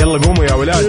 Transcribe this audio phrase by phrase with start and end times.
[0.00, 0.84] يلا قوموا يا ولاد.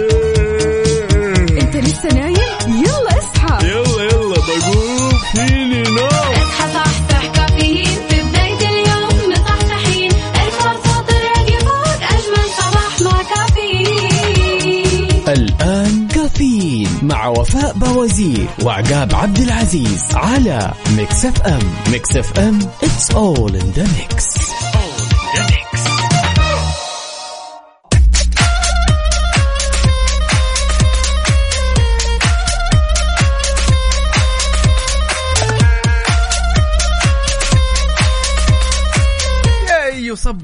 [1.62, 2.36] انت لسه نايم؟
[2.68, 3.66] يلا اصحى.
[3.68, 5.10] يلا يلا بقوم.
[5.34, 6.06] فيني نوم.
[6.06, 7.86] اصحى صحصح كافيين.
[8.08, 10.10] في بداية اليوم مصحصحين.
[10.10, 15.24] الفرصة تراك فوق أجمل صباح مع كافيين.
[15.28, 21.62] الآن كافيين مع وفاء بوازير وعقاب عبد العزيز على Mix FM.
[21.92, 24.33] Mix FM it's all in the mix.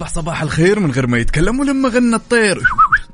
[0.00, 2.62] وصبح صباح الخير من غير ما يتكلم ولما غنى الطير.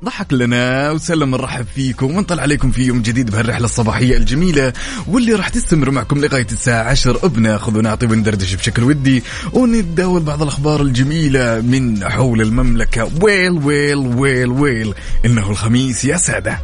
[0.03, 4.73] ضحك لنا وسلم نرحب فيكم ونطلع عليكم في يوم جديد بهالرحلة الصباحية الجميلة
[5.07, 9.23] واللي راح تستمر معكم لغاية الساعة 10 بناخذ ونعطي وندردش بشكل ودي
[9.53, 13.11] ونتداول بعض الأخبار الجميلة من حول المملكة.
[13.21, 14.93] ويل ويل ويل ويل.
[15.25, 16.59] إنه الخميس يا سادة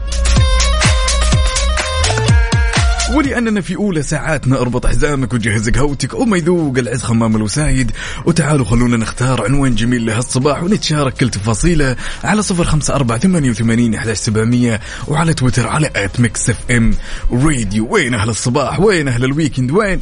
[3.14, 7.92] ولأننا في أولى ساعاتنا اربط حزامك وجهز قهوتك وما يذوق العز خمام الوسايد.
[8.26, 13.94] وتعالوا خلونا نختار عنوان جميل لهالصباح ونتشارك كل تفاصيله على صفر خمسة أربعة ثمانية وثمانين
[14.16, 16.92] سبعمية وعلى تويتر على at Mix FM
[17.32, 20.00] Radio وين أهل الصباح؟ وين أهل ال weekend وين؟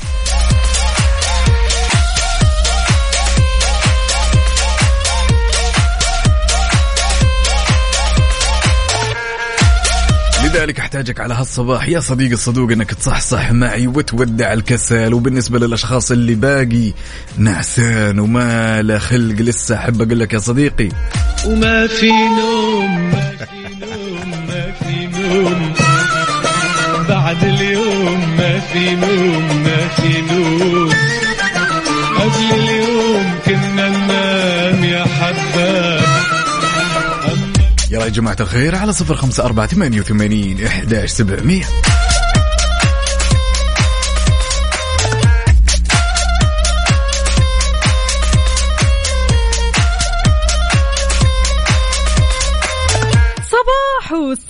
[10.53, 11.87] لذلك أحتاجك على هالصباح.
[11.87, 15.13] يا صديقي الصدوق إنك تصحصح معي وتودع الكسل.
[15.13, 16.93] وبالنسبة للأشخاص اللي باقي
[17.37, 19.75] نعسان وما له خلق لسه.
[19.75, 20.89] أحب أقول لك يا صديقي
[21.45, 25.73] وما في نوم ما في نوم ما في نوم.
[27.09, 30.89] بعد اليوم ما في نوم ما في نوم.
[32.19, 32.51] قبل
[38.05, 41.65] يا جماعة الخير على صفر خمسة أربعة ثمانية وثمانين إحداش سبعمئه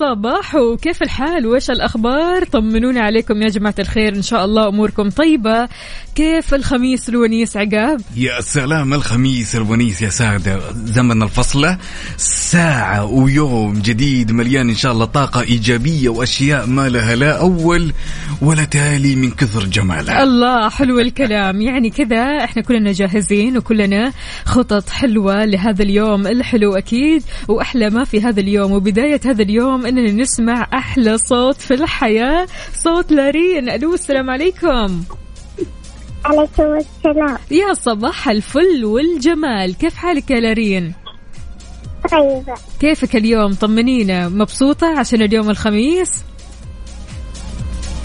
[0.02, 5.10] صباحو صباحو كيف الحال؟ وإيش الأخبار؟ طمنونا عليكم يا جماعة الخير إن شاء الله أموركم
[5.10, 5.70] طيبة.
[6.16, 11.78] كيف الخميس الونيس عقاب؟ يا سلام الخميس الونيس يا سادة زمن الفصلة
[12.18, 17.94] ساعة ويوم جديد مليان إن شاء الله طاقة إيجابية وأشياء ما لها لا أول
[18.42, 20.24] ولا تالي من كثر جمالها.
[20.24, 21.62] الله حلو الكلام.
[21.62, 24.12] يعني كذا إحنا كلنا جاهزين وكلنا
[24.46, 28.72] خطط حلوة لهذا اليوم الحلو أكيد وأحلى ما في هذا اليوم.
[28.72, 32.48] وبداية هذا اليوم أننا نسمع أحلى صوت في الحياة.
[32.74, 35.04] صوت لارين ألو السلام عليكم.
[36.26, 37.38] عليكم السلام.
[37.52, 39.78] يا صباح الفل والجمال.
[39.78, 40.94] كيف حالك يا لارين
[42.12, 42.54] طيبة.
[42.80, 44.30] كيفك اليوم؟ طمنينا.
[44.30, 46.24] مبسوطة عشان اليوم الخميس؟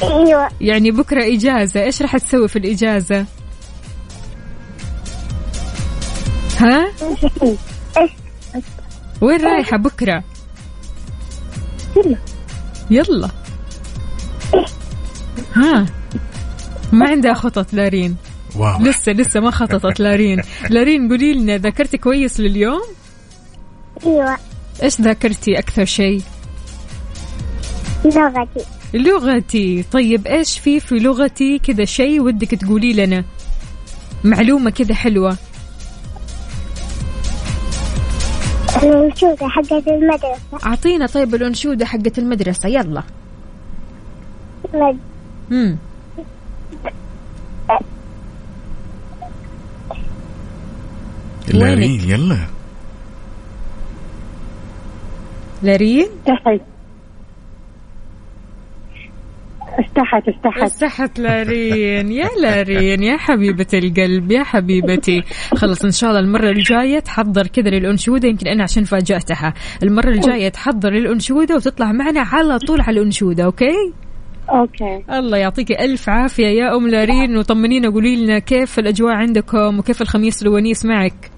[0.02, 0.48] أيوة.
[0.60, 1.82] يعني بكرة إجازة.
[1.82, 3.26] إيش راح تسوي في الإجازة؟
[6.58, 6.88] ها؟
[9.20, 10.24] وين رايحة بكرة؟
[12.90, 13.28] يلا.
[15.54, 15.86] ها.
[16.92, 18.16] ما عندها خطط لارين.
[18.56, 18.82] wow.
[18.82, 20.42] لسه لسه ما خططت لارين.
[20.70, 22.82] لارين قولي لنا ذاكرتي كويس لليوم؟
[24.06, 24.36] أيوة.
[24.82, 26.22] إيش ذاكرتي أكثر شيء؟
[28.04, 28.64] لغتي.
[28.94, 29.82] لغتي.
[29.82, 33.24] طيب إيش في في لغتي كذا شيء ودك تقولي لنا؟
[34.24, 35.36] معلومة كذا حلوة.
[38.84, 40.66] الأنشودة حقت المدرسة.
[40.66, 43.02] أعطينا طيب الأنشودة حقت المدرسة يلا.
[44.74, 44.98] مد
[45.50, 45.76] مم.
[51.48, 52.38] لارين يلا.
[55.62, 56.60] لارين؟ استحت
[59.80, 60.62] استحت استحت.
[60.62, 62.12] استحت لارين.
[62.12, 65.22] يا لارين يا حبيبة القلب يا حبيبتي.
[65.54, 69.54] خلص إن شاء الله المرة الجاية تحضر كذا للأنشودة يمكن أنا عشان فاجأتها.
[69.82, 73.92] المرة الجاية تحضر للأنشودة وتطلع معنا على طول على الأنشودة okay؟
[74.50, 75.04] okay.
[75.10, 77.36] الله يعطيك ألف عافية يا أم لارين.
[77.36, 81.30] وطمنينا قولي لنا كيف الأجواء عندكم وكيف الخميس الونيس معك؟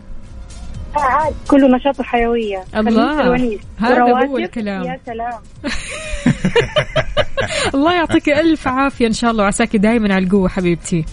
[1.50, 2.64] كله نشاط وحيوية.
[2.76, 3.36] الله.
[3.78, 4.38] هذا هو.
[4.38, 4.82] الكلام.
[4.82, 5.40] يا سلام.
[7.74, 11.04] الله يعطيك ألف عافية إن شاء الله وعساكي دايما على القوة حبيبتي.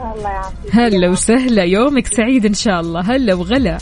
[0.00, 0.74] الله يعافيك.
[0.74, 3.00] هلا وسهلا يومك سعيد إن شاء الله.
[3.00, 3.78] هلا وغلا.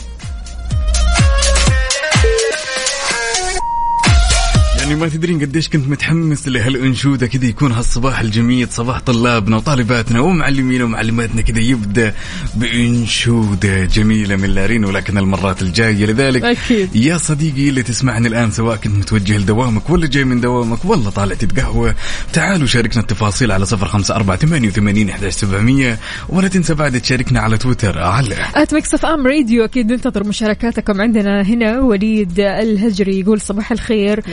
[4.87, 10.83] يعني ما تدرين قديش كنت متحمس لهالانشوده كذا يكون هالصباح الجميل صباح طلابنا وطالباتنا ومعلمينا
[10.83, 12.13] ومعلماتنا كذا يبدأ
[12.55, 16.05] بأنشودة جميلة من لارين ولكن المرات الجاية.
[16.05, 16.95] لذلك أكيد.
[16.95, 21.35] يا صديقي اللي تسمعني الآن سواء كنت متوجه لدوامك ولا جاي من دوامك ولا طالع
[21.35, 21.93] تتقهوى
[22.33, 25.99] تعالوا شاركنا التفاصيل على صفر خمسة أربعة ثمانية وثمانين سبعمية
[26.29, 31.41] ولا تنسى بعد تشاركنا على تويتر على at Mix FM Radio أكيد ننتظر مشاركاتكم عندنا.
[31.41, 34.23] هنا وليد الهجري يقول صباح الخير.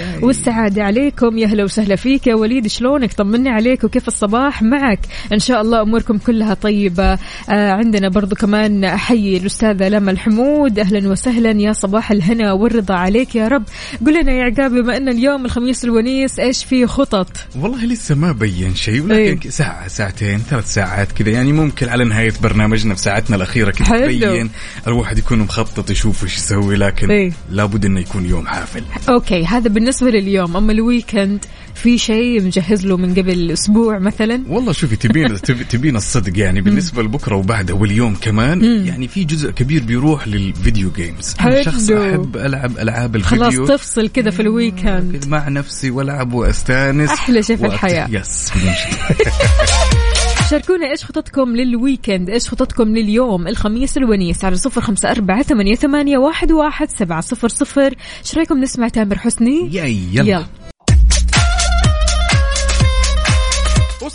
[0.47, 1.39] والسعاده عليكم.
[1.39, 4.99] يا هلا وسهلا فيك يا وليد شلونك؟ طمني عليك وكيف الصباح معك؟
[5.33, 7.13] إن شاء الله أموركم كلها طيبة.
[7.13, 10.79] آه عندنا برضو كمان احيي الأستاذة لما الحمود.
[10.79, 13.63] أهلا وسهلا يا صباح الهنا والرضا عليك يا رب.
[14.07, 18.33] قل لنا يا عقاب بما إن اليوم الخميس الونيس إيش في خطط؟ والله لسه ما
[18.33, 19.51] بين شيء ولكن إيه.
[19.51, 21.31] ساعة ساعتين ثلاث ساعات كذا.
[21.31, 23.99] يعني ممكن على نهاية برنامجنا في ساعتنا الأخيرة كذا.
[23.99, 24.51] تبين
[24.87, 27.33] الواحد يكون مخطط يشوف إيش يسوي لكن إيه.
[27.51, 28.83] لابد إنه يكون يوم حافل.
[29.09, 30.34] okay هذا بالنسبة لليوم.
[30.43, 31.45] أما ال weekend
[31.75, 36.39] في شيء مجهز له من قبل أسبوع مثلا؟ والله شوفي تبين تب- تبين الصدق.
[36.39, 41.63] يعني بالنسبة لبكرة وبعده واليوم كمان يعني في جزء كبير بيروح لل video games أنا.
[41.63, 43.67] شخص أحب ألعب ألعاب خلاص الفيديو.
[43.77, 45.25] تفصل كذا في ال weekend.
[45.29, 48.09] مع نفسي وألعب وأستانس أحلى شيء في الحياة.
[48.11, 48.51] yes.
[50.51, 55.75] شاركونا إيش خططكم لل weekend إيش خططكم لليوم؟ الخميس الونيس على صفر خمسة أربعة ثمانية,
[55.75, 57.95] ثمانية واحد, واحد سبعة صفر صفر.
[58.21, 60.45] إيش رأيكم نسمع تامر حسني؟ يلا, يلا.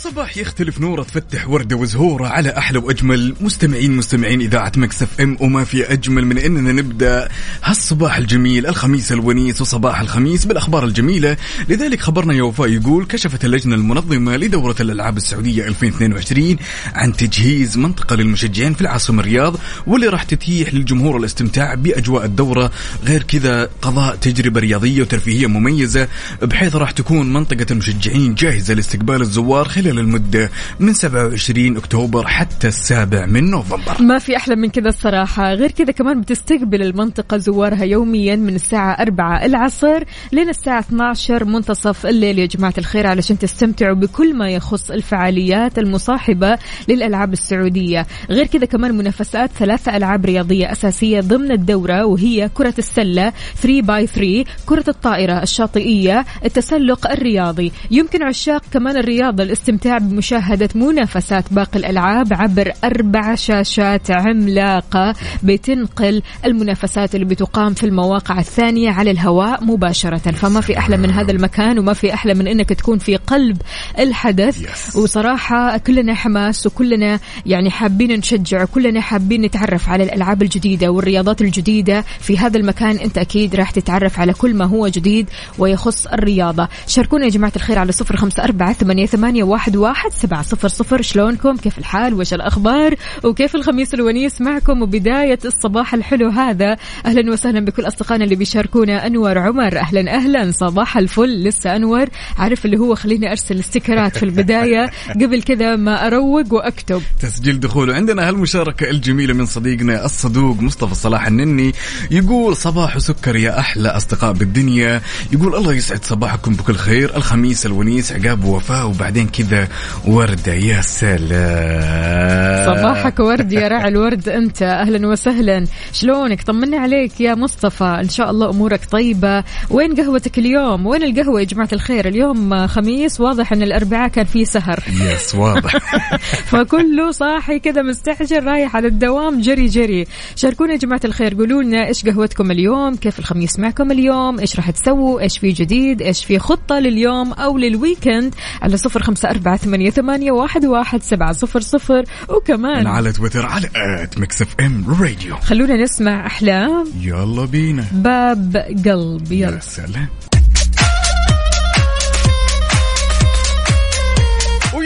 [0.04, 5.36] والصباح يختلف نورة تفتح وردة وزهورة على أحلى وأجمل مستمعين مستمعين إذاعة Mix FM.
[5.40, 7.28] وما في أجمل من إننا نبدأ
[7.64, 11.36] هالصباح الجميل الخميس الونيس وصباح الخميس بالأخبار الجميلة.
[11.68, 16.56] لذلك خبرنا يا وفاء يقول كشفت اللجنة المنظمة لدورة الألعاب السعودية 2022
[16.94, 19.56] عن تجهيز منطقة للمشجعين في العاصمة الرياض
[19.86, 22.70] واللي راح تتيح للجمهور الاستمتاع بأجواء الدورة.
[23.04, 26.08] غير كذا قضاء تجربة رياضية وترفيهية مميزة
[26.42, 30.50] بحيث راح تكون منطقة المشجعين جاهزة لاستقبال الزوار خلال المده
[30.80, 34.02] من 27 أكتوبر حتى السابع من نوفمبر.
[34.02, 35.54] ما في أحلى من كذا الصراحة.
[35.54, 42.06] غير كذا كمان بتستقبل المنطقة زوارها يوميا من الساعة 4 العصر لين الساعة 12 منتصف
[42.06, 42.38] الليل.
[42.38, 46.58] يا جماعة الخير علشان تستمتعوا بكل ما يخص الفعاليات المصاحبة
[46.88, 48.06] للألعاب السعودية.
[48.30, 53.32] غير كذا كمان منافسات ثلاثة ألعاب رياضية أساسية ضمن الدورة وهي كرة السلة
[53.62, 57.72] 3 باي 3 كرة الطائرة الشاطئية التسلق الرياضي.
[57.90, 67.14] يمكن عشاق كمان الرياضة الاستمتاع بمشاهدة منافسات باقي الألعاب عبر أربع شاشات عملاقة بتنقل المنافسات
[67.14, 70.18] اللي بتقام في المواقع الثانية على الهواء مباشرة.
[70.18, 73.62] فما في أحلى من هذا المكان وما في أحلى من أنك تكون في قلب
[73.98, 74.62] الحدث.
[74.62, 74.96] Yes.
[74.96, 82.04] وصراحة كلنا حماس وكلنا يعني حابين نشجع وكلنا حابين نتعرف على الألعاب الجديدة والرياضات الجديدة.
[82.20, 86.68] في هذا المكان أنت أكيد راح تتعرف على كل ما هو جديد ويخص الرياضة.
[86.86, 91.02] شاركونا يا جماعة الخير على صفر خمسة أربعة ثمانية, ثمانية واحد, واحد سبعة صفر صفر.
[91.02, 92.94] شلونكم؟ كيف الحال؟ وش الأخبار؟
[93.24, 96.76] وكيف الخميس الونيس معكم؟ وبداية الصباح الحلو هذا.
[97.06, 99.06] أهلا وسهلا بكل أصدقائنا اللي بيشاركونا.
[99.06, 100.52] أنور عمر أهلا أهلا.
[100.52, 101.44] صباح الفل.
[101.44, 102.06] لسه أنور.
[102.38, 104.90] عارف اللي هو خليني أرسل استيكرات في البداية.
[105.20, 107.02] قبل كذا ما أروق وأكتب.
[107.20, 107.90] تسجيل دخول.
[107.90, 111.72] عندنا هالمشاركة الجميلة من صديقنا الصدوق مصطفى صلاح النني.
[112.10, 115.00] يقول صباح سكر يا أحلى أصدقاء بالدنيا.
[115.32, 117.16] يقول الله يسعد صباحكم بكل خير.
[117.16, 119.59] الخميس الونيس عقاب وفاء وبعدين كذا
[120.06, 122.20] وردة يا سلام.
[122.66, 124.62] صباحك ورد يا راعي الورد أنت.
[124.62, 125.66] أهلا وسهلا.
[125.92, 127.84] شلونك؟ طمني عليك يا مصطفى.
[127.84, 129.44] إن شاء الله أمورك طيبة.
[129.70, 134.44] وين قهوتك اليوم؟ وين القهوة يا جماعة الخير؟ اليوم خميس واضح إن الأربعاء كان في
[134.44, 134.84] سهر.
[135.00, 135.76] yes واضح.
[136.50, 140.06] فكله صاحي كذا مستعجل رايح على الدوام جري جري.
[140.36, 141.34] شاركونا يا جماعة الخير.
[141.34, 146.02] قولوا لنا إيش قهوتكم اليوم؟ كيف الخميس معكم اليوم؟ إيش راح تسووا؟ إيش في جديد؟
[146.02, 151.02] إيش في خطة لليوم أو لل weekend على صفر خمسة أربعة ثمانية, ثمانية واحد, واحد
[151.02, 152.04] سبعة صفر صفر.
[152.28, 155.36] وكمان على تويتر على at Mix FM Radio.
[155.36, 156.84] خلونا نسمع أحلام.
[157.00, 157.84] يلا بينا.
[157.92, 158.56] باب
[158.86, 159.32] قلب.
[159.32, 160.08] يا يلا سلام.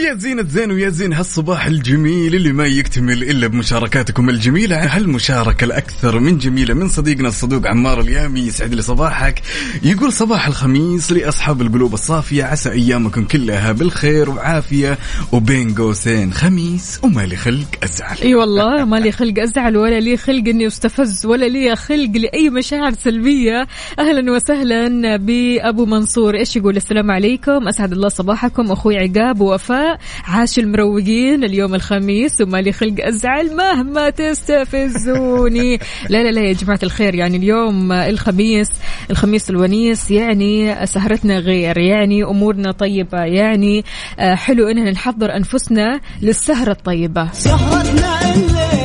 [0.05, 4.97] ويا زينة زين ويا زين هالصباح الجميل اللي ما يكتمل إلا بمشاركاتكم الجميلة.
[4.97, 9.43] هالمشاركة الأكثر من جميلة من صديقنا الصدوق عمار اليامي يسعد لي صباحك.
[9.83, 14.99] يقول صباح الخميس لأصحاب القلوب الصافية عسى أيامكم كلها بالخير وعافية.
[15.33, 18.17] وبين قوسين خميس وما لي خلق أزعل.
[18.23, 22.51] إي والله ما لي خلق أزعل ولا لي خلق إني أستفز ولا لي خلق لأي
[22.51, 23.67] مشاعر سلبية.
[23.99, 26.35] أهلا وسهلا بأبو منصور.
[26.35, 27.69] إيش يقول؟ السلام عليكم.
[27.69, 28.73] أسعد الله صباحكم.
[28.73, 29.94] أخوي عقاب ووفاء.
[30.25, 35.79] عاش المروقين اليوم الخميس ومالي خلق أزعل مهما تستفزوني.
[36.11, 38.69] لا لا لا يا جماعة الخير يعني اليوم الخميس
[39.11, 43.85] الخميس الونيس يعني سهرتنا غير يعني أمورنا طيبة يعني
[44.19, 47.33] آه، حلو إننا نحضر أنفسنا للسهرة الطيبة.
[47.33, 48.84] سهرتنا الليلة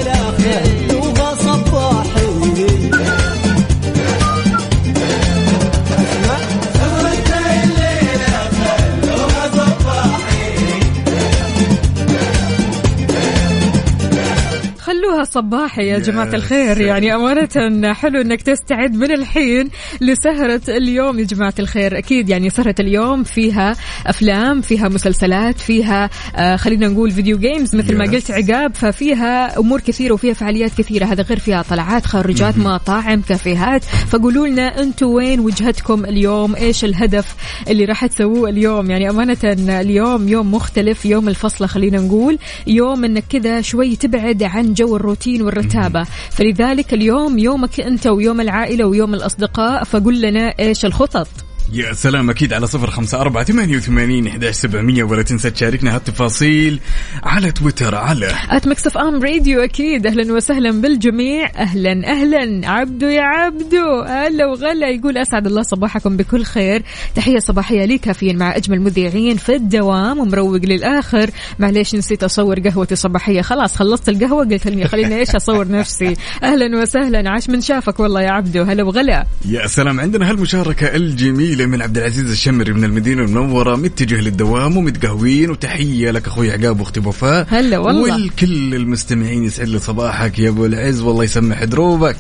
[15.20, 16.82] خلوها صباحي يا جماعة الخير.
[16.82, 19.70] يعني أمانة حلو أنك تستعد من الحين
[20.02, 21.98] لسهرة اليوم يا جماعة الخير.
[21.98, 23.76] أكيد يعني سهرة اليوم فيها
[24.08, 28.06] أفلام فيها مسلسلات فيها آه خلينا نقول video games مثل ما.
[28.06, 28.76] قلت عقاب.
[28.76, 31.06] ففيها أمور كثيرة وفيها فعاليات كثيرة.
[31.06, 33.84] هذا غير فيها طلعات خارجات مطاعم كافيهات.
[33.84, 37.36] فقولوا لنا أنتم وين وجهتكم اليوم؟ إيش الهدف
[37.70, 42.38] اللي راح تسووه اليوم؟ يعني أمانة اليوم يوم مختلف يوم الفصلة خلينا نقول.
[42.68, 46.04] يوم إنك كذا شوي تبعد عن جو الروتين والرتابة.
[46.32, 51.28] فلذلك اليوم يومك أنت ويوم العائلة ويوم الأصدقاء فقل لنا إيش الخطط.
[51.74, 56.80] يا سلام أكيد على صفر خمسة أربعة ثمانية وثمانين إحداش سبعمية ولا تنسى تشاركنا هالتفاصيل
[57.24, 60.08] على تويتر على at Mix FM Radio أكيد.
[60.08, 61.52] أهلا وسهلا بالجميع.
[61.58, 62.70] أهلا أهلا.
[62.70, 64.02] عبدو يا عبدو.
[64.08, 64.90] هلا وغلا.
[64.90, 66.84] يقول أسعد الله صباحكم بكل خير.
[67.16, 71.30] تحية صباحية لكافيين مع أجمل مذيعين في الدوام ومروق للآخر.
[71.60, 76.14] معليش نسيت أصور قهوتي الصباحيه خلاص خلصت القهوة قلت لي خليني إيش أصور نفسي.
[76.44, 77.30] أهلا وسهلا.
[77.30, 78.64] عاش من شافك والله يا عبدو.
[78.64, 79.26] هلا وغلا.
[79.46, 80.00] يا سلام.
[80.00, 86.28] عندنا هالمشاركة الجميلة من عبد العزيز الشمري من المدينة المنورة متجه للدوام ومتقهوين وتحية لك
[86.28, 88.14] أخوي عقاب وأختي وفاء هلا والله.
[88.14, 92.18] والكل المستمعين يسعد لي صباحك يا أبو العز والله يسمح دروبك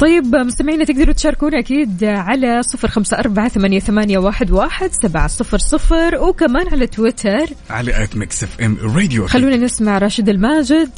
[0.00, 5.58] طيب مستمعينا تقدروا تشاركونا أكيد على صفر خمسة أربعة ثمانية, ثمانية واحد, واحد سبعة صفر
[5.58, 7.46] صفر وكمان على تويتر.
[7.70, 9.26] على at Mix FM Radio.
[9.26, 10.90] خلونا نسمع راشد الماجد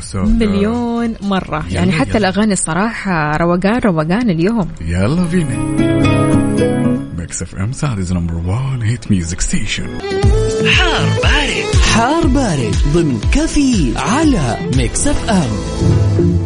[0.00, 1.64] سلام مليون مرة.
[1.68, 2.18] يلا يعني حتى يلا.
[2.18, 4.68] الأغاني الصراحة روقان روقان اليوم.
[4.80, 5.56] يلا بينا
[7.18, 9.88] Mix FM Saudi's number 1 hit music station
[10.66, 11.82] حار بارد.
[11.94, 16.37] حار بارد ضمن كافيين على Mix FM.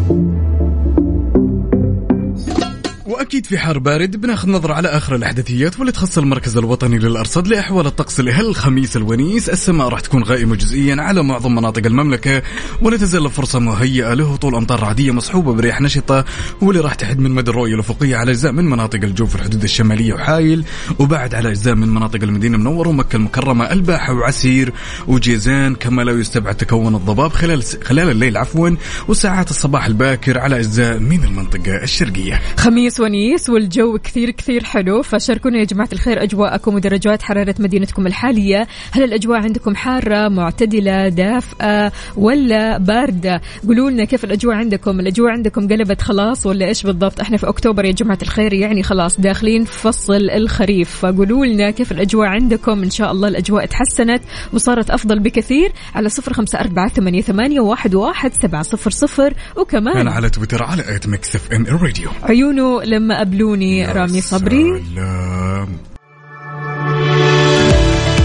[3.13, 7.87] وأكيد في حار بارد بناخذ نظرة على آخر الأحداثيات واللي تخص المركز الوطني للأرصاد لأحوال
[7.87, 9.49] الطقس لهالخميس الونيس.
[9.49, 12.43] السماء راح تكون غائمة جزئيا على معظم مناطق المملكة
[12.83, 16.25] ولا تزال الفرصة مهيئة لهطول أمطار رعدية مصحوبه برياح نشطة
[16.61, 20.65] واللي راح تحد من مدى الرؤية الأفقية على أجزاء من مناطق الجوف الحدود الشمالية وحايل
[20.99, 24.73] وبعد على أجزاء من مناطق المدينة المنورة ومكة المكرمة الباحة وعسير
[25.07, 25.75] وجيزان.
[25.75, 28.71] كما لا يستبعد تكون الضباب خلال خلال الليل عفوا
[29.09, 32.41] وساعات الصباح الباكر على أجزاء من المنطقة الشرقية.
[32.57, 38.69] خميس ونيس والجو كثير كثير حلو فشاركونا يا جماعة الخير أجواءكم ودرجات حرارة مدينتكم الحالية.
[38.93, 45.69] هل الأجواء عندكم حارة معتدلة دافئة ولا باردة؟ قولوا لنا كيف الأجواء عندكم؟ الأجواء عندكم
[45.69, 49.79] قلبت خلاص ولا إيش بالضبط؟ إحنا في أكتوبر يا جماعة الخير يعني خلاص داخلين في
[49.79, 50.91] فصل الخريف.
[50.91, 56.33] فقولوا لنا كيف الأجواء عندكم؟ إن شاء الله الأجواء تحسنت وصارت أفضل بكثير على صفر
[56.33, 59.35] خمسة أربعة ثمانية, ثمانية واحد, واحد سبعة صفر صفر.
[59.57, 64.83] وكمان على تويتر على at Mix FM Radio عيونه لما قابلوني رامي صبري.
[64.95, 65.69] سلام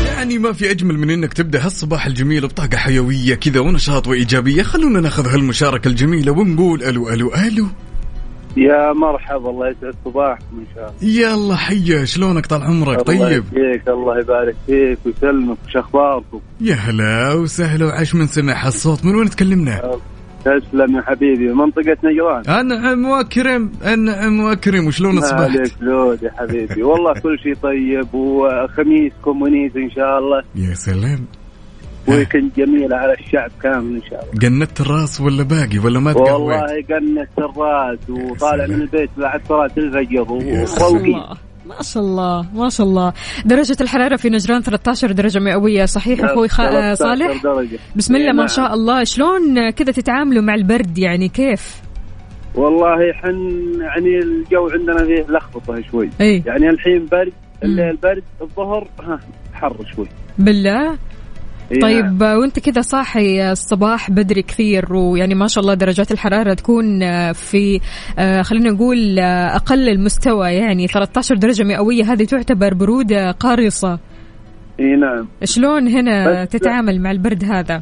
[0.07, 4.63] يعني ما في أجمل من إنك تبدأ هالصباح الجميل بطاقة حيوية كذا ونشاط وإيجابية.
[4.63, 7.65] خلونا ناخذ هالمشاركة الجميلة ونقول ألو ألو ألو.
[8.57, 11.13] يا مرحبا الله يسعد صباحكم إن شاء الله.
[11.13, 13.43] يلا حيا شلونك طال عمرك؟ الله طيب.
[13.53, 19.15] يحييك الله يبارك فيك ويسلمك وش أخباركم؟ يا هلا وسهلا وعاش من سمع هالصوت من
[19.15, 19.91] وين تكلمنا؟
[20.46, 21.53] تسلم يا حبيبي.
[21.53, 24.88] منطقة نجران أنعم وأكرم أنعم وأكرم.
[24.88, 26.84] وشلون أصبحت؟ عليك لود يا حبيبي.
[26.84, 30.44] والله كل شيء طيب وخميسكم ونيس إن شاء الله.
[30.56, 31.25] يا سلام.
[32.08, 34.65] ويكند جميل على الشعب كامل إن شاء الله.
[34.65, 38.67] قنت الراس ولا باقي ولا ما تقهويت والله قنت الراس وطالع.
[38.67, 40.22] من البيت بعد صلاة الفجر.
[40.22, 43.13] الله ما شاء الله ما شاء الله.
[43.45, 46.57] درجة الحرارة في نجران 13 درجة مئوية صحيح أخوي خ...
[46.57, 47.79] 13 صالح؟ درجة.
[47.95, 48.47] بسم الله إيه ما نعم.
[48.47, 49.03] شاء الله.
[49.03, 51.81] شلون كذا تتعاملوا مع البرد؟ يعني كيف؟
[52.55, 53.38] والله حن
[53.81, 56.09] يعني الجو عندنا فيه لخبطة شوي.
[56.21, 57.33] اي يعني الحين برد
[57.63, 59.19] الليل برد الظهر ها
[59.53, 60.07] حر شوي.
[60.38, 60.97] بالله؟
[61.81, 62.39] طيب نعم.
[62.39, 67.79] وانت كذا صاحي الصباح بدري كثير ويعني ما شاء الله درجات الحرارة تكون آه، في
[68.19, 74.00] آه، خلينا نقول آه، أقل المستوى يعني 13 درجة مئوية هذه تعتبر برودة قارصة.
[74.79, 75.27] اي نعم.
[75.43, 77.81] شلون هنا تتعامل مع البرد هذا؟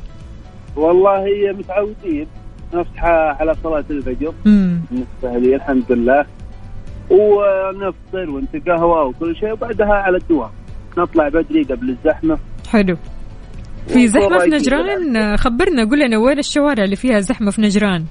[0.75, 2.27] والله هي متعودين.
[2.73, 4.33] نصحى على صلاة الفجر.
[4.45, 6.25] بالنسبة لي الحمد لله.
[7.09, 10.49] ونفطر ونتقهوى وكل شيء وبعدها على الدوام.
[10.97, 12.37] نطلع بدري قبل الزحمة.
[12.69, 12.97] حلو.
[13.87, 18.05] في زحمة في نجران؟ خبرنا قول لنا وين الشوارع اللي فيها زحمة في نجران؟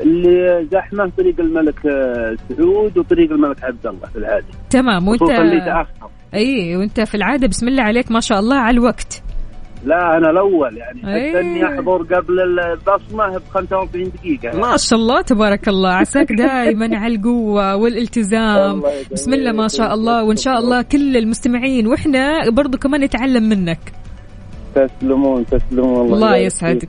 [0.00, 5.30] اللي زحمة طريق الملك آه، سعود وطريق الملك عبد الله في العاده تمام وانت
[6.34, 9.22] أي وانت في العادة بسم الله عليك ما شاء الله على الوقت.
[9.84, 11.00] لا أنا الأول يعني.
[11.00, 14.58] حتى إني أحضر قبل البصمة ب 45 دقيقة.
[14.58, 15.92] ما شاء الله تبارك الله.
[15.92, 18.82] عساك دائما على القوة والالتزام.
[19.12, 23.92] بسم الله ما شاء الله وإن شاء الله كل المستمعين وإحنا برضو كمان نتعلم منك.
[24.74, 26.10] تسلمون تسلمون.
[26.10, 26.88] والله الله يسعدك.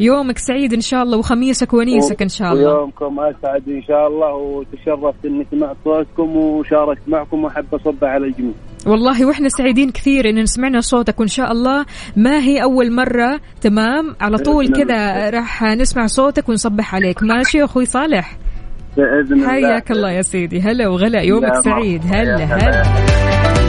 [0.00, 2.74] يومك سعيد إن شاء الله وخميسك ونيسك إن شاء الله.
[2.74, 4.34] ويومكم أسعد إن شاء الله.
[4.34, 8.52] وتشرفت اني سمعت صوتكم وشاركت معكم وأحب أصب على الجميع.
[8.86, 11.84] والله وإحنا سعيدين كثير إن سمعنا صوتك وإن شاء الله.
[12.16, 17.22] ما هي أول مرة؟ تمام؟ على طول كذا راح نسمع صوتك ونصبح عليك.
[17.22, 18.36] ماشي يا أخوي صالح.
[18.96, 19.48] بإذن الله.
[19.48, 20.60] حياك الله يا سيدي.
[20.60, 21.20] هلا وغلا.
[21.20, 22.02] يومك سعيد.
[22.06, 23.59] هلا يا هلا.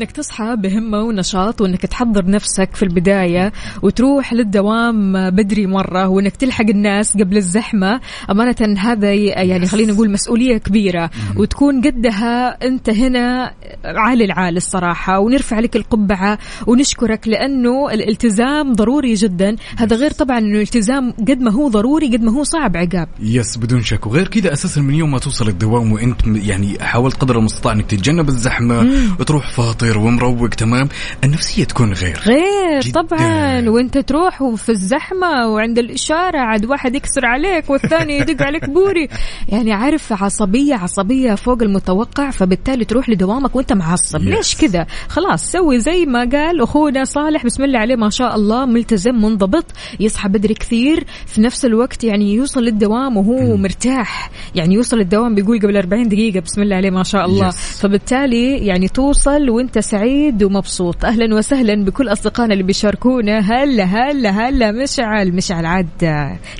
[0.00, 3.52] إنك تصحى بهمة ونشاط وإنك تحضر نفسك في البداية
[3.82, 8.00] وتروح للدوام بدري مرة وإنك تلحق الناس قبل الزحمة.
[8.30, 11.10] أمانة هذا يعني خلينا نقول مسؤولية كبيرة.
[11.36, 13.54] وتكون قدها أنت هنا
[13.84, 19.56] عالي العال الصراحة ونرفع لك القبعة ونشكرك لأنه الالتزام ضروري جدا.
[19.76, 23.08] هذا غير طبعا إنه الالتزام قد ما هو ضروري قد ما هو صعب عقاب.
[23.20, 24.06] يس بدون شك.
[24.06, 28.28] وغير كذا أساسا من يوم ما توصل الدوام وأنت يعني حاولت قدر المستطاع إنك تتجنب
[28.28, 28.90] الزحمة
[29.20, 30.88] وتروح فاطر ومروق تمام؟
[31.24, 32.20] النفسية تكون غير.
[32.26, 33.02] غير جداً.
[33.02, 33.68] طبعا.
[33.68, 39.08] وانت تروح وفي الزحمة وعند الإشارة عاد واحد يكسر عليك والثاني يدق عليك بوري.
[39.48, 44.18] يعني عارف عصبية عصبية فوق المتوقع فبالتالي تروح لدوامك وانت معصب.
[44.18, 44.22] Yes.
[44.22, 47.44] ليش كذا؟ خلاص سوي زي ما قال أخونا صالح.
[47.44, 49.64] بسم الله عليه ما شاء الله ملتزم منضبط
[50.00, 51.04] يصحى بدري كثير.
[51.26, 54.30] في نفس الوقت يعني يوصل للدوام وهو مرتاح.
[54.54, 57.50] يعني يوصل الدوام بيقول قبل 40 دقيقة بسم الله عليه ما شاء الله.
[57.50, 57.54] Yes.
[57.54, 63.38] فبالتالي يعني توصل وانت سعيد ومبسوط أهلا وسهلا بكل أصدقائنا اللي بيشاركونا.
[63.38, 65.88] هلا هلا هلا مشعل مشعل عاد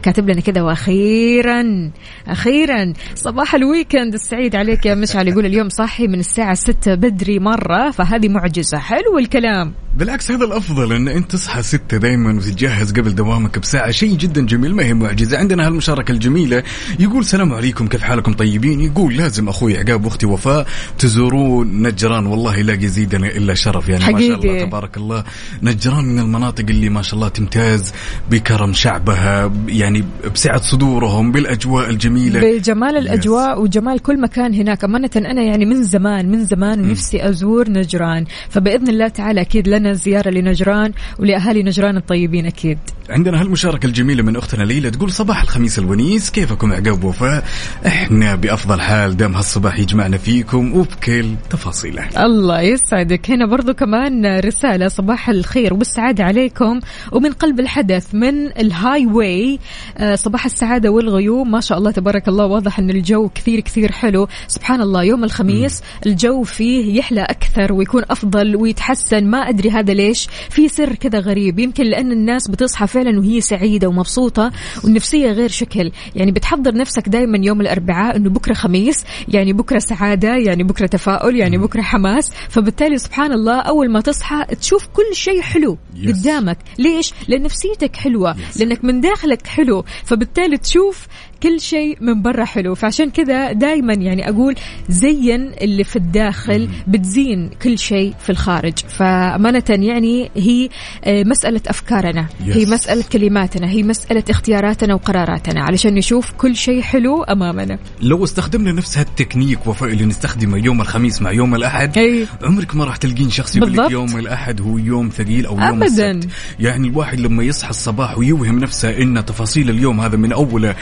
[0.03, 1.91] كاتب لنا كذا وأخيرا
[2.29, 4.15] أخيرا صباح الويكند.
[4.15, 5.29] السعيد عليك يا مشعل.
[5.29, 8.79] يقول اليوم صاحي من الساعة 6 بدري مرة فهذه معجزة.
[8.79, 9.73] حلو الكلام.
[9.97, 13.91] بالعكس هذا الأفضل إن أنت تصحى ستة دائما وتتجهز قبل دوامك بساعة.
[13.91, 15.39] شيء جدا جميل ما هي معجزة.
[15.39, 16.63] عندنا هالمشاركة الجميلة.
[16.99, 18.81] يقول سلام عليكم كيف حالكم؟ طيبين.
[18.81, 20.67] يقول لازم أخوي عقاب وأختي وفاء
[20.99, 22.27] تزورون نجران.
[22.27, 22.75] والله لا
[23.15, 23.89] يزيدنا إلا شرف.
[23.89, 24.67] يعني ما شاء الله حقيقي.
[24.67, 25.25] تبارك الله.
[25.63, 27.93] نجران من المناطق اللي ما شاء الله تمتاز
[28.31, 32.41] بكرم شعبها يعني بسعة صدورهم بالأجواء الجميلة.
[32.41, 34.85] بجمال الأجواء وجمال كل مكان هناك.
[34.85, 38.25] أمانة أنا يعني من زمان من زمان ونفسي أزور نجران.
[38.51, 42.79] فبإذن الله تعالى أكيد لنا زيارة لنجران ولأهالي نجران الطيبين أكيد.
[43.11, 47.45] عندنا هالمشاركة الجميلة من أختنا ليلى تقول صباح الخميس الونيس كيفكم عقاب وفاء؟
[47.87, 52.25] إحنا بأفضل حال دام هالصباح يجمعنا فيكم وبكل تفاصيله.
[52.25, 56.81] الله يسعدك هنا برضو كمان رسالة صباح الخير والسعادة عليكم.
[57.13, 59.59] ومن قلب الحدث من ال highway
[59.99, 61.51] آه، صباح السعادة والغيوم.
[61.51, 64.29] ما شاء الله تبارك الله واضح أن الجو كثير كثير حلو.
[64.49, 69.25] سبحان الله يوم الخميس الجو فيه يحلى أكثر ويكون أفضل ويتحسن.
[69.25, 70.29] ما أدري هذا ليش.
[70.51, 71.59] في سر كذا غريب.
[71.59, 74.51] يمكن لأن الناس بتصحى فعلا وهي سعيدة ومبسوطة
[74.85, 75.93] والنفسية غير شكل.
[76.17, 81.37] يعني بتحضر نفسك دائما يوم الأربعاء أنه بكرة خميس يعني بكرة سعادة يعني بكرة تفاؤل
[81.37, 82.33] يعني بكرة حماس.
[82.81, 86.09] فبالتالي سبحان الله أول ما تصحى تشوف كل شيء حلو Yes.
[86.09, 91.07] قدامك ليش؟ لأن نفسيتك حلوة لأنك من داخلك حلو فبالتالي تشوف
[91.43, 94.55] كل شيء من برا حلو فعشان كذا دائما يعني أقول
[94.89, 100.69] زين اللي في الداخل بتزين كل شيء في الخارج فأمانة يعني هي
[101.05, 102.57] آه، مسألة أفكارنا Yes.
[102.57, 108.73] هي مسألة كلماتنا هي مسألة اختياراتنا وقراراتنا علشان نشوف كل شيء حلو أمامنا لو استخدمنا
[108.73, 112.27] نفس هالتكنيك وفاء اللي نستخدمه يوم الخميس مع يوم الأحد أي.
[112.43, 113.91] عمرك ما راح تلقين شخص يقول لك.
[113.91, 115.85] يوم الأحد هو يوم ثقيل أو يوم أبداً.
[116.11, 116.29] السبت
[116.61, 120.75] يعني الواحد لما يصحى الصباح ويوهم نفسه إن تفاصيل اليوم هذا من أوله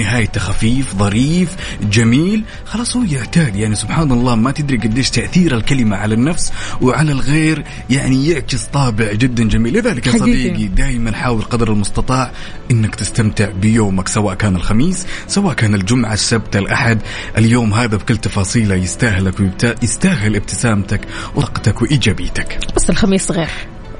[0.00, 1.48] لنهايته خفيف ظريف
[1.82, 2.44] جميل.
[2.64, 7.64] خلاص هو يعتاد يعني سبحان الله ما تدري قديش تأثير الكلمة على النفس وعلى الغير
[7.90, 9.74] يعني يعكس طابع جدا جميل.
[9.74, 10.12] لذلك يا.
[10.12, 12.30] صديقي دائما حاول قدر المستطاع
[12.70, 16.98] إنك تستمتع بيومك سواء كان الخميس سواء كان الجمعة السبت الأحد.
[17.38, 21.00] اليوم هذا بكل تفاصيله يستاهلك ويستاهل ابتسامتك
[21.36, 22.58] وطاقتك وإيجابيتك.
[22.76, 23.50] بس الخميس غير.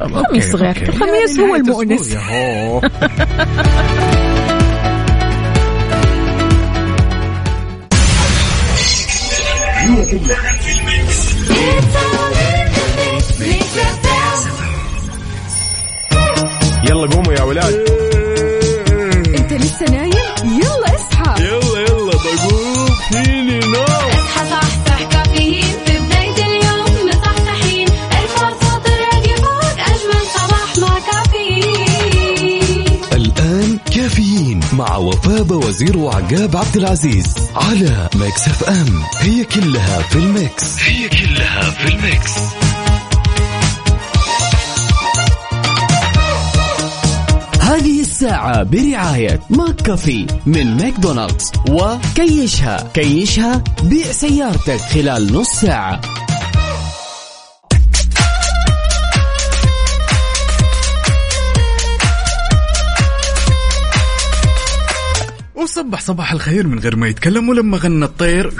[0.03, 0.89] الخميس غير.
[0.89, 2.17] الخميس يعني هو المؤنس.
[10.01, 10.31] يا هو.
[16.89, 18.10] يلا قوموا يا ولاد
[35.43, 39.03] بوزير وعقاب عبد العزيز على Mix FM.
[39.19, 40.83] هي كلها في ال mix.
[40.83, 42.33] هي كلها في ال mix.
[47.61, 52.90] هذه الساعة برعاية McCafé من ماكدونالدز وكيشها.
[52.95, 56.01] كيشها بيع سيارتك خلال نص ساعة.
[65.71, 68.53] وصبح صباح الخير من غير ما يتكلم ولما غنى الطير.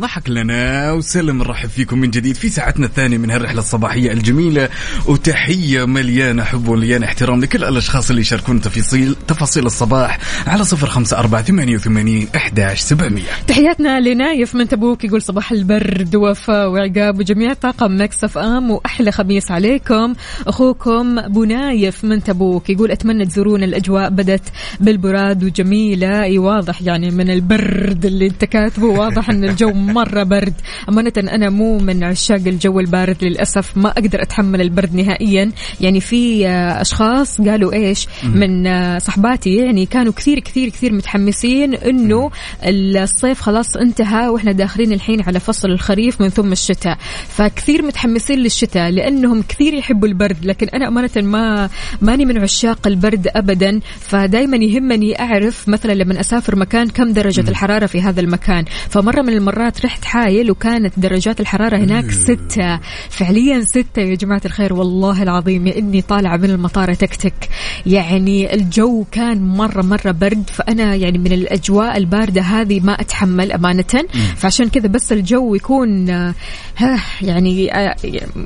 [0.00, 4.68] ضحك لنا وسلم نرحب فيكم من جديد في ساعتنا الثانية من هالرحلة الصباحية الجميلة.
[5.06, 11.18] وتحية مليانة حب ومليانة احترام لكل الأشخاص اللي يشاركون تفاصيل تفاصيل الصباح على صفر خمسة
[11.18, 13.22] أربعة ثمانية وثمانين إحداش سبعمية.
[13.46, 19.50] تحياتنا لنايف من تبوك يقول صباح البرد ووفاء وعقاب وجميع طاقم Mix FM وأحلى خميس
[19.50, 20.14] عليكم.
[20.46, 24.48] أخوكم ابو نايف من تبوك يقول أتمنى تزورون الأجواء بدت
[24.80, 30.54] بالبراد وجميلة إي واضح يعني من البرد اللي انت كاتبه واضح إن الجو مرة برد.
[30.88, 33.76] أمانة أنا مو من عشاق الجو البارد للأسف.
[33.76, 35.52] ما أقدر أتحمل البرد نهائيا.
[35.80, 41.74] يعني في آه، أشخاص قالوا إيش؟ من آه، صحباتي يعني كانوا كثير كثير كثير متحمسين
[41.74, 42.30] إنه
[42.64, 46.98] الصيف خلاص انتهى وإحنا داخلين الحين على فصل الخريف من ثم الشتاء.
[47.28, 50.36] فكثير متحمسين للشتاء لأنهم كثير يحبوا البرد.
[50.44, 51.68] لكن أنا أمانة ما
[52.02, 53.80] ماني من عشاق البرد ابدا.
[54.00, 58.64] فدائما يهمني أعرف مثلا لما أسافر مكان كم درجة الحرارة في هذا المكان.
[58.88, 62.80] فمرة من المرات رحت حايل وكانت درجات الحرارة هناك ستة.
[63.10, 64.02] فعليا ستة.
[64.02, 67.48] يا جماعة الخير والله العظيم يا إني طالعة من المطار تكتك
[67.86, 74.04] يعني الجو كان مرة مرة برد فأنا يعني من الأجواء الباردة هذه ما أتحمل أمانة.
[74.36, 76.34] فعشان كذا بس الجو يكون آه،
[76.76, 77.96] ها يعني آه،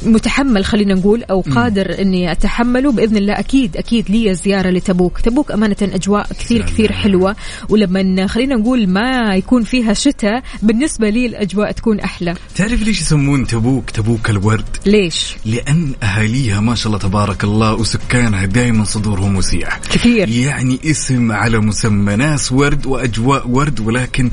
[0.03, 2.93] متحمل خلينا نقول أو قادر إني أتحمله.
[2.93, 5.21] بإذن الله أكيد أكيد لي زيارة لتبوك.
[5.21, 7.37] تبوك أمانة أجواء كثير كثير حلوة.
[7.69, 10.43] ولما خلينا نقول ما يكون فيها شتاء.
[10.63, 12.35] بالنسبة لي الأجواء تكون أحلى.
[12.57, 18.45] تعرف ليش يسمون تبوك تبوك الورد؟ ليش؟ لأن أهاليها ما شاء الله تبارك الله وسكانها
[18.47, 19.69] دائما صدورهم وسيع.
[19.79, 20.29] كثير.
[20.29, 24.31] يعني اسم على مسمى ناس ورد وأجواء ورد ولكن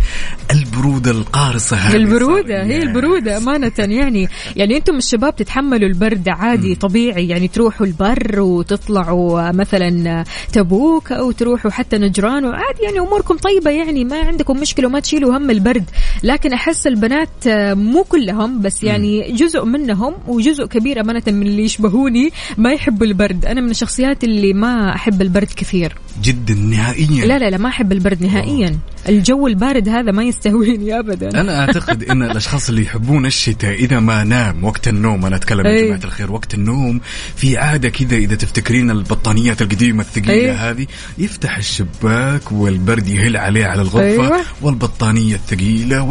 [0.52, 1.96] البرودة القارصة هذه.
[1.96, 3.72] البرودة صار- هي البرودة أمانة.
[3.78, 7.28] يعني يعني أنتم الشباب تتحملوا البرد عادي طبيعي.
[7.28, 12.46] يعني تروحوا البر وتطلعوا مثلا تبوك أو تروحوا حتى نجران.
[12.46, 13.72] وعادي يعني أموركم طيبة.
[13.72, 15.86] يعني ما عندكم مشكلة وما تشيلوا هم البرد.
[16.24, 21.64] لكن أحس البنات آه، مو كلهم بس يعني جزء منهم وجزء كبير أمانة من اللي
[21.64, 23.46] يشبهوني ما يحبوا البرد.
[23.46, 25.96] أنا من الشخصيات اللي ما أحب البرد كثير.
[26.22, 27.26] جدا نهائيا.
[27.26, 28.80] لا لا لا ما أحب البرد نهائيا.
[29.10, 31.42] الجو البارد هذا ما يستهويني أبدا.
[31.42, 35.72] أنا أعتقد إن الأشخاص اللي يحبون الشتاء إذا ما نام وقت النوم أنا أتكلم يا
[35.72, 35.86] أي.
[35.86, 37.02] جماعة الخير وقت النوم
[37.36, 40.52] في عادة كذا إذا تفتكرين البطانيات القديمة الثقيلة أي.
[40.52, 44.42] هذه يفتح الشباك والبرد يهل عليه على الغرفة أيوة.
[44.62, 46.04] والبطانية الثقيلة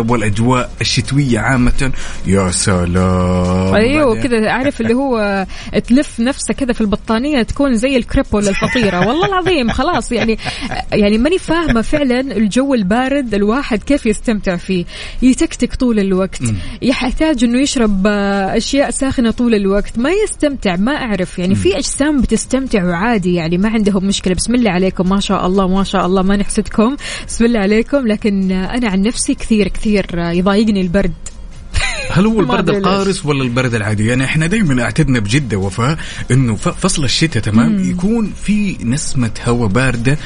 [0.00, 1.92] والسحلب والأجواء الشتوية عامة.
[2.26, 3.74] يا سلام.
[3.74, 5.46] أيوه كذا عارف اللي هو
[5.88, 9.06] تلف نفسك كذا في البطانية تكون زي الكريب ولا الفطيرة.
[9.08, 10.38] والله العظيم خلاص يعني
[10.92, 14.84] يعني ماني فاهمة فعلا الجو البارد الواحد كيف يستمتع فيه.
[15.22, 16.42] يتكتك طول الوقت.
[16.82, 19.98] يحتاج إنه يشرب أشياء ساخنة طول الوقت.
[19.98, 21.38] ما يستمتع ما أعرف.
[21.38, 24.34] يعني في أجسام بتستمتع وعادي يعني ما عندهم مشكلة.
[24.34, 25.08] بسم الله عليكم.
[25.08, 26.96] ما شاء الله ما شاء الله ما نحسدكم.
[27.26, 28.06] بسم الله عليكم.
[28.06, 31.12] لكن أنا عن نفسي كثير كثير آه، يضايقني البرد.
[32.14, 32.70] هل هو البرد.
[32.70, 35.98] القارس ولا البرد العادي؟ يعني إحنا دائما اعتدنا بجدة وفاء
[36.30, 40.18] إنه فصل الشتاء تمام؟ يكون في نسمة هواء باردة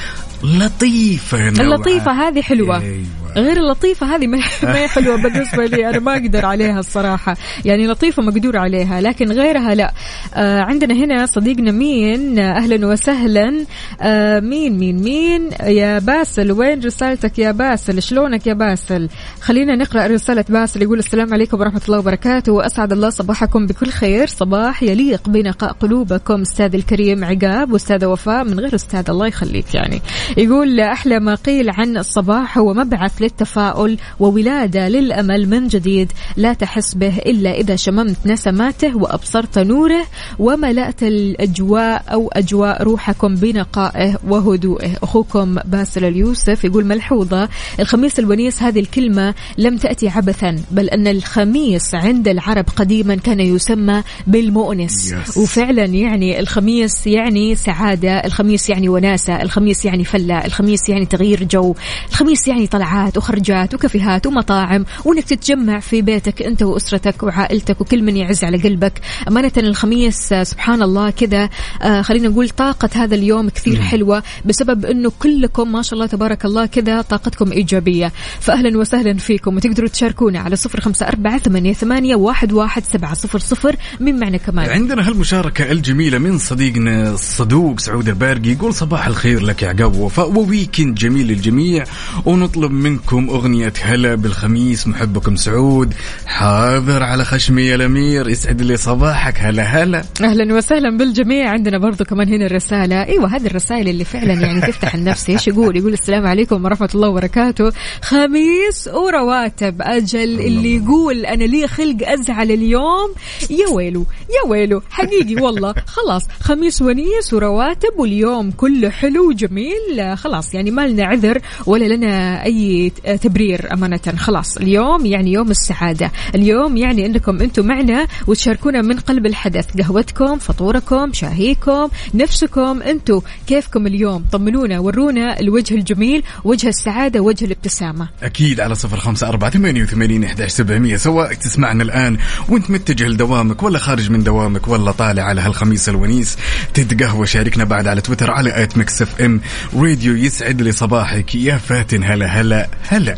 [1.50, 1.66] نوعاً.
[1.66, 2.80] اللطيفة هذه حلوة.
[2.83, 3.04] أيوة.
[3.37, 5.88] غير اللطيفة هذه ما هي حلوة بالنسبة لي.
[5.88, 7.37] أنا ما أقدر عليها الصراحة.
[7.64, 9.92] يعني لطيفة مقدور عليها لكن غيرها لا.
[10.35, 13.64] آه عندنا هنا صديقنا مين؟ أهلا وسهلا.
[14.00, 19.09] آه مين مين مين؟ يا باسل وين رسالتك يا باسل؟ شلونك يا باسل؟
[19.40, 22.52] خلينا نقرأ رسالة باسل يقول السلام عليكم ورحمة الله وبركاته.
[22.52, 24.26] وأسعد الله صباحكم بكل خير.
[24.26, 30.02] صباح يليق بنقاء قلوبكم أستاذ الكريم عقاب وأستاذة وفاء من غير أستاذ الله يخليك يعني.
[30.37, 36.12] يقول أحلى ما قيل عن الصباح هو مبعث للتفاؤل وولادة للأمل من جديد.
[36.37, 40.07] لا تحس به إلا إذا شممت نسماته وأبصرت نوره
[40.38, 44.90] وملأت الأجواء أو أجواء روحكم بنقائه وهدوئه.
[45.03, 47.49] أخوكم باسل اليوسف يقول ملحوظة
[47.81, 54.03] الخميس الونيس هذه الكلمة لم تأتي عبثا بل أن الخميس عند العرب قديما كان يسمى
[54.27, 55.14] بالمؤنس.
[55.14, 55.38] Yes.
[55.38, 60.24] وفعلا يعني الخميس يعني سعادة الخميس يعني وناسة الخميس يعني فلة.
[60.33, 61.75] الخميس يعني تغيير جو.
[62.11, 68.17] الخميس يعني طلعات وخرجات وكافيهات ومطاعم وإنك تتجمع في بيتك أنت وأسرتك وعائلتك وكل من
[68.17, 69.01] يعز على قلبك.
[69.29, 71.49] أمانة الخميس سبحان الله كذا
[71.83, 76.45] آه، خلينا نقول طاقة هذا اليوم كثير حلوة بسبب إنه كلكم ما شاء الله تبارك
[76.45, 78.13] الله كذا طاقتكم إيجابية.
[78.41, 83.39] فاهلا وسهلا فيكم وتقدروا تشاركونا على صفر خمسة أربعة ثمانية, ثمانية واحد, واحد سبعة صفر
[83.39, 83.77] صفر.
[84.01, 89.63] من معنا كمان؟ عندنا هالمشاركة الجميلة من صديقنا الصدوق سعود البارقي يقول صباح الخير لك
[89.63, 90.31] يا عقاب ووفاء.
[90.31, 91.85] وويكند جميل للجميع.
[92.25, 95.95] ونطلب منكم أغنية هلا بالخميس محبكم سعود
[96.27, 99.35] حاضر على خشمي يا الأمير يسعد لي صباحك.
[99.38, 100.05] هلا هلا.
[100.21, 101.51] أهلا وسهلا بالجميع.
[101.51, 103.05] عندنا برضو كمان هنا الرسالة.
[103.05, 105.31] إيوه هذه الرسائل اللي فعلا يعني تفتح النفس.
[105.31, 107.73] إيش يقول؟ يقول السلام عليكم ورحمة الله وبركاته.
[108.03, 109.83] خميس ورواتب.
[109.83, 113.14] أجل اللي يقول أنا لي خلق أزعل اليوم.
[113.51, 115.75] يا ويلو يا ويلو حقيقي والله.
[115.87, 119.93] خلاص خميس ونيس ورواتب واليوم كله حلو وجميل.
[120.00, 124.00] آه، خلاص يعني ما لنا عذر ولا لنا أي تبرير أمانة.
[124.16, 126.12] خلاص اليوم يعني يوم السعادة.
[126.35, 129.66] اليوم يعني أنكم أنتم معنا وتشاركونا من قلب الحدث.
[129.80, 138.09] قهوتكم فطوركم شاهيكم نفسكم أنتم كيفكم اليوم؟ طمنونا ورونا الوجه الجميل وجه السعادة وجه الابتسامة.
[138.22, 140.96] أكيد على صفر خمسة أربعة ثمانية وثمانين إحداش سبعمية.
[140.96, 142.16] سواء تسمعنا الآن
[142.48, 146.37] وأنت متجه لدوامك ولا خارج من دوامك ولا طالع على هالخميس الونيس
[146.74, 149.40] تتقهوى شاركنا بعد على تويتر على at Mix FM.
[149.85, 151.35] Radio يسعد لي صباحك.
[151.35, 153.16] يا فاتن هلا هلا هلا.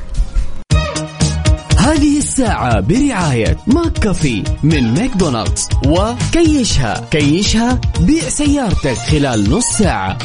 [1.78, 7.08] هذه الساعة برعاية McCafé من ماكدونالدز وكيشها.
[7.10, 10.18] كيشها بيع سيارتك خلال نص ساعة.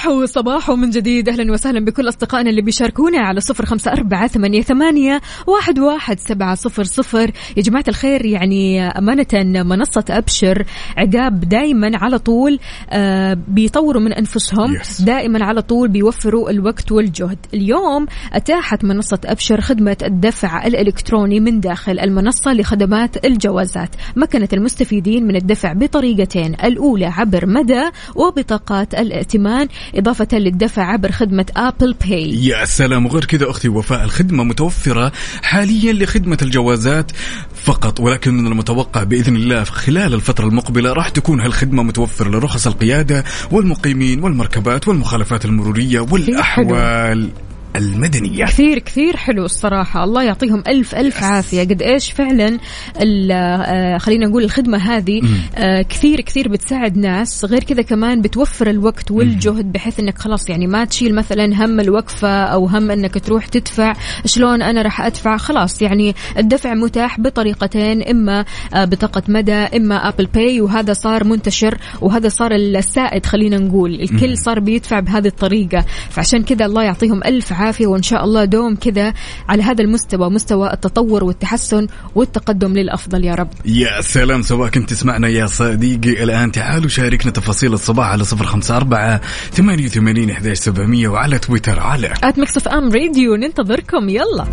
[0.00, 1.28] صباح وصباح من جديد.
[1.28, 6.54] أهلا وسهلا بكل أصدقائنا اللي بيشاركونا على صفر خمسة أربعة ثمانية, ثمانية واحد, واحد سبعة
[6.54, 7.30] صفر صفر.
[7.56, 10.64] يا جماعة الخير يعني أمانة منصة أبشر
[10.96, 12.58] عقاب دائما على طول
[12.90, 15.04] آه بيطوروا من أنفسهم Yes.
[15.04, 17.38] دائما على طول بيوفروا الوقت والجهد.
[17.54, 23.90] اليوم أتاحت منصة أبشر خدمة الدفع الإلكتروني من داخل المنصة لخدمات الجوازات.
[24.16, 27.82] مكنت المستفيدين من الدفع بطريقتين الأولى عبر مدى
[28.14, 29.68] وبطاقات الائتمان.
[29.94, 35.92] إضافة للدفع عبر خدمة ابل باي يا سلام وغير كذا أختي وفاء الخدمة متوفرة حاليا
[35.92, 37.12] لخدمة الجوازات
[37.54, 43.24] فقط ولكن من المتوقع بإذن الله خلال الفترة المقبلة راح تكون هالخدمة متوفرة لرخص القيادة
[43.50, 47.30] والمقيمين والمركبات والمخالفات المرورية والأحوال.
[47.76, 48.44] المدنية.
[48.44, 50.04] كثير كثير حلو الصراحة.
[50.04, 51.60] الله يعطيهم ألف ألف عافية.
[51.60, 52.58] قد إيش فعلا
[53.00, 55.20] ال- آه، خلينا نقول الخدمة هذه
[55.56, 57.44] آه، كثير كثير بتساعد ناس.
[57.44, 62.42] غير كذا كمان بتوفر الوقت والجهد بحيث إنك خلاص يعني ما تشيل مثلا هم الوقفة
[62.44, 63.92] أو هم إنك تروح تدفع.
[64.26, 70.26] شلون أنا راح أدفع؟ خلاص يعني الدفع متاح بطريقتين إما آه، بطاقة مدى إما Apple
[70.26, 73.94] Pay وهذا صار منتشر وهذا صار السائد خلينا نقول.
[73.94, 75.84] الكل صار بيدفع بهذه الطريقة.
[76.10, 79.14] فعشان كذا الله يعطيهم ألف عافية وإن شاء الله دوم كذا
[79.48, 83.48] على هذا المستوى مستوى التطور والتحسن والتقدم للأفضل يا رب.
[83.64, 86.22] يا سلام سواء كنت تسمعنا يا صديقي.
[86.22, 89.20] الآن تعالوا شاركنا تفاصيل الصباح على صفر خمسة أربعة
[89.52, 94.46] ثمانية وثمانين إحداش سبعمية وعلى تويتر على at Mix FM Radio ننتظركم يلا.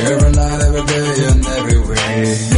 [0.00, 2.49] Every night, every day, and every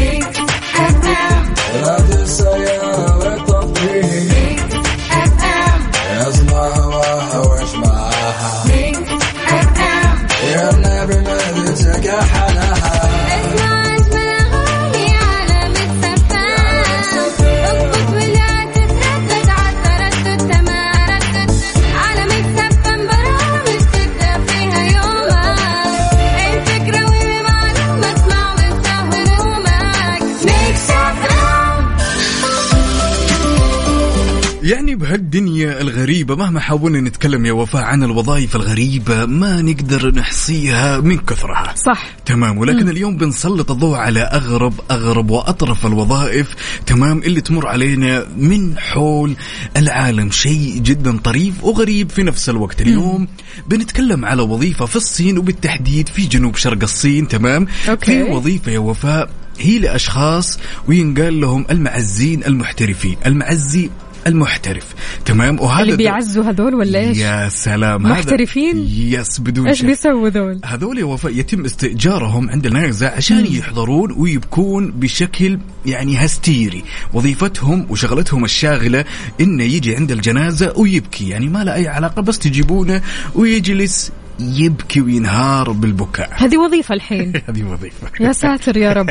[35.02, 41.74] بهالدنيا الغريبة مهما حاولنا نتكلم يا وفاء عن الوظائف الغريبة ما نقدر نحصيها من كثرها.
[41.86, 42.06] صح.
[42.26, 46.54] تمام ولكن اليوم بنسلط الضوء على أغرب أغرب وأطرف الوظائف.
[46.86, 49.36] تمام اللي تمر علينا من حول
[49.76, 52.82] العالم شيء جدا طريف وغريب في نفس الوقت.
[52.82, 53.28] اليوم
[53.68, 57.28] بنتكلم على وظيفة في الصين وبالتحديد في جنوب شرق الصين.
[57.28, 58.24] تمام؟ أوكي.
[58.24, 63.16] في وظيفة يا وفاء هي لأشخاص وينقال لهم المعزين المحترفين.
[63.26, 63.90] المعزي
[64.26, 70.28] المحترف تمام وهذا اللي بيعزوا هذول ولا إيش؟ يا سلام محترفين؟ يس بدون إيش بيسووا
[70.28, 77.86] ذول؟ هذول يا وفاء يتم استئجارهم عند النازع عشان يحضرون ويبكون بشكل يعني هستيري وظيفتهم
[77.90, 79.04] وشغلتهم الشاغلة
[79.40, 83.02] إنه يجي عند الجنازة ويبكي يعني ما له أي علاقة بس تجيبونه
[83.34, 86.30] ويجلس يبكي وينهار بالبكاء.
[86.44, 87.32] هذه وظيفة الحين.
[87.48, 88.08] هذه وظيفة.
[88.20, 89.10] يا ساتر يا رب.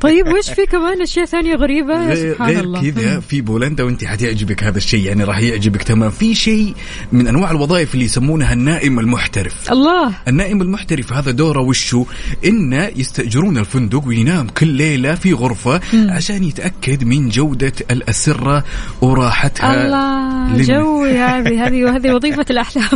[0.00, 2.90] طيب وش في كمان؟ أشياء ثانية غريبة؟ يا سبحان غير الله.
[2.90, 6.10] كذا في بولندا وانت حتعجبك هذا الشيء يعني راح يعجبك تمام.
[6.10, 6.74] في شيء
[7.12, 9.72] من أنواع الوظائف اللي يسمونها النائم المحترف.
[9.72, 10.12] الله.
[10.28, 12.04] النائم المحترف هذا دوره وشو؟
[12.44, 18.64] انه يستأجرون الفندق وينام كل ليلة في غرفة عشان يتأكد من جودة الأسرة
[19.00, 22.88] وراحتها الله للن- جوي هذه هذه هذه وظيفة الأحلام.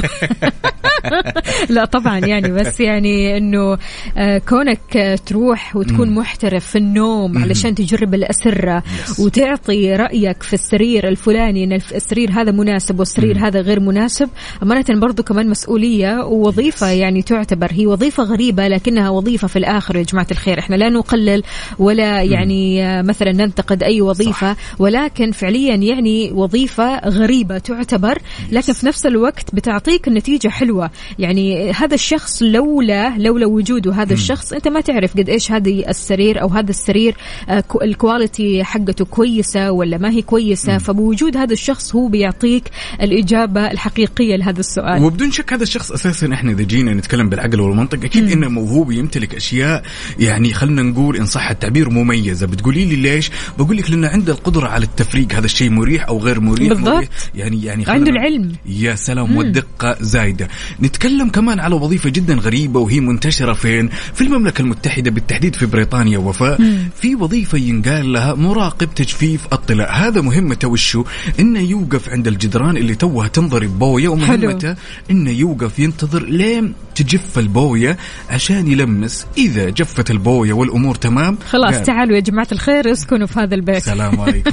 [1.76, 3.78] لا طبعا يعني بس يعني إنه
[4.16, 8.82] آه، كونك آه، تروح وتكون محترف في النوم علشان تجرب الأسرة
[9.18, 14.28] وتعطي رأيك في السرير الفلاني إن السرير هذا مناسب والسرير هذا غير مناسب
[14.62, 20.02] أمانة برضو كمان مسؤولية ووظيفة يعني تعتبر هي وظيفة غريبة لكنها وظيفة في الآخر يا
[20.02, 20.58] جماعة الخير.
[20.58, 21.42] إحنا لا نقلل
[21.78, 28.18] ولا يعني آه، مثلا ننتقد أي وظيفة ولكن فعليا يعني وظيفة غريبة تعتبر
[28.52, 30.90] لكن في نفس الوقت بتعطيك النتيجة حلوة.
[31.18, 36.42] يعني هذا الشخص لولا لولا وجوده هذا الشخص أنت ما تعرف قد إيش هذه السرير
[36.42, 37.16] أو هذا السرير
[37.48, 40.78] آه، كو- الكواليتي حقته كويسة ولا ما هي كويسة.
[40.78, 42.64] فبوجود هذا الشخص هو بيعطيك
[43.02, 45.02] الإجابة الحقيقية لهذا السؤال.
[45.04, 49.34] وبدون شك هذا الشخص أساسا إحنا إذا جينا نتكلم بالعقل والمنطق أكيد إنه موهوب يمتلك
[49.34, 49.82] أشياء.
[50.18, 52.46] يعني خلينا نقول إن صح التعبير مميزة.
[52.46, 55.32] بتقولي لي ليش؟ بقول لك لأنه عنده القدرة على التفريق.
[55.32, 56.94] هذا الشيء مريح أو غير مريح؟ بالضبط.
[56.94, 57.08] مريح.
[57.34, 58.52] يعني يعني عنده العلم.
[58.66, 60.48] يا سلام والدقة زايدة.
[60.82, 66.18] نتكلم كمان على وظيفة جدا غريبة وهي منتشرة فين؟ في المملكة المتحدة بالتحديد في بريطانيا.
[66.18, 66.60] وفاء
[67.00, 69.92] في وظيفة ينقال لها مراقب تجفيف الطلاء.
[69.92, 71.04] هذا مهمته وشو؟
[71.40, 74.76] إنه يوقف عند الجدران اللي توها تنضرب بوية ومهمته
[75.10, 77.96] إنه يوقف ينتظر لين تجف البوية
[78.30, 79.26] عشان يلمس.
[79.38, 81.82] إذا جفت البوية والأمور تمام خلاص قال.
[81.82, 83.76] تعالوا يا جماعة الخير اسكنوا في هذا البيت.
[83.76, 84.50] السلام عليكم.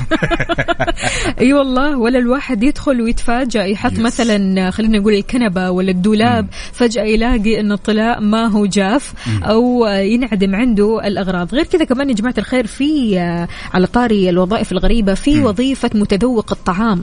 [1.42, 4.00] أي والله ولا الواحد يدخل ويتفاجأ يحط Yes.
[4.00, 6.48] مثلا خلينا نقول الكنبة ولا الدولاب
[6.78, 9.14] فجأة يلاقي إن الطلاء ما هو جاف
[9.44, 11.56] أو ينعدم عنده الأغراض.
[11.56, 16.52] غير كذا كمان يا جماعة الخير في آه، على طاري الوظائف الغريبة في وظيفة متذوق
[16.52, 17.00] الطعام.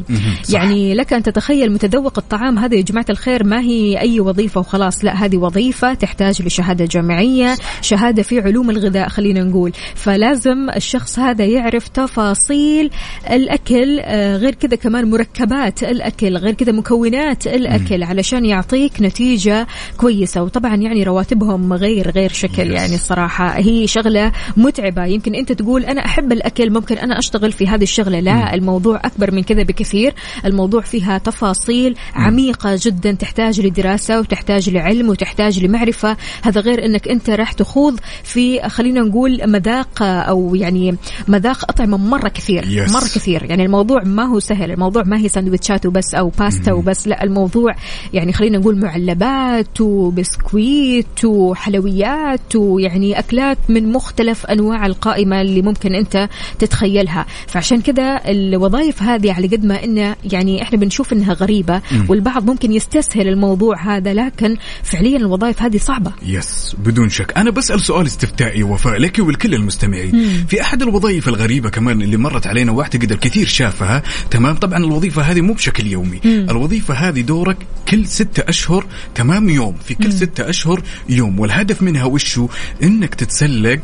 [0.50, 5.04] يعني لك أن تتخيل متذوق الطعام هذا يا جماعة الخير ما هي أي وظيفة وخلاص.
[5.04, 9.72] لا هذه وظيفة تحتاج لشهادة جامعية شهادة في علوم الغذاء خلينا نقول.
[9.94, 12.90] فلازم الشخص هذا يعرف تفاصيل
[13.30, 19.63] الأكل آه، غير كذا كمان مركبات الأكل غير كذا مكونات الأكل علشان يعطيك نتيجة
[19.96, 20.42] كويسة.
[20.42, 23.58] وطبعا يعني رواتبهم غير غير شكل يعني الصراحة.
[23.58, 25.04] هي شغلة متعبة.
[25.04, 28.20] يمكن أنت تقول أنا أحب الأكل ممكن أنا أشتغل في هذه الشغلة.
[28.20, 30.14] لا الموضوع أكبر من كذا بكثير.
[30.44, 36.16] الموضوع فيها تفاصيل عميقة جدا تحتاج لدراسة وتحتاج لعلم وتحتاج لمعرفة.
[36.42, 40.96] هذا غير أنك أنت راح تخوض في خلينا نقول مذاق أو يعني
[41.28, 42.62] مذاق أطعمة مرة كثير.
[42.62, 42.92] Yes.
[42.92, 43.44] مرة كثير.
[43.44, 44.70] يعني الموضوع ما هو سهل.
[44.70, 47.08] الموضوع ما هي سندوتشات وبس أو باستا وبس.
[47.08, 47.74] لا الموضوع
[48.12, 56.28] يعني خلينا نقول معلبات وبسكويت وحلويات ويعني أكلات من مختلف أنواع القائمة اللي ممكن أنت
[56.58, 57.26] تتخيلها.
[57.46, 62.72] فعشان كذا الوظائف هذه على قد ما إنه يعني إحنا بنشوف إنها غريبة والبعض ممكن
[62.72, 66.12] يستسهل الموضوع هذا لكن فعليا الوظائف هذه صعبة.
[66.26, 67.32] yes بدون شك.
[67.36, 70.44] أنا بسأل سؤال استفتائي وفاء لك ولكل المستمعين.
[70.48, 75.40] في أحد الوظائف الغريبة كمان اللي مرت علينا واعتقد الكثير شافها؟ تمام طبعا الوظيفة هذه
[75.40, 76.20] مو بشكل يومي.
[76.24, 77.56] الوظيفة هذه دورك
[77.88, 81.40] كل ستة أشهر تمام يوم؟ في كل ستة أشهر يوم.
[81.40, 82.48] والهدف منها وشو؟
[82.82, 83.80] إنك تتسلق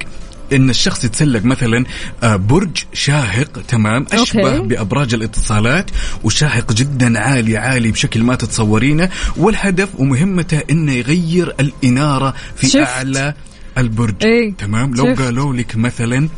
[0.53, 1.85] إن الشخص يتسلق مثلا
[2.23, 4.69] آه، برج شاهق تمام؟ أشبه أوكي.
[4.69, 5.91] بأبراج الاتصالات
[6.25, 9.09] وشاهق جدا عالي عالي بشكل ما تتصورينه.
[9.37, 12.77] والهدف ومهمته إنه يغير الإنارة في شفت.
[12.77, 13.35] أعلى
[13.79, 14.15] البرج.
[14.25, 15.23] إيه، تمام؟ لو شفت.
[15.23, 16.29] قالوا لك مثلا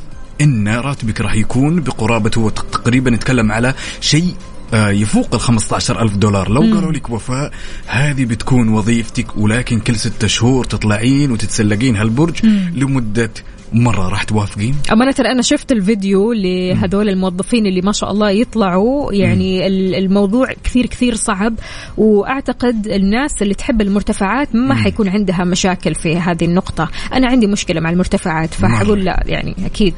[0.41, 4.35] إن راتبك راح يكون بقرابة هو تق- تقريبا نتكلم على شيء
[4.75, 6.49] يفوق ال 15 ألف دولار.
[6.51, 7.53] لو قالوا لك وفاء
[7.87, 13.31] هذه بتكون وظيفتك ولكن كل ستة شهور تطلعين وتتسلقين هالبرج لمدة
[13.75, 19.13] مرة راح توافقين؟ أمانة أنا شفت الفيديو لهذول الموظفين اللي ما شاء الله يطلعوا.
[19.13, 21.55] يعني ال- الموضوع كثير كثير صعب.
[21.97, 26.89] وأعتقد الناس اللي تحب المرتفعات ما حيكون عندها مشاكل في هذه النقطة.
[27.13, 29.95] أنا عندي مشكلة مع المرتفعات فحقول لا يعني أكيد.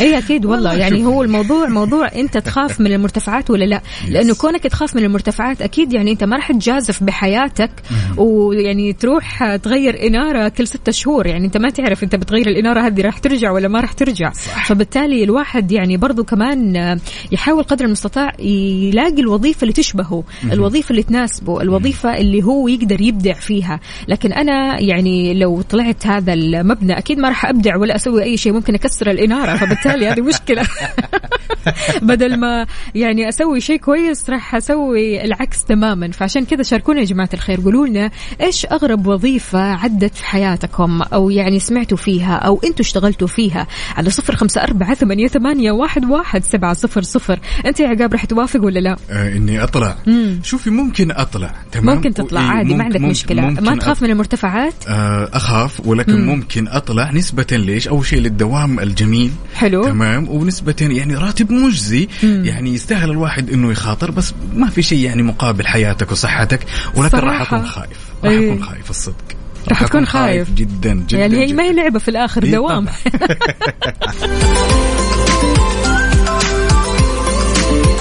[0.00, 4.62] أي أكيد والله يعني هو الموضوع موضوع أنت تخاف من المرتفعات ولا لا؟ لأنه كونك
[4.62, 7.70] تخاف من المرتفعات أكيد يعني أنت ما راح تجازف بحياتك.
[8.16, 11.26] ويعني تروح تغير إنارة كل ستة شهور.
[11.26, 14.32] يعني أنت ما تعرف أنت بتغير الإنارة الإنارة هذه راح ترجع ولا ما راح ترجع؟
[14.32, 14.66] صح.
[14.66, 16.98] فبالتالي الواحد يعني برضو كمان
[17.32, 23.32] يحاول قدر المستطاع يلاقي الوظيفة اللي تشبهه الوظيفة اللي تناسبه الوظيفة اللي هو يقدر يبدع
[23.32, 23.80] فيها.
[24.08, 28.52] لكن أنا يعني لو طلعت هذا المبنى أكيد ما راح أبدع ولا أسوي أي شيء
[28.52, 29.56] ممكن أكسر الإنارة.
[29.56, 30.62] فبالتالي هذه مشكلة.
[32.02, 36.10] بدل ما يعني أسوي شيء كويس راح أسوي العكس تماما.
[36.10, 37.60] فعشان كذا شاركونا يا جماعة الخير.
[37.60, 38.10] قولوا لنا
[38.40, 44.10] إيش أغرب وظيفة عدت في حياتكم أو يعني سمعتوا فيها أو أنتوا اشتغلتوا فيها على
[44.10, 48.64] صفر خمسة أربعة ثمانية, ثمانية واحد, واحد سبعة صفر صفر أنت يا عقاب راح توافق
[48.64, 50.40] ولا لا آه إني أطلع مم.
[50.44, 53.98] شوفي ممكن أطلع تمام ممكن تطلع عادي ما ممكن- عندك ممكن- مشكلة ممكن ما تخاف
[53.98, 56.26] أط- من المرتفعات آه، أخاف ولكن مم.
[56.26, 62.42] ممكن أطلع نسبة ليش؟ أول شيء للدوام الجميل حلو تمام ونسبة يعني راتب مجزي مم.
[62.44, 66.60] يعني يستاهل الواحد إنه يخاطر بس ما في شيء يعني مقابل حياتك وصحتك
[66.94, 67.40] ولكن راح.
[67.40, 68.32] اكون خايف راح.
[68.32, 69.24] اكون خايف الصدق
[69.68, 70.50] راح تكون خايف.
[70.50, 71.52] جدا جدا يعني هي.
[71.52, 72.86] ما هي لعبة في الآخر إيه دوام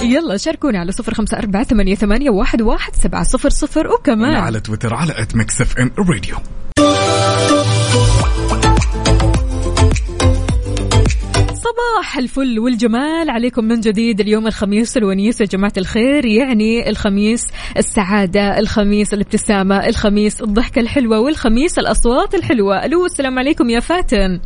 [0.03, 4.59] يلا شاركونا على صفر خمسة أربعة ثمانية, ثمانية واحد, واحد سبعة صفر صفر وكمان على
[4.59, 6.36] تويتر على at Mix FM Radio
[11.74, 13.30] صباح الفل والجمال.
[13.30, 16.26] عليكم من جديد اليوم الخميس الونيس يا جماعة الخير.
[16.26, 17.47] يعني الخميس
[17.78, 22.86] السعادة الخميس الابتسامة الخميس الضحكة الحلوة والخميس الأصوات الحلوة.
[22.86, 24.39] ألو السلام عليكم يا فاتن.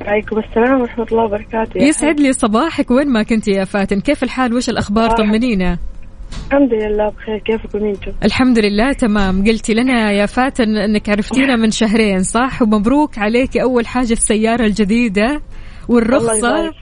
[0.00, 1.82] عليكم السلام ورحمة الله وبركاته.
[1.82, 2.90] يسعد لي صباحك.
[2.90, 5.10] وين ما كنت يا فاتن؟ كيف الحال؟ وش الأخبار.
[5.10, 5.78] طمنينا.
[6.46, 7.38] الحمد لله بخير.
[7.38, 9.44] كيفكم أنتم؟ الحمد لله تمام.
[9.44, 15.42] قلتي لنا يا فاتن أنك عرفتينا من شهرين صح؟ ومبروك عليك أول حاجة السيارة الجديدة.
[15.88, 16.72] والرخصة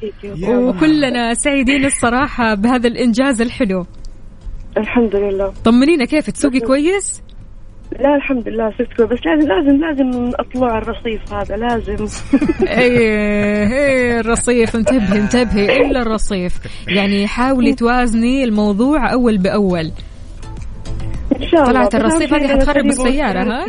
[0.49, 3.87] وكلنا سعيدين الصراحة بهذا الإنجاز الحلو.
[4.79, 5.53] الحمد لله.
[5.65, 7.23] طمنينا كيف؟ تسوقي كويس؟
[8.01, 9.11] لا الحمد لله صرت كويس.
[9.11, 12.07] بس لازم لازم لازم اطلع الرصيف هذا لازم.
[12.69, 14.77] إيه إيه الرصيف.
[14.77, 15.77] انتبهي انتبهي.
[15.87, 16.55] إلا الرصيف.
[16.89, 19.93] يعني حاولي توازني الموضوع أول بأول.
[21.41, 21.73] إن شاء الله.
[21.73, 23.65] طلعت الرصيف هذه حتخرب قريبة السيارة ها؟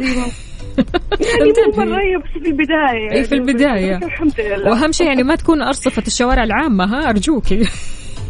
[1.20, 3.98] يعني مو مرة بس في البداية إي في البداية.
[3.98, 4.70] الحمد لله.
[4.70, 7.68] وأهم شيء يعني ما تكون أرصفة الشوارع العامة ها ارجوكي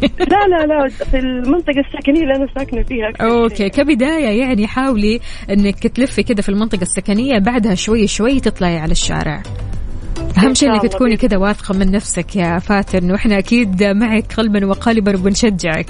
[0.02, 3.08] لا لا لا في المنطقة السكنية اللي أنا ساكنة فيها.
[3.08, 3.68] أكثر أوكي شيء.
[3.68, 5.20] كبداية يعني حاولي
[5.50, 9.42] إنك تلفي كذا في المنطقة السكنية بعدها شوي شوي تطلعي على الشارع.
[10.38, 15.16] أهم شيء إنك تكوني كذا واثقة من نفسك يا فاتن وإحنا أكيد معك قلبا وقالبا
[15.16, 15.86] وبنشجعك.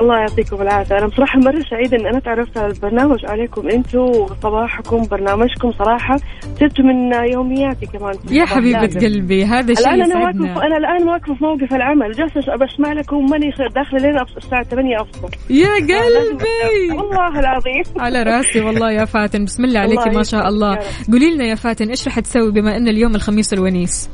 [0.00, 0.98] الله يعطيكم العافية.
[0.98, 6.16] أنا بصراحة مرة سعيدة إن أنا تعرفت على البرنامج عليكم أنتم وصباحكم برنامجكم صراحة.
[6.60, 9.00] صرت من يومياتي كمان يا حبيبة لازم.
[9.00, 12.12] قلبي هذا شيء الآن أنا واقف أنا الآن واقفة في موقف العمل.
[12.12, 15.28] جالسة بسمع لكم ماني داخلة لين الساعة 8 أفصل.
[15.50, 16.98] يا قلبي!
[16.98, 17.82] والله العظيم.
[17.98, 19.44] على راسي والله يا فاتن.
[19.44, 20.78] بسم الله عليك ما شاء الله.
[21.12, 24.10] قولي لنا يا فاتن إيش راح تسوي بما إن اليوم الخميس الونيس؟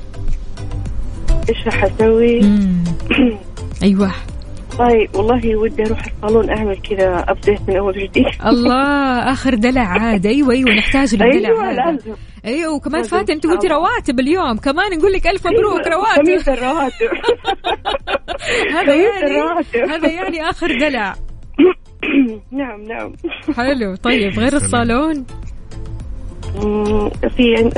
[1.49, 2.41] إيش راح أسوي؟
[3.83, 4.11] أيوه.
[4.79, 10.27] والله والله ودي أروح الصالون أعمل كذا أبديت من أول وجديد الله آخر دلع عاد.
[10.27, 11.91] أيوه أيوه نحتاج للدلع أيوة هذا.
[11.93, 12.12] لازم.
[12.45, 13.68] أيوه وكمان فاتن أنت قلتي.
[13.68, 14.57] رواتب اليوم.
[14.57, 16.27] كمان نقول لك ألف مبروك أيوة، رواتب.
[16.27, 17.11] خميس الرواتب.
[18.77, 19.91] هذا يعني الرواتب.
[19.91, 21.14] هذا يعني آخر دلع.
[22.61, 23.12] نعم نعم.
[23.57, 23.95] حلو.
[23.97, 25.25] طيب غير الصالون؟
[27.37, 27.70] في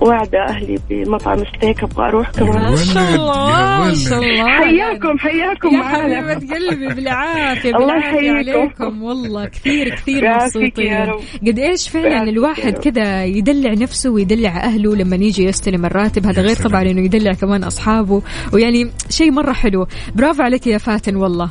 [0.00, 2.70] واعدة أهلي بمطعم ستيك أبغى أروح كمان.
[2.70, 4.48] ما شاء الله ما شاء الله.
[4.48, 8.58] حياكم حياكم يا حبيبة قلبي بالعافية الله بالعافية يحييكم.
[8.58, 9.02] عليكم.
[9.02, 11.14] والله كثير كثير يعافيك يا مبسوطين.
[11.42, 11.48] رب.
[11.48, 12.78] قد إيش فعلا الواحد.
[12.78, 16.56] كذا يدلع نفسه ويدلع أهله لما يجي يستلم الراتب؟ هذا غير.
[16.56, 18.22] طبعا إنه يدلع كمان أصحابه.
[18.52, 19.86] ويعني شيء مرة حلو.
[20.14, 21.50] برافو عليك يا فاتن والله.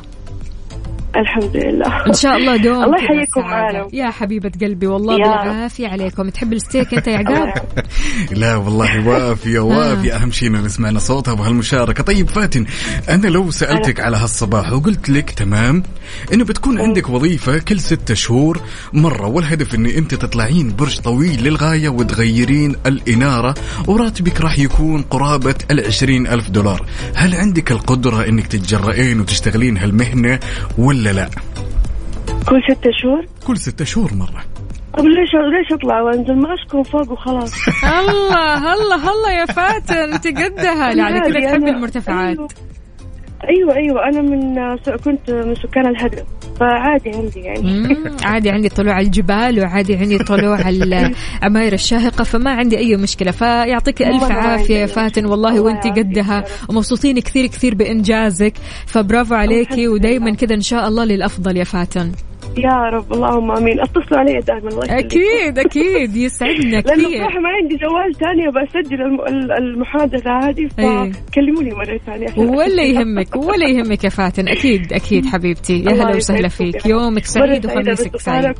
[1.18, 3.40] الحمد لله إن شاء الله دوم الله يحييكم.
[3.40, 3.88] معانا.
[3.92, 5.16] يا حبيبة قلبي والله.
[5.16, 7.52] بالعافية عليكم تحب الستيك أنت يا عقاب
[8.40, 9.08] لا والله آه.
[9.08, 12.66] وافية وافية أهم شيء إنه سمعنا صوتها وهالمشاركة طيب فاتن
[13.08, 15.82] أنا لو سألتك على هالصباح وقلت لك تمام
[16.32, 18.60] إنه بتكون عندك وظيفة كل ستة شهور
[18.92, 23.54] مرة والهدف إن أنت تطلعين برج طويل للغاية وتغيرين الإنارة
[23.86, 30.40] وراتبك راح يكون قرابة العشرين ألف دولار هل عندك القدرة إنك تتجرئين وتشتغلين هالمهنة
[30.78, 31.28] ولا لا.
[32.48, 34.44] كل ستة شهور؟ كل ستة شهور مرة.
[34.98, 37.52] طب ليش ليش اطلع وانزل ما اسكن فوق وخلاص.
[38.00, 40.92] الله الله الله يا فاتن أنت قدها.
[40.92, 42.38] لا على كذا تحبي المرتفعات.
[43.44, 44.08] أيوه أيوه.
[44.08, 46.24] أنا من كنت من سكان الهدف
[46.60, 47.96] فعادي عندي يعني.
[48.24, 50.84] عادي عندي طلوع على الجبال وعادي عندي طلوع على
[51.42, 53.30] العماير الشاهقة فما عندي أي مشكلة.
[53.30, 55.26] فيعطيك ما عافية يا فاتن.
[55.26, 55.98] والله يعافيك.
[55.98, 56.44] قدها.
[56.68, 58.52] ومبسوطين كثير كثير بإنجازك.
[58.86, 62.12] فبرافو عليكي ودايما كذا إن شاء الله للأفضل يا فاتن.
[62.56, 67.48] يا رب اللهم آمين أتصلوا علي دائما الله أكيد أكيد يسعدنا لأنه كثير صراحة ما
[67.48, 71.12] عندي جوال ثاني بسجل الم- ال- المحادثة هذه إيه.
[71.12, 72.82] فكلموني مرة ثانية ولا.
[72.92, 76.90] يهمك ولا يهمك يا فاتن أكيد أكيد حبيبتي يا هلا وسهلا فيك يا.
[76.90, 78.54] يومك سعيد وخميسك سعيد.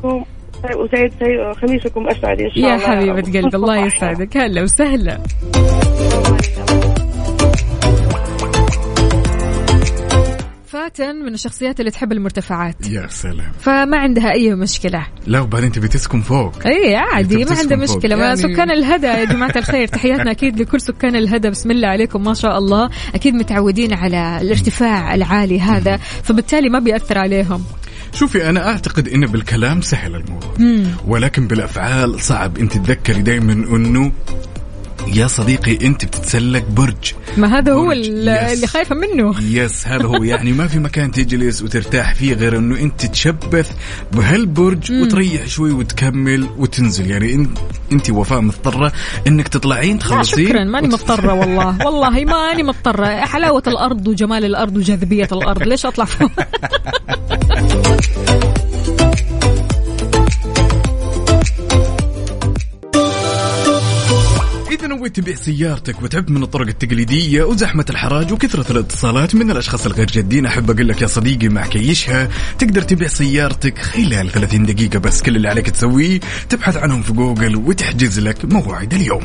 [0.77, 3.25] وسعيد سعيد خميسكم أسعد إن شاء يا الله حبيبة رب.
[3.25, 3.79] قلبي الله.
[3.87, 5.19] يسعدك هلا وسهلا
[10.79, 12.89] فاتن من الشخصيات اللي تحب المرتفعات.
[12.91, 13.53] يا سلام.
[13.61, 15.07] فما عندها أي مشكلة.
[15.27, 16.67] لا وبعدين تبي تسكن فوق.
[16.67, 17.97] اي عادي ما بتسكن عنده فوق.
[17.97, 18.17] مشكلة.
[18.17, 19.89] ما يعني- سكان الهدى يا جماعة الخير.
[19.89, 21.51] تحياتنا أكيد لكل سكان الهدى.
[21.51, 22.91] بسم الله عليكم ما شاء الله.
[23.15, 27.65] أكيد متعودين على الارتفاع العالي هذا فبالتالي ما بيأثر عليهم.
[28.15, 30.55] شوفي أنا أعتقد انه بالكلام سهل الموضوع.
[30.59, 30.85] مم.
[31.07, 32.59] ولكن بالأفعال صعب.
[32.59, 34.13] أنت تتذكري دائما إنه
[35.07, 37.13] يا صديقي أنت بتتسلق برج.
[37.37, 37.97] ما هذا هو برج.
[37.99, 38.09] يس.
[38.53, 39.35] اللي خايفة منه.
[39.43, 40.23] يس هذا هو.
[40.33, 43.71] يعني ما في مكان تجلس وترتاح فيه غير إنه أنت تشبث
[44.13, 47.11] بهالبرج وتريح شوي وتكمل وتنزل.
[47.11, 47.59] يعني انت
[47.93, 48.93] أنت وفاء مضطرة
[49.27, 51.79] إنك تطلعين لا تخلصين شكرا ماني مضطرة والله.
[51.87, 53.07] والله ماني مضطرة.
[53.07, 55.63] حلاوة الأرض وجمال الأرض وجاذبية الأرض.
[55.63, 56.31] ليش أطلع فوق؟
[64.79, 70.07] إذا نويت تبيع سيارتك وتعبت من الطرق التقليدية وزحمة الحراج وكثرة الاتصالات من الأشخاص الغير
[70.07, 75.23] جادين أحب أقول لك يا صديقي مع كيشها تقدر تبيع سيارتك خلال 30 دقيقة بس
[75.23, 79.23] كل اللي عليك تسويه تبحث عنهم في جوجل وتحجز لك موعد اليوم.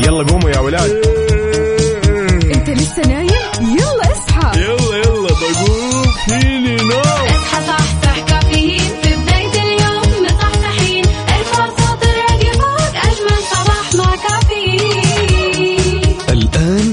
[0.00, 1.21] يلا قوموا يا ولاد.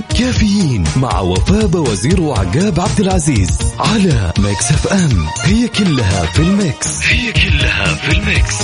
[0.02, 5.26] كافيين مع وفاء بوزير وعقاب عبد العزيز على Mix FM.
[5.44, 7.04] هي كلها في ال mix.
[7.04, 8.56] هي كلها في ال mix.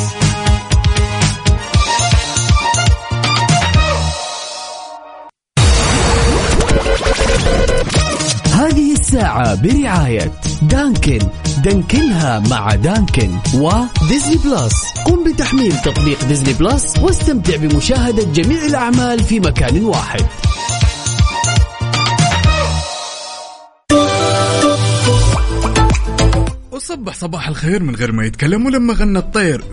[8.53, 10.31] هذه الساعة برعاية
[10.61, 11.20] Dunkin.
[11.63, 14.74] دانكنها مع Dunkin و Disney Plus.
[15.05, 20.25] قم بتحميل تطبيق Disney Plus واستمتع بمشاهدة جميع الأعمال في مكان واحد.
[26.96, 29.64] وصبح صباح الخير من غير ما يتكلم ولما غنى الطير.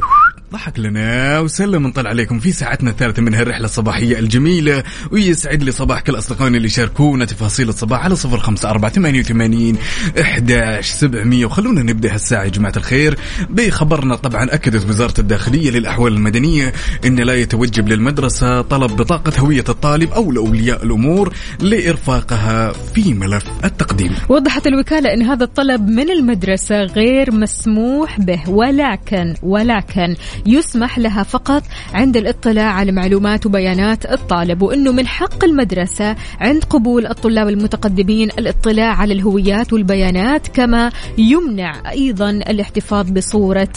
[0.53, 6.00] ضحك لنا وسلم نطلع عليكم في ساعتنا الثالثة من هالرحلة الصباحية الجميلة ويسعد لي صباح
[6.00, 9.76] كل أصدقائنا اللي يشاركونا تفاصيل الصباح على صفر خمسة أربعة ثمانية وثمانين
[10.20, 11.46] إحداش سبعمية.
[11.46, 13.18] وخلونا نبدأ هالساعة يا جماعة الخير
[13.50, 16.72] بخبرنا طبعا أكدت وزارة الداخلية للأحوال المدنية
[17.05, 24.14] أن لا يتوجب للمدرسة طلب بطاقة هوية الطالب أو لأولياء الأمور لإرفاقها في ملف التقديم.
[24.28, 30.16] وضحت الوكالة أن هذا الطلب من المدرسة غير مسموح به ولكن ولكن
[30.47, 31.62] يسمح لها فقط
[31.95, 38.95] عند الاطلاع على معلومات وبيانات الطالب وأنه من حق المدرسة عند قبول الطلاب المتقدمين الاطلاع
[38.95, 43.68] على الهويات والبيانات كما يمنع أيضا الاحتفاظ بصورة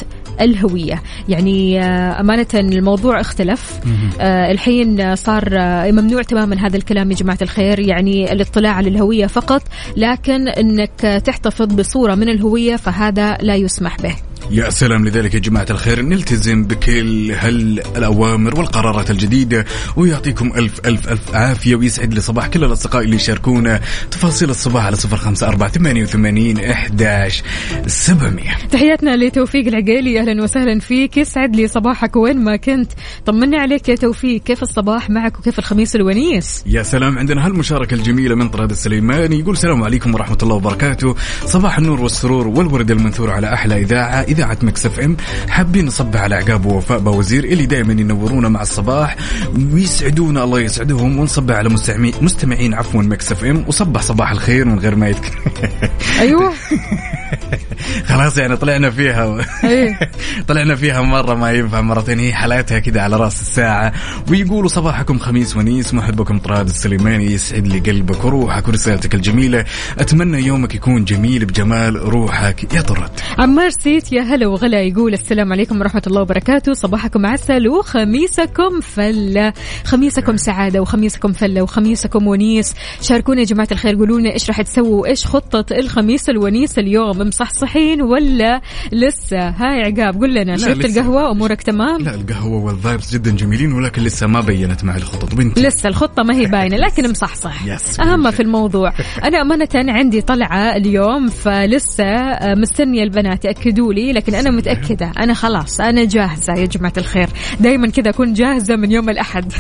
[0.41, 1.01] الهوية.
[1.29, 3.79] يعني آه، أمانة الموضوع اختلف.
[4.19, 9.25] آه، الحين صار آه، ممنوع تماما هذا الكلام يا جماعة الخير يعني الاطلاع على الهوية
[9.25, 9.61] فقط
[9.97, 14.15] لكن أنك تحتفظ بصورة من الهوية فهذا لا يسمح به.
[14.51, 16.01] يا سلام لذلك يا جماعة الخير.
[16.01, 19.65] نلتزم بكل هالأوامر والقرارات الجديدة
[19.95, 23.81] ويعطيكم ألف ألف ألف عافية ويسعد لي صباح كل الأصدقاء اللي يشاركونا.
[24.11, 27.43] تفاصيل الصباح على صفر خمسة أربعة ثمانية وثمانين إحداش
[27.87, 28.57] سبعمية.
[28.71, 30.19] تحياتنا لتوفيق العقيلي.
[30.19, 31.17] أهلا وسهلا فيك.
[31.17, 32.91] يسعد لي صباحك وين ما كنت.
[33.25, 34.43] طمني عليك يا توفيق.
[34.43, 37.17] كيف الصباح معك وكيف الخميس الونيس؟ يا سلام.
[37.17, 41.15] عندنا هالمشاركة الجميلة من طراد السليماني يقول السلام عليكم ورحمة الله وبركاته.
[41.45, 44.34] صباح النور والسرور والورد المنثور على أحلى إذاعة.
[44.35, 45.17] إذاعة Mix FM.
[45.49, 49.15] حابين نصبح على عقاب ووفاء بوزير اللي دائما ينورونا مع الصباح
[49.73, 51.19] ويسعدونا الله يسعدهم.
[51.19, 53.63] ونصبح على مستمعين مستمعين عفوا Mix FM.
[53.67, 55.41] وصبح صباح الخير من غير ما يتكلم
[56.19, 56.53] أيوه.
[58.05, 59.45] خلاص يعني طلعنا فيها.
[59.63, 59.99] إيه
[60.47, 63.93] طلعنا فيها مرة ما ينفع مرتين هي حالاتها كده على رأس الساعة.
[64.29, 65.93] ويقولوا صباحكم خميس ونيس.
[65.93, 69.65] محبكم طراد السليماني يسعد لي قلبك وروحك ورسالتك الجميلة.
[69.99, 72.73] أتمنى يومك يكون جميل بجمال روحك.
[72.73, 76.73] يا طراد عمار سيت يا هلا وغلا يقول السلام عليكم ورحمة الله وبركاته.
[76.73, 79.53] صباحكم عسل وخميسكم فلة.
[79.83, 82.73] خميسكم سعادة وخميسكم فلة وخميسكم ونيس.
[83.01, 83.95] شاركونا يا جماعة الخير.
[83.95, 87.17] قولوا لنا إيش راح تسووا وإيش خطة الخميس الونيس اليوم.
[87.17, 88.61] مصحصحين ولا
[88.91, 90.57] لسه؟ ها يا عقاب قول لنا.
[90.57, 90.85] شربت.
[90.85, 95.33] القهوة؟ أمورك تمام؟ لا القهوة وال vibes جدا جميلين ولكن لسه ما بينت معي الخطط.
[95.33, 97.65] وانت لسه الخطة ما هي باينة لكن مصحصح.
[97.99, 98.93] ما في الموضوع.
[99.23, 102.05] أنا أمانة عندي طلعة اليوم فلسه
[102.43, 103.45] مستنية البنات.
[103.45, 105.11] يأكدوا لي لكن أنا متأكدة.
[105.19, 107.29] أنا خلاص أنا جاهزة يا جماعة الخير.
[107.59, 109.53] دايما كذا أكون جاهزة من يوم الأحد.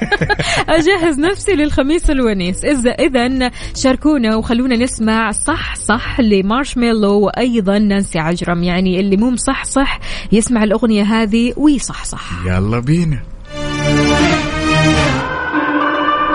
[0.78, 2.64] أجهز نفسي للخميس الونيس.
[2.64, 8.62] إذا إذا شاركونا وخلونا نسمع صح صح ل Marshmello وأيضا نانسي عجرم.
[8.62, 10.00] يعني اللي مو مصحصح
[10.32, 13.22] يسمع الأغنية هذه ويصحصح يلا بينا.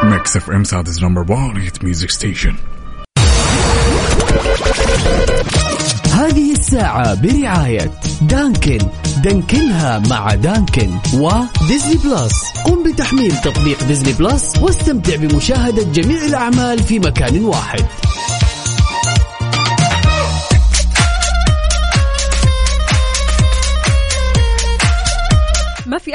[0.03, 2.09] Mix FM Saudi's number 1 hit music
[6.25, 7.91] هذه الساعة برعاية
[8.21, 8.77] Dunkin.
[9.23, 12.33] دانكنها مع Dunkin و Disney Plus.
[12.65, 17.85] قم بتحميل تطبيق Disney Plus واستمتع بمشاهدة جميع الأعمال في مكان واحد.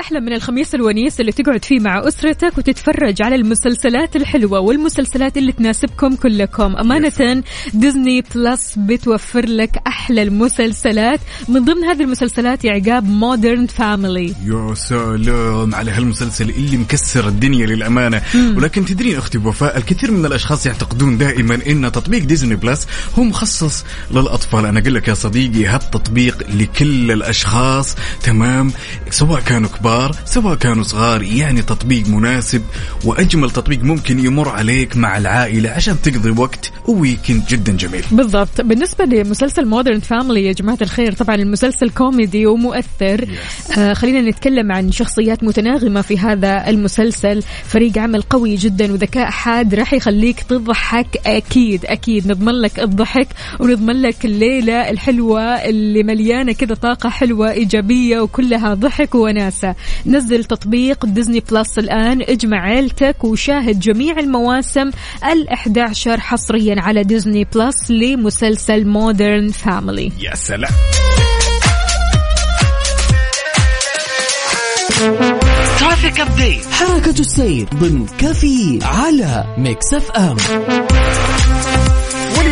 [0.00, 5.52] أحلى من الخميس الونيس اللي تقعد فيه مع أسرتك وتتفرج على المسلسلات الحلوة والمسلسلات اللي
[5.52, 6.76] تناسبكم كلكم.
[6.76, 7.42] أمانة
[7.74, 11.20] Disney Plus بتوفر لك أحلى المسلسلات.
[11.48, 14.34] من ضمن هذه المسلسلات يا عقاب Modern Family.
[14.44, 18.22] يا سلام على هالمسلسل اللي مكسر الدنيا للأمانة.
[18.56, 22.86] ولكن تدرين أختي وفاء الكثير من الأشخاص يعتقدون دائما أن تطبيق Disney Plus
[23.18, 24.66] هو مخصص للأطفال.
[24.66, 28.72] أنا أقول لك يا صديقي هالتطبيق لكل الأشخاص تمام؟
[29.10, 29.89] سواء كانوا كبار
[30.24, 32.62] سواء كانوا صغار يعني تطبيق مناسب
[33.04, 38.04] وأجمل تطبيق ممكن يمر عليك مع العائلة عشان تقضي وقت و weekend جدا جميل.
[38.10, 38.60] بالضبط.
[38.60, 43.28] بالنسبة لمسلسل Modern Family يا جماعة الخير طبعا المسلسل كوميدي ومؤثر.
[43.78, 47.42] آه خلينا نتكلم عن شخصيات متناغمة في هذا المسلسل.
[47.64, 51.06] فريق عمل قوي جدا وذكاء حاد راح يخليك تضحك.
[51.26, 53.28] أكيد أكيد نضمن لك الضحك
[53.60, 59.69] ونضمن لك الليلة الحلوة اللي مليانة كذا طاقة حلوة إيجابية وكلها ضحك وناسة.
[60.06, 62.22] نزل تطبيق Disney Plus الآن.
[62.22, 64.90] اجمع عيلتك وشاهد جميع المواسم
[65.24, 70.12] ال11 حصريا على Disney Plus لمسلسل Modern Family.
[70.20, 70.72] يا سلام.
[75.78, 80.36] traffic update حركة السير ضمن كفي على Mix FM.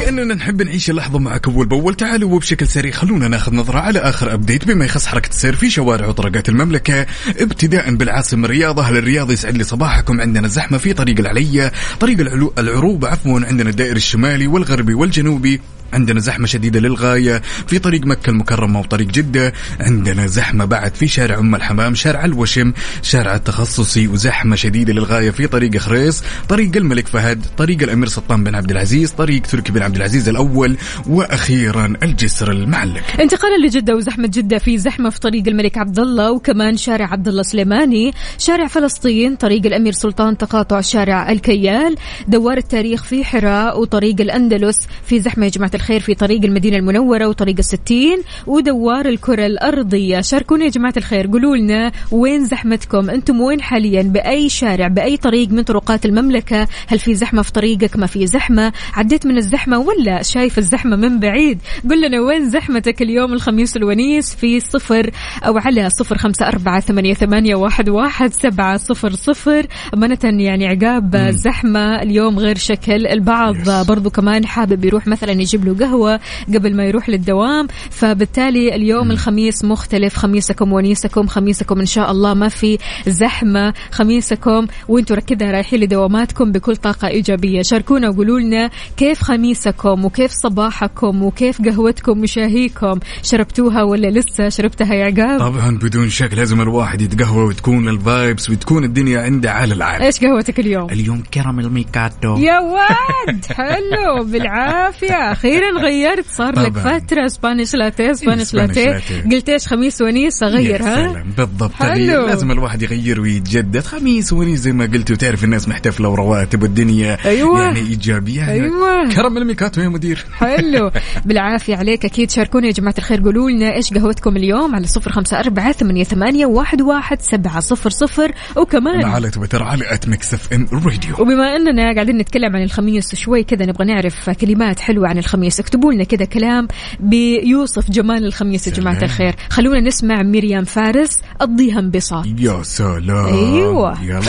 [0.08, 4.34] ولاننا نحب نعيش اللحظه معك اول باول تعالوا وبشكل سريع خلونا ناخذ نظرة على آخر
[4.34, 4.64] أبديت.
[4.64, 9.64] بما يخص حركة السير في شوارع وطرقات المملكة ابتداء بالعاصمة الرياض أهل الرياض يسعد لي
[9.64, 12.20] صباحكم عندنا زحمة في طريق العليه طريق
[12.58, 15.60] العروبه عفوا عندنا الدائري الشمالي والغربي والجنوبي.
[15.92, 19.52] عندنا زحمة شديدة للغاية في طريق مكة المكرمة وطريق جدة.
[19.80, 22.72] عندنا زحمة بعد في شارع أم الحمام شارع الوشم
[23.02, 28.54] شارع التخصصي وزحمة شديدة للغاية في طريق خريص طريق الملك فهد طريق الأمير سلطان بن
[28.54, 30.76] عبد العزيز طريق تركي بن عبد العزيز الأول
[31.06, 33.02] وأخيرا الجسر المعلق.
[33.20, 37.42] انتقالا لجدة وزحمة جدة في زحمة في طريق الملك عبد الله وكمان شارع عبد الله
[37.42, 41.96] سليماني شارع فلسطين طريق الأمير سلطان تقاطع شارع الكيال
[42.28, 47.28] دوار التاريخ في حراء وطريق الأندلس في زحمة يا جماعة الخير في طريق المدينة المنورة
[47.28, 50.20] وطريق الستين ودوار الكرة الأرضية.
[50.20, 51.26] شاركونا يا جماعة الخير.
[51.26, 56.98] قولوا لنا وين زحمتكم؟ أنتم وين حاليا؟ بأي شارع؟ بأي طريق من طرقات المملكة؟ هل
[56.98, 61.58] في زحمة في طريقك؟ ما في زحمة؟ عديت من الزحمة ولا شايف الزحمة من بعيد؟
[61.90, 65.10] قل لنا وين زحمتك اليوم الخميس الونيس في صفر
[65.46, 69.66] أو على صفر خمسة أربعة ثمانية, ثمانية واحد, واحد سبعة صفر صفر.
[69.94, 73.56] أمانة يعني عقاب زحمة اليوم غير شكل البعض.
[73.88, 76.20] برضو كمان حابب يروح مثلا يجيب له قهوة
[76.54, 77.66] قبل ما يروح للدوام.
[77.90, 80.16] فبالتالي اليوم الخميس مختلف.
[80.16, 83.74] خميسكم ونيسكم خميسكم إن شاء الله ما في زحمة.
[83.90, 87.62] خميسكم وأنتم كذا رايحين لدواماتكم بكل طاقة إيجابية.
[87.62, 92.98] شاركونا وقولوا لنا كيف خميسكم وكيف صباحكم وكيف قهوتكم وشاهيكم.
[93.22, 98.50] شربتوها ولا لسه؟ شربتها يا عقاب؟ طبعا بدون شك لازم الواحد يتقهوى وتكون ال vibes
[98.50, 104.24] وتكون الدنيا عنده على العال إيش قهوتك اليوم؟ اليوم caramel macchiato يا واد حلو.
[104.24, 105.32] بالعافية.
[105.32, 106.98] أخيرا غيرت صار لك طبعاً.
[106.98, 107.28] فترة.
[107.28, 109.00] Spanish latte Spanish latte.
[109.32, 111.72] قلت إيش خميس ونيس أغير يا ها؟ بالضبط.
[111.72, 112.26] حلو.
[112.26, 113.80] لازم الواحد يغير ويتجدد.
[113.80, 117.62] خميس ونيس زي ما قلت وتعرف الناس محتفلة ورواتب والدنيا أيوة.
[117.62, 118.40] يعني إيجابية.
[118.40, 119.14] يعني أيوة.
[119.14, 120.24] caramel macchiato يا مدير.
[120.32, 120.90] حلو.
[121.26, 122.04] بالعافية عليك.
[122.04, 123.22] أكيد شاركونا يا جماعة الخير.
[123.22, 127.90] قولوا لنا إيش قهوتكم اليوم على صفر خمسة أربعة ثمانية, ثمانية واحد, واحد سبعة صفر
[127.90, 128.32] صفر.
[128.56, 133.42] وكمان على تويتر على at Mix FM Radio وبما أننا قاعدين نتكلم عن الخميس شوي
[133.42, 135.47] كذا نبغى نعرف كلمات حلوة عن الخميس.
[135.48, 135.60] الخميس.
[135.60, 136.68] اكتبوا لنا كذا كلام
[137.00, 139.04] بيوصف جمال الخميس يا سلام.
[139.10, 139.34] الخير.
[139.50, 143.26] خلونا نسمع ميريام فارس قضيها انبساط يا سلام.
[143.26, 144.02] أيوة.
[144.02, 144.20] يلا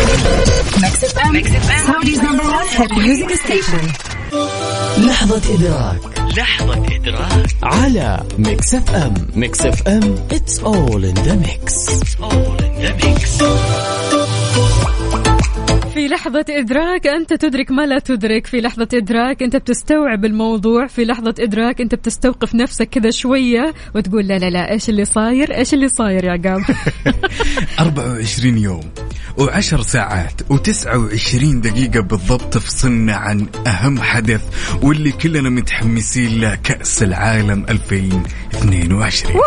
[4.97, 5.99] لحظة إدراك.
[6.38, 7.55] لحظة إدراك.
[7.63, 11.89] على Mix FM Mix FM it's all in the mix.
[16.00, 21.06] في لحظة إدراك أنت تدرك ما لا تدرك في لحظة إدراك أنت بتستوعب الموضوع في
[21.06, 25.74] لحظة إدراك أنت بتستوقف نفسك كذا شوية وتقول لا لا لا إيش اللي صاير؟ إيش
[25.74, 26.62] اللي صاير يا عقاب
[27.80, 28.82] 24 يوم
[29.39, 34.41] و10 ساعات و29 دقيقة بالضبط تفصلنا عن أهم حدث
[34.82, 39.41] واللي كلنا متحمسين له كأس العالم 2022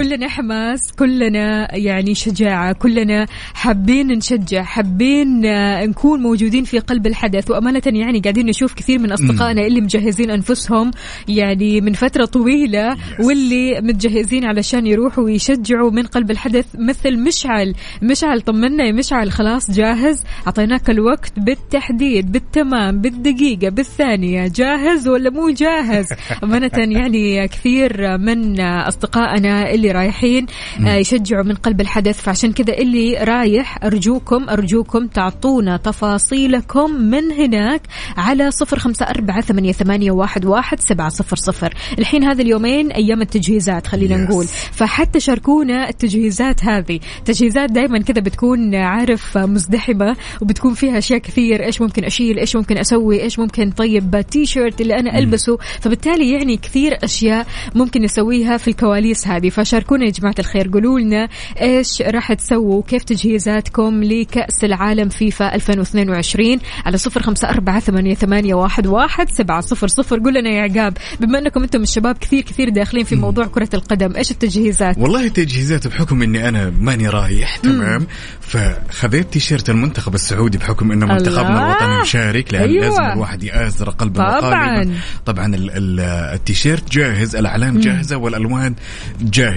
[0.00, 7.50] كلنا حماس كلنا يعني شجاعة كلنا حابين نشجع حابين آه، نكون موجودين في قلب الحدث.
[7.50, 10.90] وأمانة يعني قاعدين نشوف كثير من أصدقائنا اللي مجهزين أنفسهم
[11.28, 16.66] يعني من فترة طويلة واللي متجهزين علشان يروحوا ويشجعوا من قلب الحدث.
[16.78, 25.08] مثل مشعل مشعل طمنا يا مشعل خلاص جاهز؟ أعطيناك الوقت بالتحديد بالتمام بالدقيقة بالثانية جاهز
[25.08, 26.06] ولا مو جاهز؟
[26.44, 30.46] أمانة يعني كثير من أصدقائنا اللي رايحين
[30.86, 32.22] آه، يشجعوا من قلب الحدث.
[32.22, 37.82] فعشان كذا اللي رايح أرجوكم أرجوكم تعطونا تفاصيلكم من هناك
[38.16, 41.74] على صفر خمسة أربعة ثمانية, ثمانية واحد, واحد سبعة صفر صفر.
[41.98, 44.30] الحين هذه اليومين أيام التجهيزات خلينا Yes.
[44.30, 44.46] نقول.
[44.72, 47.00] فحتى شاركونا التجهيزات هذه.
[47.24, 51.64] تجهيزات دائما كذا بتكون عارف مزدحمة وبتكون فيها أشياء كثير.
[51.64, 56.30] إيش ممكن أشيل؟ إيش ممكن أسوي؟ إيش ممكن طيب تي شيرت اللي أنا ألبسه؟ فبالتالي
[56.32, 59.48] يعني كثير أشياء ممكن نسويها في الكواليس هذه.
[59.48, 60.70] فشاركونا يا جماعة الخير.
[60.72, 61.28] قولوا لنا
[61.60, 68.54] إيش راح تسووا كيف تجهيزاتكم لكأس العالم فيفا 2022 على صفر خمسة أربعة ثمانية, ثمانية
[68.54, 70.18] واحد, واحد سبعة صفر صفر.
[70.18, 74.16] قول لنا يا عقاب بما أنكم أنتم الشباب كثير كثير داخلين في موضوع كرة القدم
[74.16, 78.06] إيش التجهيزات؟ والله تجهيزات بحكم إني أنا ماني رايح تمام؟
[78.40, 81.66] فخذيت تيشيرت المنتخب السعودي بحكم إنه منتخبنا.
[81.70, 82.84] الوطني مشارك لأن أيوة.
[82.84, 84.94] لازم الواحد يآزر قلب طبعاً.
[85.26, 86.00] طبعا ال- ال-
[86.34, 88.74] التيشيرت جاهز الاعلام جاهزة والألوان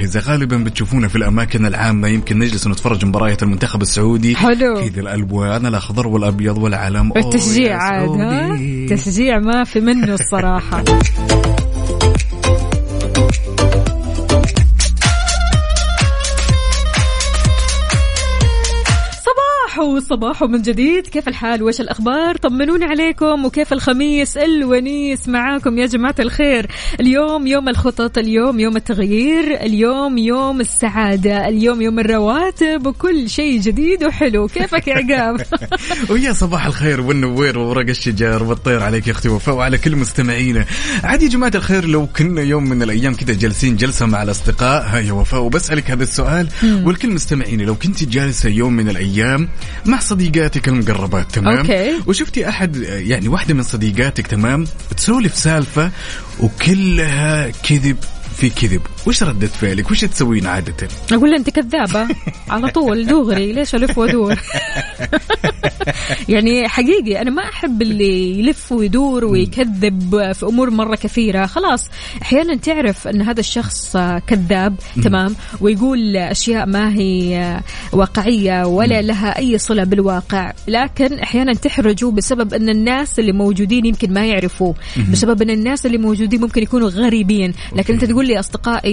[0.04, 4.90] جاهزه غالبا بتشوفونا في الأماكن العامة يمكن نجلس ونتفرج مباريات المنتخب السعودي حلو.
[4.90, 8.88] كذا الالوان الاخضر والابيض والعلم التشجيع عاد.
[8.90, 10.84] تشجيع ما في منه الصراحة
[19.84, 21.08] صباح صباح من جديد.
[21.08, 23.46] كيف الحال؟ وش الأخبار؟ طمنوني عليكم.
[23.46, 26.68] وكيف الخميس الونيس معاكم يا جماعة الخير؟
[27.00, 34.04] اليوم يوم الخطط اليوم يوم التغيير اليوم يوم السعادة اليوم يوم الرواتب وكل شيء جديد
[34.04, 34.48] وحلو.
[34.48, 35.42] كيفك يا عقاب؟
[36.10, 40.66] ويا صباح الخير والنوير وورق الشجار والطير عليك يا أختي وفاء وعلى كل مستمعينا
[41.04, 45.00] عاد يا جماعة الخير لو كنا يوم من الأيام كذا جالسين جلسة مع الأصدقاء ها
[45.00, 46.48] يا وفاء وبسألك هذا السؤال.
[46.64, 49.50] والكل مستمعينا لو كنت جالسة يوم من الأيام
[49.86, 52.00] مع صديقاتك المقربات تمام؟ okay.
[52.08, 54.66] وشفتي أحد يعني واحدة من صديقاتك تمام؟
[54.98, 55.92] تسولف سالفة
[56.40, 57.98] وكلها كذب
[58.38, 58.82] في كذب.
[59.08, 62.08] وش ردة فعلك؟ وش تسوين عادة؟ أقول له أنت كذابة.
[62.50, 63.54] على طول دغري.
[63.54, 64.40] ليش ألف وأدور؟
[66.30, 71.46] يعني حقيقي أنا ما أحب اللي يلف ويدور ويكذب في أمور مرة كثيرة.
[71.46, 71.90] خلاص
[72.22, 73.98] أحيانا تعرف أن هذا الشخص
[74.28, 77.60] كذاب تمام؟ ويقول أشياء ما هي
[77.92, 80.54] واقعية ولا لها أي صلة بالواقع.
[80.68, 84.76] لكن أحيانا تحرجوا بسبب أن الناس اللي موجودين يمكن ما يعرفوه.
[85.12, 87.54] بسبب أن الناس اللي موجودين ممكن يكونوا غريبين.
[87.76, 88.40] لكن أنت تقول لي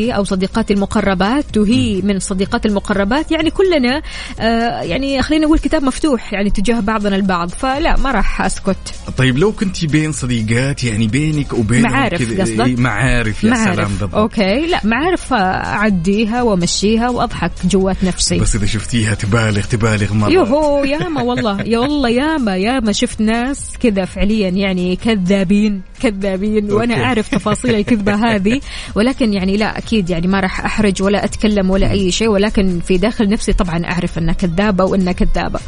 [0.01, 3.33] اصدقائي أو صديقاتي المقربات وهي من صديقات المقربات.
[3.33, 4.03] يعني كلنا
[4.41, 8.77] آه يعني خلينا نقول كتاب مفتوح يعني تجاه بعضنا البعض فلا ما راح أسكت.
[9.17, 13.89] طيب لو كنت بين صديقات يعني بينك وبينهم معارف قصدك؟ إيه، معارف يا سلام معارف
[13.89, 14.15] بالضبط.
[14.15, 18.39] أوكي لا معارف أعديها وأمشيها وأضحك جوات نفسي.
[18.39, 20.31] بس إذا شفتيها تبالغ تبالغ مرة.
[20.31, 27.05] يوهو ياما والله يا والله ياما ياما شفت ناس كذا فعليا يعني كذابين كذابين وأنا.
[27.05, 28.61] أعرف تفاصيل الكذبة هذه.
[28.95, 32.99] ولكن يعني لا أكيد يعني ما راح أحرج ولا أتكلم ولا أي شيء ولكن في
[32.99, 35.61] داخل نفسي طبعا أعرف أنها كذابة وأنها كذابة.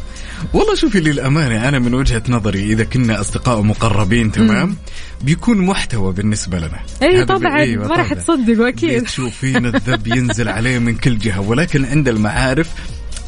[0.53, 4.75] والله شوفي للأمانة أنا من وجهة نظري إذا كنا أصدقاء مقربين تمام؟
[5.21, 6.79] بيكون محتوى بالنسبة لنا.
[7.03, 7.59] اي طبعا.
[7.59, 8.13] أيوة ما راح.
[8.13, 9.03] تصدقوا أكيد.
[9.03, 12.69] تشوفين الذب ينزل عليه من كل جهة؟ ولكن عند المعارف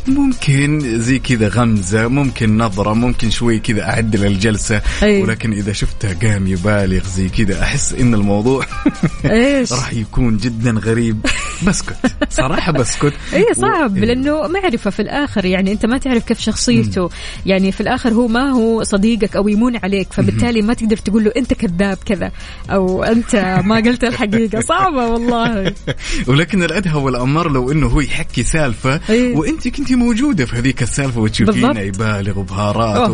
[0.07, 5.21] ممكن زي كذا غمزة ممكن نظرة ممكن شوي كذا أعدل الجلسة أي.
[5.23, 8.65] ولكن إذا شفتها قام يبالغ زي كذا أحس إن الموضوع
[9.25, 11.25] إيش؟ راح يكون جدا غريب.
[11.67, 11.95] بسكت.
[12.29, 13.13] صراحة بسكت.
[13.33, 17.09] اي صعب و- لأنه معرفه في الآخر يعني أنت ما تعرف كيف شخصيته.
[17.45, 21.31] يعني في الآخر هو ما هو صديقك أو يمون عليك فبالتالي ما تقدر تقول له
[21.37, 22.31] أنت كذاب كذا
[22.71, 23.35] أو أنت
[23.65, 24.59] ما قلت الحقيقة.
[24.75, 25.73] صعبة والله.
[26.27, 29.35] ولكن الأدهى والأمر لو إنه هو يحكي سالفة إيه.
[29.35, 31.79] وأنت كنت موجودة في هذيك السالفة وتشوفينه.
[31.79, 33.11] يبالغ وبهارات.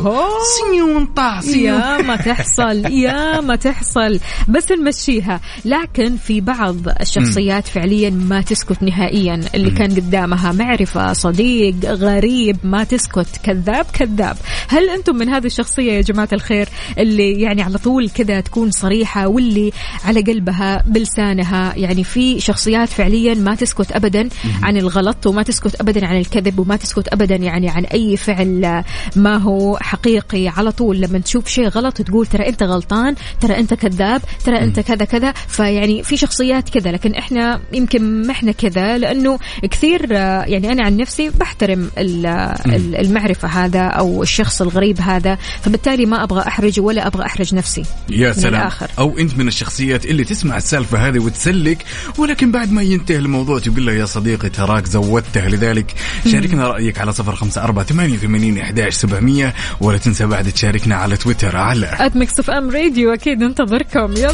[0.59, 1.79] سنيون طع سنيون.
[1.79, 4.19] يا ما تحصل يا ما تحصل.
[4.47, 5.41] بس نمشيها.
[5.65, 9.41] لكن في بعض الشخصيات فعليا ما تسكت نهائيا.
[9.55, 13.27] اللي كان قدامها معرفة صديق غريب ما تسكت.
[13.43, 14.37] كذاب كذاب.
[14.67, 19.27] هل أنتم من هذه الشخصية يا جماعة الخير اللي يعني على طول كذا تكون صريحة
[19.27, 19.71] واللي
[20.05, 24.29] على قلبها بلسانها؟ يعني في شخصيات فعليا ما تسكت أبدا
[24.63, 28.83] عن الغلط وما تسكت أبدا عن الكذب وما تسكت أبدا يعني عن أي فعل
[29.15, 30.47] ما هو حقيقي.
[30.47, 34.79] على طول لما تشوف شيء غلط تقول ترى أنت غلطان ترى أنت كذاب ترى أنت
[34.79, 35.33] كذا كذا.
[35.47, 39.39] فيعني في شخصيات كذا لكن إحنا يمكن ما إحنا كذا لأنه
[39.71, 45.37] كثير آه، يعني أنا عن نفسي بحترم ال- ال- المعرفة هذا أو الشخص الغريب هذا.
[45.61, 47.83] فبالتالي ما أبغى أحرجه ولا أبغى أحرج نفسي.
[48.09, 48.53] يا سلام.
[48.61, 48.87] الآخر.
[48.99, 51.85] أو أنت من الشخصيات اللي تسمع السالفة هذه وتسلك
[52.17, 55.47] ولكن بعد ما ينتهي الموضوع تقول له يا صديقي تراك زودته.
[55.47, 55.93] لذلك
[56.31, 61.17] شاركنا رأيك على صفر خمسة أربعة ثمانية وثمانين احداش سبعمئه ولا تنسى بعد تشاركنا على
[61.17, 64.13] تويتر على Mix FM Radio أكيد ننتظركم.
[64.17, 64.33] يلا.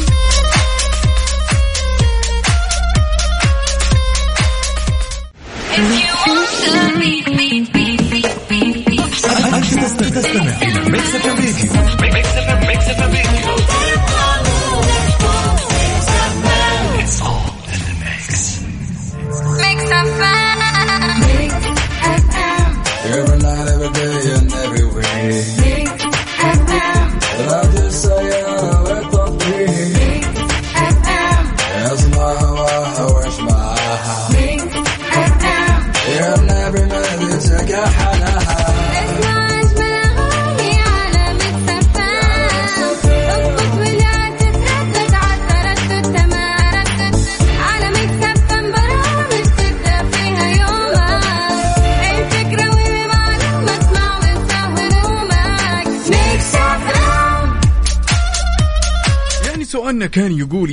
[5.78, 6.18] Every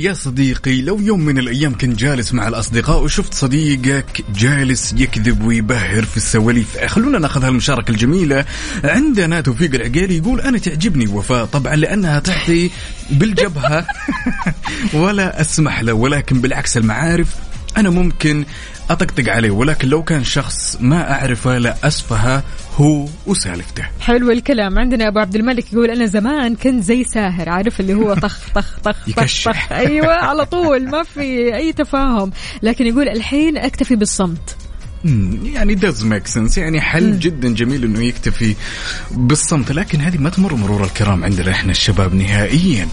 [0.06, 6.04] يا صديقي لو يوم من الأيام كنت جالس مع الأصدقاء وشفت صديقك جالس يكذب ويبهر
[6.04, 8.44] في السواليف خلونا ناخذ هالمشاركة الجميلة.
[8.84, 12.70] عندنا توفيق العقيلي يقول أنا تعجبني وفاء طبعا لأنها تعطي
[13.10, 13.86] بالجبهة.
[15.02, 17.28] ولا أسمح له ولكن بالعكس المعارف
[17.76, 18.44] أنا ممكن
[18.90, 22.42] أطقطق عليه ولكن لو كان شخص ما أعرفه لا أسفه
[22.76, 23.84] هو وسالفته.
[24.00, 24.78] حلو الكلام.
[24.78, 28.78] عندنا أبو عبد الملك يقول أنا زمان كنت زي ساهر عارف اللي هو طخ طخ
[28.84, 29.44] طخ طخ.
[29.44, 29.72] طخ.
[29.72, 32.30] أيوه على طول ما في أي تفاهم.
[32.62, 34.56] لكن يقول الحين أكتفي بالصمت.
[35.44, 36.58] يعني does make sense.
[36.58, 38.54] يعني حل جدا جميل إنه يكتفي
[39.10, 39.72] بالصمت.
[39.72, 42.88] لكن هذه ما تمر مرور الكرام عندنا إحنا الشباب نهائيا.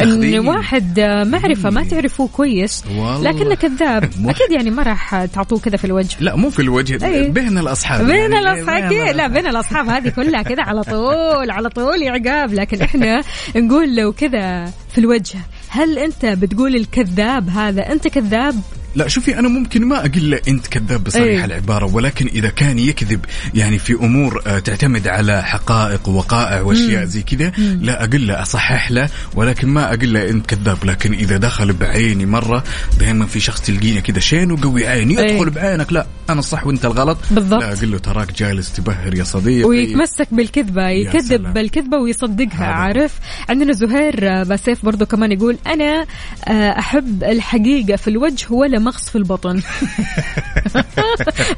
[0.00, 2.84] إن واحد معرفة ما تعرفوه كويس.
[3.20, 4.04] لكنه كذاب.
[4.30, 6.16] أكيد يعني ما راح تعطوه كذا في الوجه.
[6.20, 7.06] لا مو في الوجه.
[7.06, 7.28] أي.
[7.28, 8.06] بين الأصحاب.
[8.06, 8.84] بين يعني الأصحاب.
[8.84, 9.16] أكيد.
[9.16, 13.22] لا بين الأصحاب هذه كلها كذا على طول على طول عقاب لكن إحنا
[13.56, 15.38] نقول لو كذا في الوجه
[15.68, 18.54] هل أنت بتقول الكذاب هذا أنت كذاب؟
[18.94, 21.44] لا شوفي أنا ممكن ما أقول له أنت كذاب بصريح أي.
[21.44, 23.20] العبارة ولكن إذا كان يكذب
[23.54, 28.90] يعني في أمور آه، تعتمد على حقائق ووقائع وأشياء زي كذا لا أقول له أصحح
[28.90, 32.64] له ولكن ما أقول له أنت كذاب لكن إذا دخل بعيني مرة
[33.00, 35.14] دائما في شخص تلقينه كذا شين وقوي عيني.
[35.14, 37.62] يدخل بعينك لا أنا الصح وأنت الغلط بالضبط.
[37.62, 41.52] لا أقول له تراك جالس تبهر يا صديقي ويتمسك بالكذبة يكذب سلام.
[41.52, 42.64] بالكذبة ويصدقها هذا.
[42.66, 43.12] عارف
[43.48, 46.06] عندنا زهير آه، باسيف برضو كمان يقول أنا
[46.48, 49.62] آه، أحب الحقيقة في الوجه ولا مغص في البطن.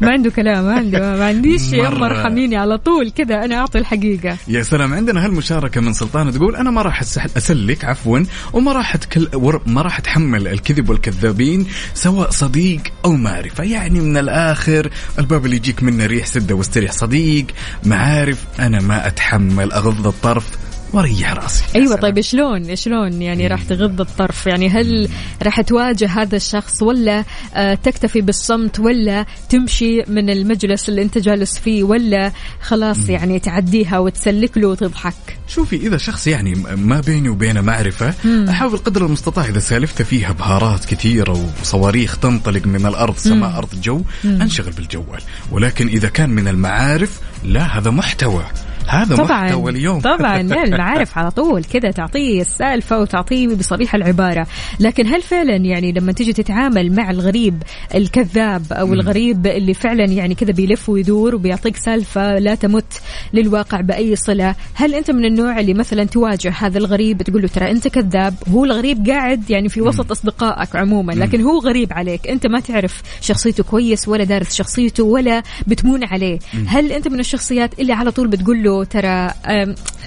[0.00, 1.98] ما عنده كلام ما عنده ما عنديش يا مرة.
[1.98, 4.36] مرحميني على طول كذا أنا أعطي الحقيقة.
[4.48, 7.00] يا سلام عندنا هالمشاركة من سلطانة تقول أنا ما راح
[7.36, 8.20] أسلك عفوا
[8.52, 9.28] وما راح أتكل...
[9.66, 13.64] ما راح أتحمل الكذب والكذابين سواء صديق أو معرفة.
[13.64, 17.46] يعني من الآخر الباب اللي يجيك منه ريح سدة واستريح صديق
[17.84, 20.63] معارف أنا ما أتحمل أغض الطرف.
[20.94, 21.64] واريح راسي.
[21.74, 21.96] أيوه.
[21.96, 25.08] طيب شلون؟ شلون يعني راح تغض الطرف؟ يعني هل
[25.42, 27.24] راح تواجه هذا الشخص ولا
[27.54, 33.98] آه، تكتفي بالصمت ولا تمشي من المجلس اللي أنت جالس فيه ولا خلاص يعني تعديها
[33.98, 35.14] وتسلك له وتضحك؟
[35.48, 38.14] شوفي إذا شخص يعني ما بيني وبينه معرفة
[38.48, 44.02] أحاول قدر المستطاع إذا سالفته فيها بهارات كثيرة وصواريخ تنطلق من الأرض سماء أرض جو
[44.24, 45.20] أنشغل بالجوال.
[45.52, 48.44] ولكن إذا كان من المعارف لا هذا محتوى.
[48.88, 50.42] هذا طبعا محتوى اليوم طبعا.
[50.54, 54.46] لا المعارف على طول كذا تعطيه السالفة وتعطيه بصريح العبارة.
[54.80, 57.62] لكن هل فعلا يعني لما تيجي تتعامل مع الغريب
[57.94, 63.00] الكذاب أو الغريب اللي فعلا يعني كذا بيلف ويدور وبيعطيك سالفة لا تمت
[63.32, 67.70] للواقع بأي صلة هل أنت من النوع اللي مثلا تواجه هذا الغريب تقول له ترى
[67.70, 72.46] أنت كذاب هو الغريب قاعد يعني في وسط أصدقائك عموما لكن هو غريب عليك أنت
[72.46, 76.38] ما تعرف شخصيته كويس ولا دارس شخصيته ولا بتمون عليه.
[76.66, 79.30] هل أنت من الشخصيات اللي على طول بتقول له ترى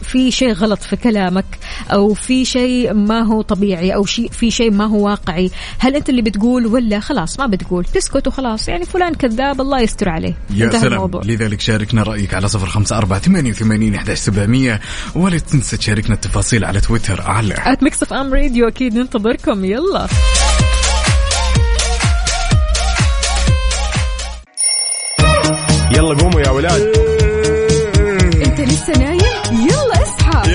[0.04, 1.46] في شيء غلط في كلامك
[1.92, 5.52] أو في شيء ما هو طبيعي أو شيء في شيء ما هو واقعي.
[5.80, 8.68] هل أنت اللي بتقول ولا خلاص ما بتقول؟ تسكت وخلاص.
[8.68, 10.34] يعني فلان كذاب الله يستر عليه.
[10.54, 10.94] يا انتهى سلام.
[10.94, 11.22] الموضوع.
[11.26, 14.82] لذلك شاركنا رأيك على صفر خمسة أربعة ثمانية وثمانين إحداش سبعمية
[15.16, 19.66] ولا تنسى تشاركنا التفاصيل على تويتر على at Mix FM Radio أكيد ننتظركم.
[19.66, 20.08] يلا.
[25.92, 27.07] يلا قوموا يا ولاد.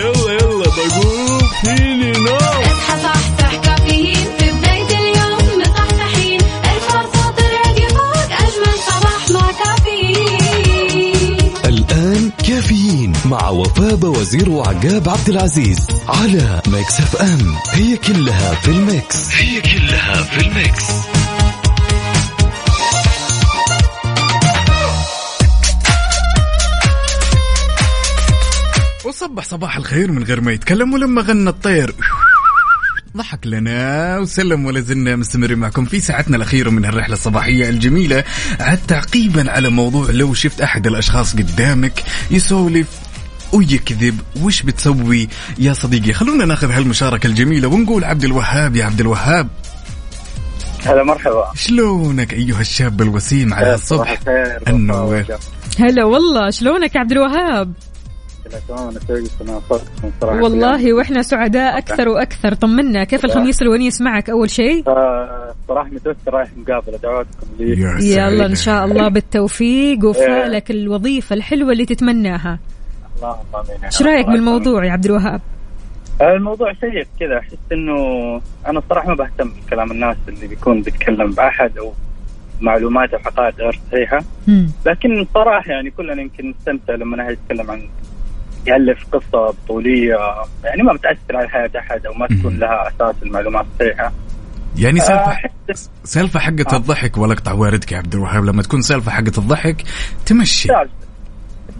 [0.02, 2.36] يلا يلا بقوم فيني نوم.
[2.36, 6.40] اصحى صحصح كافيين في بداية اليوم مصحصحين.
[6.74, 11.38] الفرصة تراك فوق أجمل صباح مع كافيين.
[11.64, 15.78] الآن كافيين مع وفاء وزير وعقاب عبد العزيز
[16.08, 17.56] على ميكس اف ام.
[17.72, 19.28] هي كلها في الميكس.
[19.34, 21.11] هي كلها في الميكس.
[29.12, 31.94] وصبح صباح الخير من غير ما يتكلم ولما غنى الطير.
[33.16, 38.24] ضحك لنا وسلم ولا زلنا مستمرين معكم في ساعتنا الأخيرة من الرحلة الصباحية الجميلة.
[38.60, 42.88] عاد تعقيبا على موضوع لو شفت أحد الأشخاص قدامك يسولف
[43.52, 49.48] ويكذب وش بتسوي يا صديقي؟ خلونا ناخذ هالمشاركة الجميلة ونقول عبد الوهاب يا عبد الوهاب.
[50.86, 51.52] هلا مرحبا.
[51.54, 54.18] شلونك أيها الشاب الوسيم على الصبح؟
[54.68, 55.24] النور.
[55.78, 57.72] هلا والله شلونك يا عبد الوهاب؟
[58.68, 62.54] تمام أنا كويس أنا صدقكم صراحة والله وإحنا سعداء أكثر وأكثر.
[62.54, 64.88] طمنا كيف الخميس الونيس معك أول شيء.
[64.88, 68.16] آه، صراحة متوتر رايح مقابلة دعواتكم لي.
[68.16, 68.54] يلا إن.
[68.54, 70.04] شاء الله بالتوفيق.
[70.04, 70.48] وفاء إيه.
[70.48, 72.58] لك الوظيفة الحلوة اللي تتمناها.
[73.16, 75.40] اللهم آمين إيش رأيك بالموضوع يا عبد الوهاب؟
[76.20, 77.38] آه، الموضوع سيء كذا.
[77.38, 77.92] أحس إنه
[78.66, 81.92] أنا الصراحه ما بهتم بكلام الناس اللي بيكون بيتكلم بأحد أو
[82.60, 84.18] معلومات أو حقائق غير صحيحة.
[84.86, 87.88] لكن صراحة يعني كلنا يمكن نستمتع لما نحن نتكلم عن
[88.66, 90.16] يألف قصة بطولية
[90.64, 94.12] يعني ما بتأثر على حياة أحد أو ما تكون لها أساس المعلومات الصحيحة.
[94.78, 98.80] يعني آه، سالفة أحس سالفة حقة الضحك ولا اقطع واردك يا عبد الوهاب لما تكون
[98.82, 99.76] سالفة حقة الضحك
[100.26, 100.68] تمشي.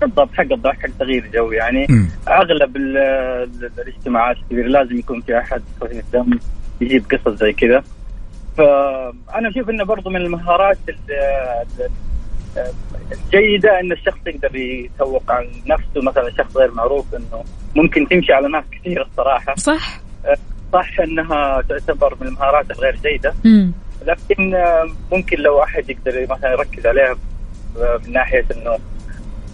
[0.00, 1.86] بالضبط حق الضحك حق تغيير جو يعني.
[1.88, 2.08] مم.
[2.28, 6.38] أغلب ال- ال- الاجتماعات الكبيرة لازم يكون في أحد خفيف دم
[6.80, 7.82] يجيب قصص زي كذا.
[8.58, 10.94] فأنا أشوف إنه برضو من المهارات ال-
[11.80, 11.90] ال-
[13.12, 17.44] الجيده إن الشخص يقدر يسوق عن نفسه مثلا شخص غير معروف إنه
[17.76, 20.00] ممكن تمشي على ناس كثير الصراحة صح
[20.72, 23.72] صح إنها تعتبر من المهارات الغير جيدة مم.
[24.06, 27.16] لكن آه، ممكن لو أحد يقدر مثلا يركز عليها
[27.78, 28.78] آه، من ناحية إنه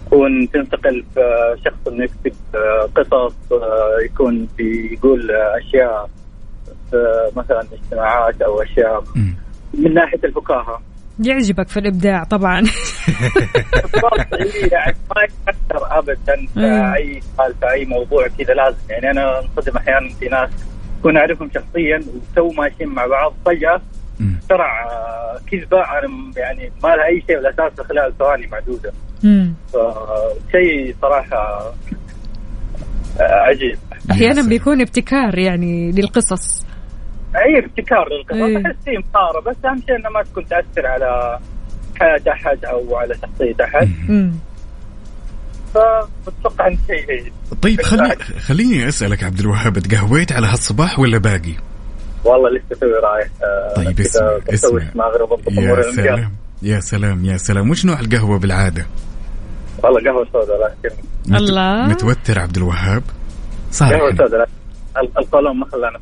[0.07, 2.35] يكون تنتقل في شخص إنه يكتب
[2.95, 3.35] قصص
[4.05, 6.11] يكون بيقول أشياء
[6.91, 9.35] في مثلا اجتماعات أو أشياء مم.
[9.75, 10.83] من ناحية الفكاهه
[11.21, 12.63] يعجبك في الإبداع طبعا
[14.73, 16.95] يعني ما يتاثر ابدا في.
[16.97, 20.51] اي سؤال في اي موضوع كذا لازم يعني أنا انصدم أحيانا في ناس
[21.03, 23.81] كون اعرفهم شخصيا وتو ماشيين مع بعض فجاه.
[24.39, 28.93] اخترع آه، كذبه أنا يعني ما لها اي شيء والاساس في خلال ثواني معدوده.
[29.73, 31.73] فشيء صراحة
[33.21, 33.79] عجيب
[34.11, 36.67] أحيانا بيكون ابتكار يعني للقصص
[37.37, 38.57] أي ابتكار للقصص إيه.
[38.67, 41.39] أحس فيه مهاره بس أهم شيء انها ما تكون تأثر على
[42.01, 43.91] حياه أحد أو على شخصية أحد.
[45.75, 51.53] فبتوقع إن شيء جيد طيب خلي خليني أسألك عبد الوهاب تقهويت على هالصباح ولا باقي؟
[52.25, 57.71] والله لسه توي رايح آه، طيب اسمع اسمع مغرب يا سلام يا سلام يا سلام
[57.71, 58.87] وش نوع القهوة بالعادة؟
[59.85, 60.97] والله قهوة سوداء لكن
[61.29, 61.87] مت- الله.
[61.89, 63.03] متوتر عبد الوهاب؟
[63.71, 64.11] صار قهوة.
[64.11, 64.49] سوداء
[65.03, 65.99] لكن ال- القولون ما خلانا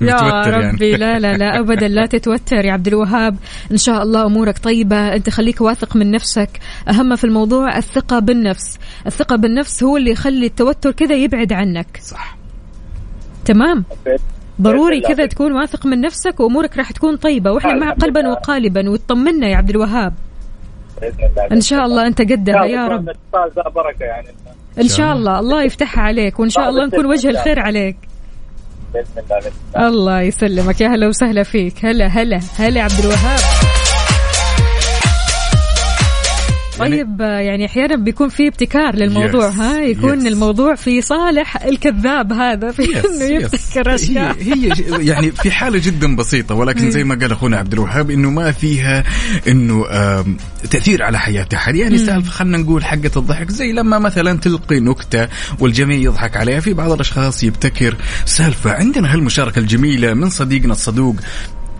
[0.00, 0.68] يا يعني.
[0.72, 0.92] ربي.
[0.96, 1.88] لا لا لا ابدا.
[1.88, 3.36] لا تتوتر يا عبد الوهاب.
[3.72, 5.14] إن شاء الله أمورك طيبة.
[5.14, 6.50] أنت خليك واثق من نفسك.
[6.88, 8.78] أهم في الموضوع الثقة بالنفس.
[9.06, 11.96] الثقة بالنفس هو اللي يخلي التوتر كذا يبعد عنك.
[12.02, 12.36] صح.
[13.44, 13.84] تمام؟
[14.60, 15.00] ضروري.
[15.00, 17.52] كذا تكون واثق من نفسك وأمورك راح تكون طيبة.
[17.52, 18.28] وإحنا الحمد مع قلبا.
[18.28, 18.90] وقالبا.
[18.90, 20.14] وتطمنا يا عبد الوهاب.
[21.52, 22.64] إن شاء الله أنت قدها.
[22.64, 23.04] يا رب.
[23.74, 24.28] بركة يعني.
[24.80, 25.38] إن شاء الله.
[25.40, 25.62] الله.
[25.62, 27.96] يفتحها عليك وإن شاء الله نكون وجه الخير عليك.
[28.94, 29.24] بإذن
[29.76, 29.88] الله.
[29.88, 30.80] الله يسلمك.
[30.80, 31.84] يا هلا وسهلا فيك.
[31.84, 33.40] هلا هلا هلا عبد الوهاب.
[36.78, 40.26] طيب آه، يعني أحيانا بيكون في ابتكار للموضوع Yes, ها؟ يكون yes.
[40.26, 44.36] الموضوع في صالح الكذاب هذا في إنه يبتكر أشياء.
[44.40, 48.30] هي, هي يعني في حالة جدا بسيطة ولكن زي ما قال أخونا عبد الوهاب إنه
[48.30, 49.04] ما فيها
[49.48, 49.84] إنه
[50.70, 55.28] تأثير على حياه احد يعني سالفه خلينا نقول حقة الضحك زي لما مثلا تلقي نكتة
[55.58, 58.72] والجميع يضحك عليها في بعض الأشخاص يبتكر سالفة.
[58.72, 61.16] عندنا هالمشاركة الجميلة من صديقنا الصدوق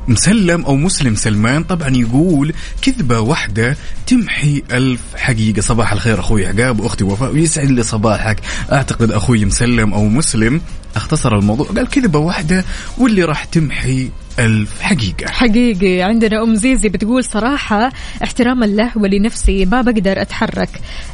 [0.09, 2.52] مسلم أو مسلم سلمان طبعا يقول
[2.82, 5.61] كذبة واحدة تمحي ألف حقيقة.
[5.61, 8.40] صباح الخير أخوي عقاب وأختي وفاء ويسعد لي صباحك.
[8.72, 10.61] أعتقد أخوي مسلم أو مسلم
[10.96, 12.64] اختصر الموضوع قال كذبة واحدة
[12.98, 15.26] واللي راح تمحي ألف حقيقة.
[15.30, 20.68] حقيقي عندنا أم زيزي بتقول صراحة احتراما له ولنفسي ما بقدر أتحرك.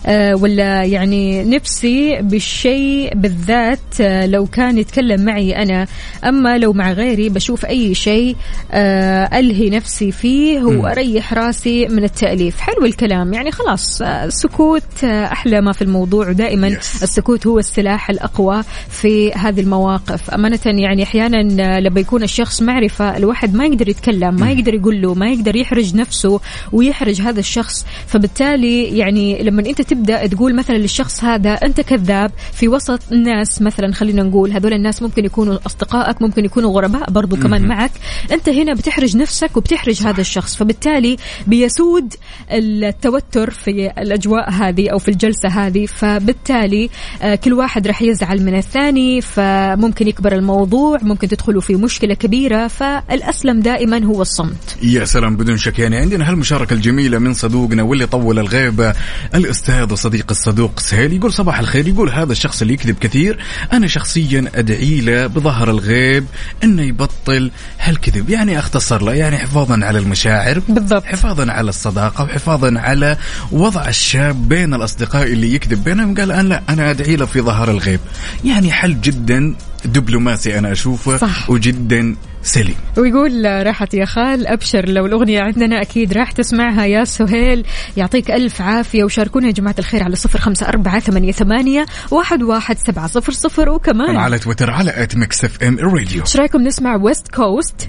[0.06, 5.86] أه ولا يعني نفسي بالشيء بالذات أه لو كان يتكلم معي أنا.
[6.24, 8.36] أما لو مع غيري بشوف أي شيء
[8.72, 12.60] أه ألهي نفسي فيه وأريح راسي من التأليف.
[12.60, 13.32] حلو الكلام.
[13.32, 16.28] يعني خلاص آه، السكوت آه، أحلى ما في الموضوع.
[16.28, 17.02] ودائما Yes.
[17.02, 20.30] السكوت هو السلاح الأقوى في هذه المواقف.
[20.30, 25.02] أمانة يعني أحيانا آه، لما يكون الشخص معرفة الواحد ما يقدر يتكلم ما يقدر يقول
[25.02, 26.40] له ما يقدر يحرج نفسه
[26.72, 27.86] ويحرج هذا الشخص.
[28.06, 33.92] فبالتالي يعني لما انت تبدأ تقول مثلا للشخص هذا أنت كذاب في وسط ناس مثلا
[33.92, 37.90] خلينا نقول هذول الناس ممكن يكونوا أصدقائك ممكن يكونوا غرباء برضو كمان معك.
[38.32, 40.56] أنت هنا بتحرج نفسك وبتحرج هذا الشخص.
[40.56, 42.14] فبالتالي بيسود
[42.50, 45.86] التوتر في الأجواء هذه أو في الجلسة هذه.
[45.86, 46.90] فبالتالي
[47.22, 52.68] آه، كل واحد راح يزعل من الثاني فممكن يكبر الموضوع ممكن تدخلوا في مشكلة كبيرة.
[53.08, 54.76] فالاسلم دائما هو الصمت.
[54.82, 55.78] يا سلام بدون شك.
[55.78, 58.94] يعني عندنا هالمشاركة الجميلة من صدوقنا واللي طول الغيبة
[59.34, 61.88] الأستاذ وصديق الصدوق سهيل يقول صباح الخير.
[61.88, 63.38] يقول هذا الشخص اللي يكذب كثير.
[63.72, 66.26] أنا شخصيا أدعي له بظهر الغيب
[66.64, 68.30] أنه يبطل هالكذب.
[68.30, 71.04] يعني أختصر له يعني حفاظا على المشاعر بالضبط.
[71.04, 73.16] حفاظا على الصداقة وحفاظا على
[73.52, 76.14] وضع الشاب بين الأصدقاء اللي يكذب بينهم.
[76.14, 78.00] قال أنا لا أنا أدعي له في ظهر الغيب.
[78.44, 79.54] يعني حل جدا
[79.84, 81.50] دبلوماسي أنا أشوفه صح.
[81.50, 82.76] وجدا سليم.
[82.98, 87.66] ويقول راحت يا خال أبشر لو الأغنية عندنا أكيد راح تسمعها يا سهيل.
[87.96, 92.78] يعطيك ألف عافية وشاركونا يا جماعة الخير على صفر خمسة أربعة ثمانية, ثمانية واحد, واحد
[92.78, 93.70] سبعة صفر صفر.
[93.70, 97.88] وكمان على تويتر على at Mix FM الراديو إيش رأيكم نسمع West Coast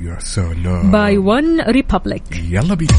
[0.84, 2.94] باي ون ريبابليك يلا بينا.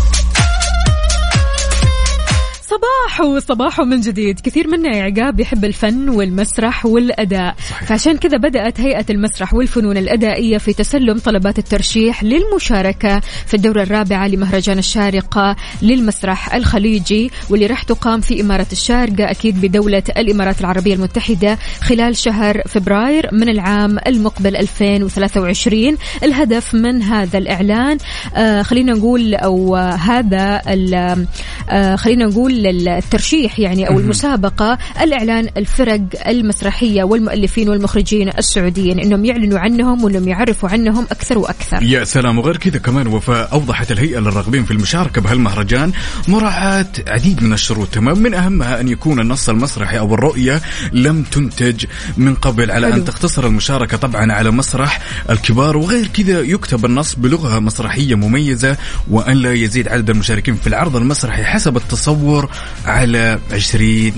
[2.76, 4.40] صباحو صباحو من جديد.
[4.40, 7.54] كثير منا يا عقاب يحب الفن والمسرح والأداء.
[7.70, 7.88] صحيح.
[7.88, 14.28] فعشان كذا بدأت هيئة المسرح والفنون الأدائية في تسلم طلبات الترشيح للمشاركة في الدورة الرابعة
[14.28, 21.58] لمهرجان الشارقة للمسرح الخليجي واللي راح تقام في إمارة الشارقة أكيد بدولة الإمارات العربية المتحدة
[21.80, 27.98] خلال شهر فبراير من العام المقبل 2023 الهدف من هذا الإعلان
[28.34, 30.62] آه خلينا نقول أو آه هذا
[31.70, 39.58] آه خلينا نقول الترشيح يعني أو المسابقة الإعلان الفرق المسرحية والمؤلفين والمخرجين السعوديين إنهم يعلنوا
[39.58, 41.82] عنهم وإنهم يعرفوا عنهم أكثر وأكثر.
[41.82, 42.38] يا سلام.
[42.38, 45.92] وغير كذا كمان وفاء أوضحت الهيئة للراغبين في المشاركة بهالمهرجان
[46.28, 47.88] مراعاة عديد من الشروط.
[47.88, 48.18] تمام.
[48.18, 50.60] من أهمها أن يكون النص المسرحي أو الرؤية
[50.92, 51.84] لم تنتج
[52.16, 52.94] من قبل على.
[52.94, 55.00] أن تقتصر المشاركة طبعا على مسرح
[55.30, 55.76] الكبار.
[55.76, 58.76] وغير كذا يكتب النص بلغة مسرحية مميزة
[59.10, 62.50] وأن لا يزيد عدد المشاركين في العرض المسرحي حسب التصور
[62.86, 64.12] على 20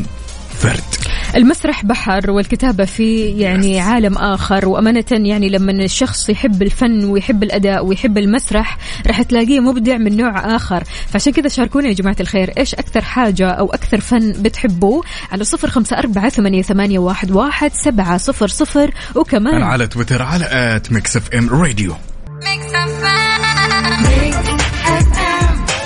[0.58, 1.08] فرد.
[1.36, 7.86] المسرح بحر والكتابة فيه يعني عالم آخر وأمانة يعني لما الشخص يحب الفن ويحب الأداء
[7.86, 10.84] ويحب المسرح راح تلاقيه مبدع من نوع آخر.
[11.08, 15.70] فعشان كذا شاركونا يا جماعة الخير إيش أكثر حاجة أو أكثر فن بتحبوه؟ على صفر
[15.70, 21.16] خمسة أربعة ثمانية, ثمانية واحد, واحد سبعة صفر صفر وكمان على تويتر على at Mix
[21.16, 21.94] FM Radio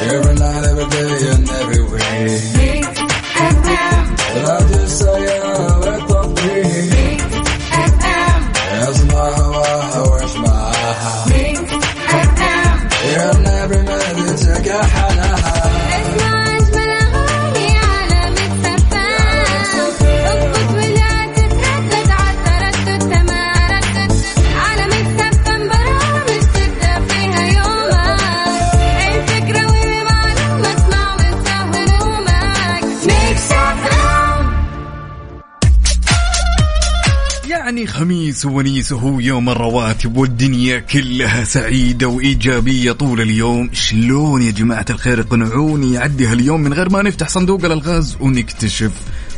[0.02, 0.86] Every night, every
[38.02, 43.70] خميس ونيس وهو يوم الرواتب والدنيا كلها سعيدة وإيجابية طول اليوم.
[43.72, 48.92] شلون يا جماعة الخير؟ اقنعوني يعدي هاليوم من غير ما نفتح صندوق الألغاز ونكتشف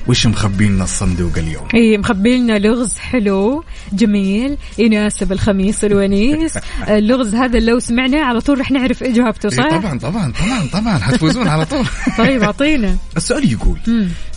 [0.06, 1.68] وش مخبي لنا الصندوق اليوم.
[1.74, 6.58] إي مخبي لنا لغز حلو جميل يناسب الخميس الونيس
[6.88, 10.98] اللغز هذا لو سمعناه على طول رح نعرف إجابته إيه صح؟ طبعا طبعا طبعا طبعا.
[10.98, 11.86] حتفوزون على طول.
[12.18, 12.96] طيب أعطينا.
[13.16, 13.78] السؤال يقول.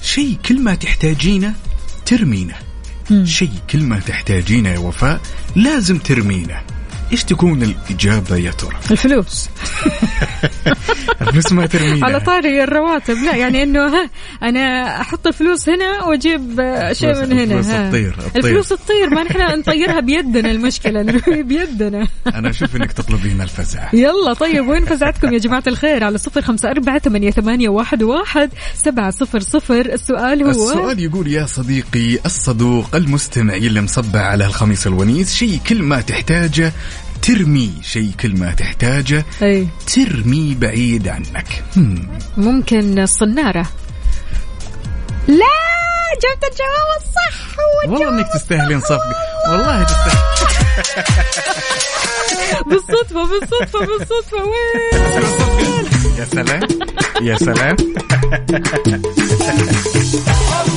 [0.02, 1.54] شيء كل ما تحتاجينه
[2.06, 2.67] ترمينه.
[3.24, 5.22] شيء كل ما تحتاجينه يا وفاء
[5.56, 6.62] لازم ترمينه.
[7.12, 9.50] إيش تكون الإجابة يا ترى؟ الفلوس.
[11.22, 13.18] الفلوس ما ترمينها على طاري الرواتب.
[13.18, 14.10] لا يعني إنه ها
[14.44, 17.60] أنا أحط الفلوس هنا وأجيب شيء من هنا.
[17.60, 17.68] الفلوس.
[17.68, 18.16] تطير-.
[18.36, 22.08] الفلوس تطير ما نحن نطيرها بيدنا المشكلة بيدنا.
[22.36, 23.90] أنا أشوف إنك تطلبين الفزع.
[23.94, 28.50] يلا طيب وين فزعتكم يا جماعة الخير؟ على صفر خمسة أربعة ثمانية, ثمانية واحد, واحد
[28.76, 29.86] سبعة صفر صفر.
[29.86, 35.84] السؤال هو السؤال يقول يا صديقي الصدوق المستمع اللي مصبع على الخميس الونيس شيء كل
[35.84, 36.74] ما تحتاجه
[37.22, 39.68] ترمي شيء كل ما تحتاجه أي.
[39.96, 41.64] ترمي بعيد عنك.
[41.78, 42.08] هم.
[42.38, 43.66] ممكن الصنارة
[45.28, 45.58] لا!
[46.14, 47.58] جبت الجواب الصح!
[47.88, 49.16] والله إنك تستاهلين صفقة.
[49.50, 50.18] والله تستاهل.
[52.70, 54.38] بالصدفة بالصدفة بالصدفة.
[54.38, 55.86] وين؟
[56.20, 56.62] يا سلام.
[57.22, 57.76] يا سلام.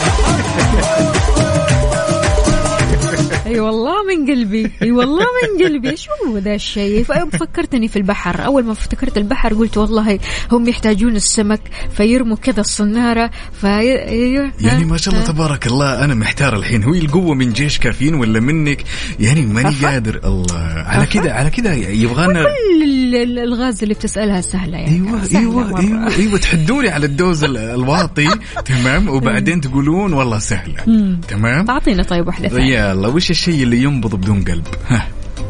[3.51, 4.71] أي والله من قلبي.
[4.83, 5.25] أي والله
[5.59, 5.97] من قلبي.
[5.97, 8.45] شو هو ذا الشيء؟ فكرتني في البحر.
[8.45, 10.19] أول ما افتكرت البحر قلت والله
[10.53, 11.61] هم يحتاجون السمك
[11.97, 15.27] فيرموا كذا الصنارة في يعني ما شاء الله.
[15.27, 16.85] تبارك الله أنا محتار الحين.
[16.85, 18.85] هو القوة من جيش كافيين ولا منك؟
[19.21, 19.75] يعني ماني.
[19.75, 20.21] قادر.
[20.25, 20.59] الله.
[20.87, 24.95] على كذا على كذا يبغانا كل ال- ال- الغاز اللي بتسألها سهلة يعني.
[25.09, 25.81] أيوه سهلة أيوه مرة.
[25.81, 26.39] أيوه أيوه.
[26.39, 28.29] تحدوني على الدوز ال- الواطي.
[28.65, 29.09] تمام.
[29.09, 31.17] وبعدين تقولون والله سهلة.
[31.29, 31.71] تمام.
[31.71, 32.91] اعطينا طيب واحدة ثانية.
[32.91, 34.67] يلا وش الشيء اللي ينبض بدون قلب.
[34.89, 35.09] ها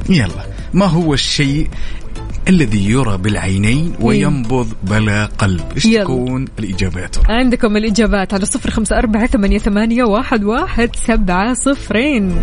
[0.09, 0.47] يلا.
[0.75, 1.69] ما هو الشيء
[2.49, 5.87] الذي يرى بالعينين وينبض بلا قلب؟ إيش.
[5.87, 6.45] تكون
[7.01, 12.43] يا ترى عندكم الإجابات على صفر خمسة أربعة ثمانية, ثمانية واحد, واحد سبعة صفرين.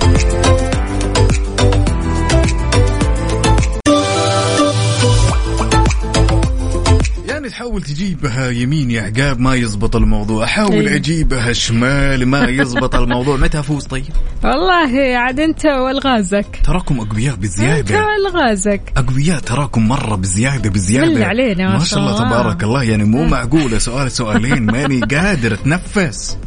[7.57, 10.43] تحاول تجيبها يمين يا عقاب ما يزبط الموضوع.
[10.43, 10.95] احاول أي.
[10.95, 13.38] أجيبها شمال ما يزبط الموضوع.
[13.38, 14.05] متى أفوز طيب؟
[14.43, 16.45] والله عاد أنت والغازك.
[16.63, 18.05] تراكم أقوياء بزيادة.
[18.05, 18.81] والغازك.
[18.97, 21.07] أقوياء تراكم مرة بزيادة بزيادة.
[21.07, 22.17] بالله علينا ما شاء الله.
[22.17, 22.84] تبارك الله.
[22.84, 24.63] يعني مو معقولة سؤال سؤالين.
[24.63, 26.38] ماني قادر أتنفس.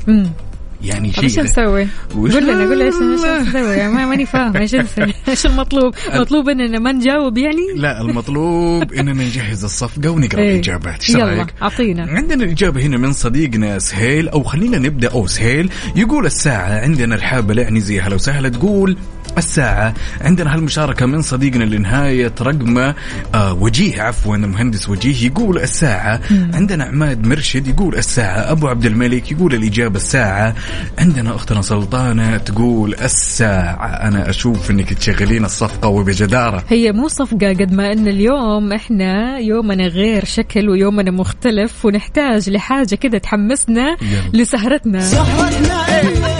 [0.84, 4.74] يعني طيب إيش شيء نسوي؟ قول لنا قول لنا إيش نسوي؟ ما- ماني فاهم إيش
[4.74, 10.54] نسوي؟ إيش المطلوب؟ مطلوب إننا ما نجاوب يعني؟ لا المطلوب إننا نجهز الصفقة ونقرأ إيه.
[10.54, 15.26] الإجابات إيش يلا رأيك؟ أعطينا عندنا الإجابة هنا من صديقنا سهيل أو خلينا نبدأ أو
[15.26, 18.96] سهيل يقول الساعة عندنا رحابة لعنزي هلا وسهلا تقول
[19.38, 22.94] الساعة عندنا هالمشاركة من صديقنا لنهاية رقمه
[23.34, 26.20] آه وجيه عفوا المهندس وجيه يقول الساعة.
[26.54, 28.52] عندنا عماد مرشد يقول الساعة.
[28.52, 30.54] أبو عبد الملك يقول الإجابة الساعة.
[30.98, 33.86] عندنا أختنا سلطانة تقول الساعة.
[33.86, 36.64] أنا أشوف أنك تشغلين الصفقة وبجدارة.
[36.68, 42.94] هي مو صفقة قد ما إن اليوم إحنا يومنا غير شكل ويومنا مختلف ونحتاج لحاجة
[42.94, 44.42] كده تحمسنا يلا.
[44.42, 45.00] لسهرتنا.
[45.00, 46.39] سهرتنا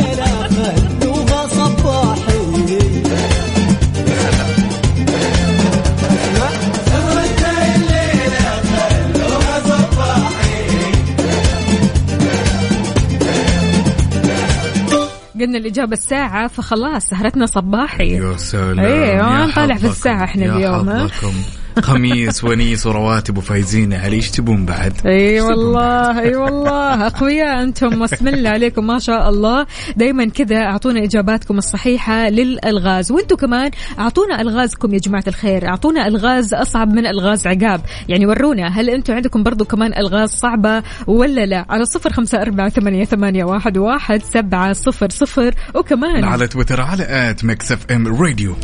[15.40, 20.56] قلنا الإجابة الساعة فخلاص سهرتنا صباحي يا سلام يا ما نطالع في الساعة إحنا يا
[20.56, 21.32] اليوم،؟ حظكم.
[21.81, 23.94] خميس ونيس ورواتب وفايزين.
[23.94, 27.07] علي إيش تبون بعد؟ إي والله إي والله.
[27.07, 29.66] أقوياء أنتم بسم الله عليكم ما شاء الله.
[29.97, 33.12] دائما كذا أعطونا إجاباتكم الصحيحة للألغاز.
[33.12, 35.69] وأنتم كمان أعطونا ألغازكم يا جماعة الخير.
[35.69, 37.81] أعطونا ألغاز أصعب من ألغاز عقاب.
[38.09, 42.69] يعني ورونا هل أنتم عندكم برضو كمان ألغاز صعبة ولا لا؟ على صفر خمسة أربعة
[42.69, 45.55] ثمانية, ثمانية واحد, واحد سبعة صفر صفر.
[45.74, 48.55] وكمان على تويتر على at Mix FM Radio.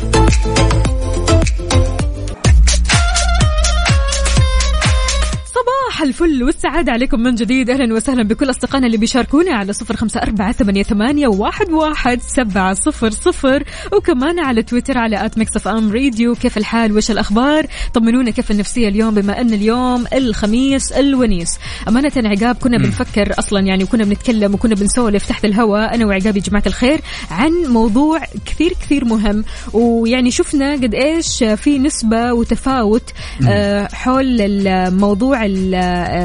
[5.97, 7.69] صباح الفل والسعادة عليكم من جديد.
[7.69, 12.73] أهلا وسهلا بكل أصدقائنا اللي بيشاركونا على صفر خمسة أربعة ثمانية, ثمانية واحد, واحد سبعة
[12.73, 13.63] صفر صفر.
[13.93, 18.87] وكمان على تويتر على at Mix FM Radio كيف الحال؟ وش الأخبار؟ طمنونا كيف النفسية
[18.87, 21.57] اليوم بما أن اليوم الخميس الونيس.
[21.87, 26.41] أمانة عقاب كنا بنفكر أصلا يعني وكنا بنتكلم وكنا بنسولف تحت الهواء أنا وعقاب يا
[26.41, 27.01] جماعة الخير
[27.31, 29.43] عن موضوع كثير كثير مهم.
[29.73, 33.13] ويعني شفنا قد إيش في نسبة وتفاوت
[33.47, 35.45] آه، حول الموضوع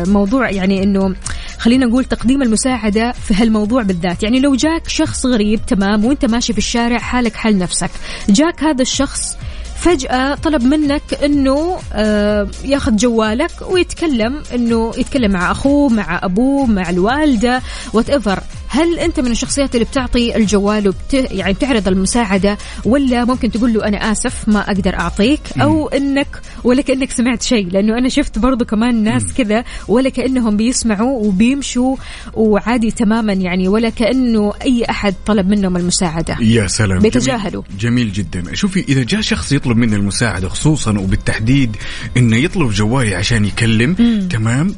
[0.02, 1.14] الموضوع يعني إنه
[1.58, 4.22] خلينا نقول تقديم المساعدة في هالموضوع بالذات.
[4.22, 7.90] يعني لو جاك شخص غريب تمام وأنت ماشي في الشارع حالك حال نفسك.
[8.28, 9.36] جاك هذا الشخص
[9.76, 16.90] فجأة طلب منك إنه آه ياخذ جوالك ويتكلم إنه يتكلم مع أخوه مع أبوه مع
[16.90, 17.62] الوالدة
[17.92, 18.40] وات ايفر
[18.72, 23.84] هل أنت من الشخصيات اللي بتعطي الجوال وبت يعني بتعرض المساعدة ولا ممكن تقول له
[23.84, 28.64] أنا آسف ما أقدر أعطيك؟ أو إنك ولا كأنك سمعت شيء لأنه أنا شفت برضو
[28.64, 31.96] كمان ناس كذا ولا كأنهم بيسمعوا وبيمشوا
[32.34, 36.36] وعادي تماما يعني ولا كأنه أي أحد طلب منهم المساعدة.
[36.40, 36.98] يا سلام.
[36.98, 37.62] بيتجاهلوا.
[37.78, 38.54] جميل, جميل جدا.
[38.54, 41.76] شوفي إذا جاء شخص يطلب مني المساعدة خصوصا وبالتحديد
[42.16, 43.94] إنه يطلب جوالي عشان يكلم
[44.30, 44.74] تمام؟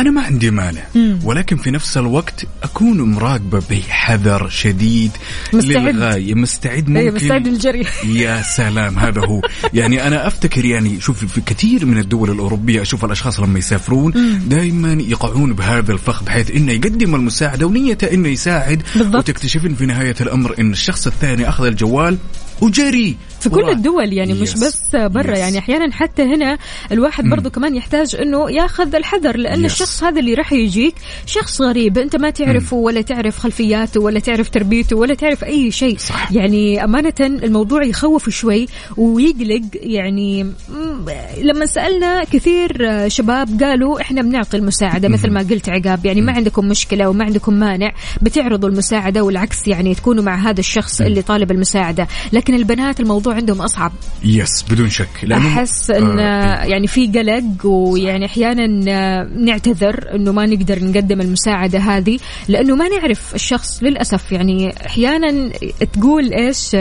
[0.00, 0.82] أنا ما عندي مانع
[1.24, 5.10] ولكن في نفس الوقت أكون مراقبة بحذر شديد
[5.52, 5.94] مستعد.
[5.94, 6.34] للغاية.
[6.34, 7.24] مستعد أيوة، ممكن.
[7.24, 7.86] مستعد للجري.
[8.22, 9.40] يا سلام هذا هو.
[9.74, 14.12] يعني أنا أفتكر يعني شوف في كثير من الدول الأوروبية أشوف الأشخاص لما يسافرون
[14.46, 18.82] دائما يقعون بهذا الفخ بحيث إنه يقدم المساعدة ونيته إنه يساعد.
[18.96, 19.14] بالضبط.
[19.14, 22.18] وتكتشفين في نهاية الأمر إن الشخص الثاني أخذ الجوال
[22.62, 23.76] وجري في كل وراح.
[23.76, 24.54] الدول يعني مش.
[24.54, 25.36] بس برا.
[25.36, 26.58] يعني أحيانا حتى هنا
[26.92, 29.64] الواحد برضو كمان يحتاج إنه ياخذ الحذر لأن.
[29.64, 30.94] الشخص هذا اللي راح يجيك
[31.26, 35.98] شخص غريب أنت ما تعرفه ولا تعرف خلفياته ولا تعرف تربيته ولا تعرف أي شيء
[35.98, 36.32] صح.
[36.32, 38.66] يعني أمانة الموضوع يخوف شوي
[38.96, 40.46] ويقلق يعني
[41.42, 46.68] لما سألنا كثير شباب قالوا إحنا بنعطي المساعدة مثل ما قلت عقاب يعني ما عندكم
[46.68, 52.08] مشكلة وما عندكم مانع بتعرضوا المساعدة والعكس يعني تكونوا مع هذا الشخص اللي طالب المساعدة
[52.32, 53.92] لكن البنات الموضوع عندهم أصعب.
[54.24, 55.08] يس بدون شك.
[55.22, 58.66] لأنه أحس إن آه، يعني في قلق ويعني أحيانا
[59.24, 62.18] نعتذر إنه ما نقدر نقدم المساعدة هذه
[62.48, 64.32] لأنه ما نعرف الشخص للأسف.
[64.32, 65.50] يعني أحيانا
[65.92, 66.76] تقول إيش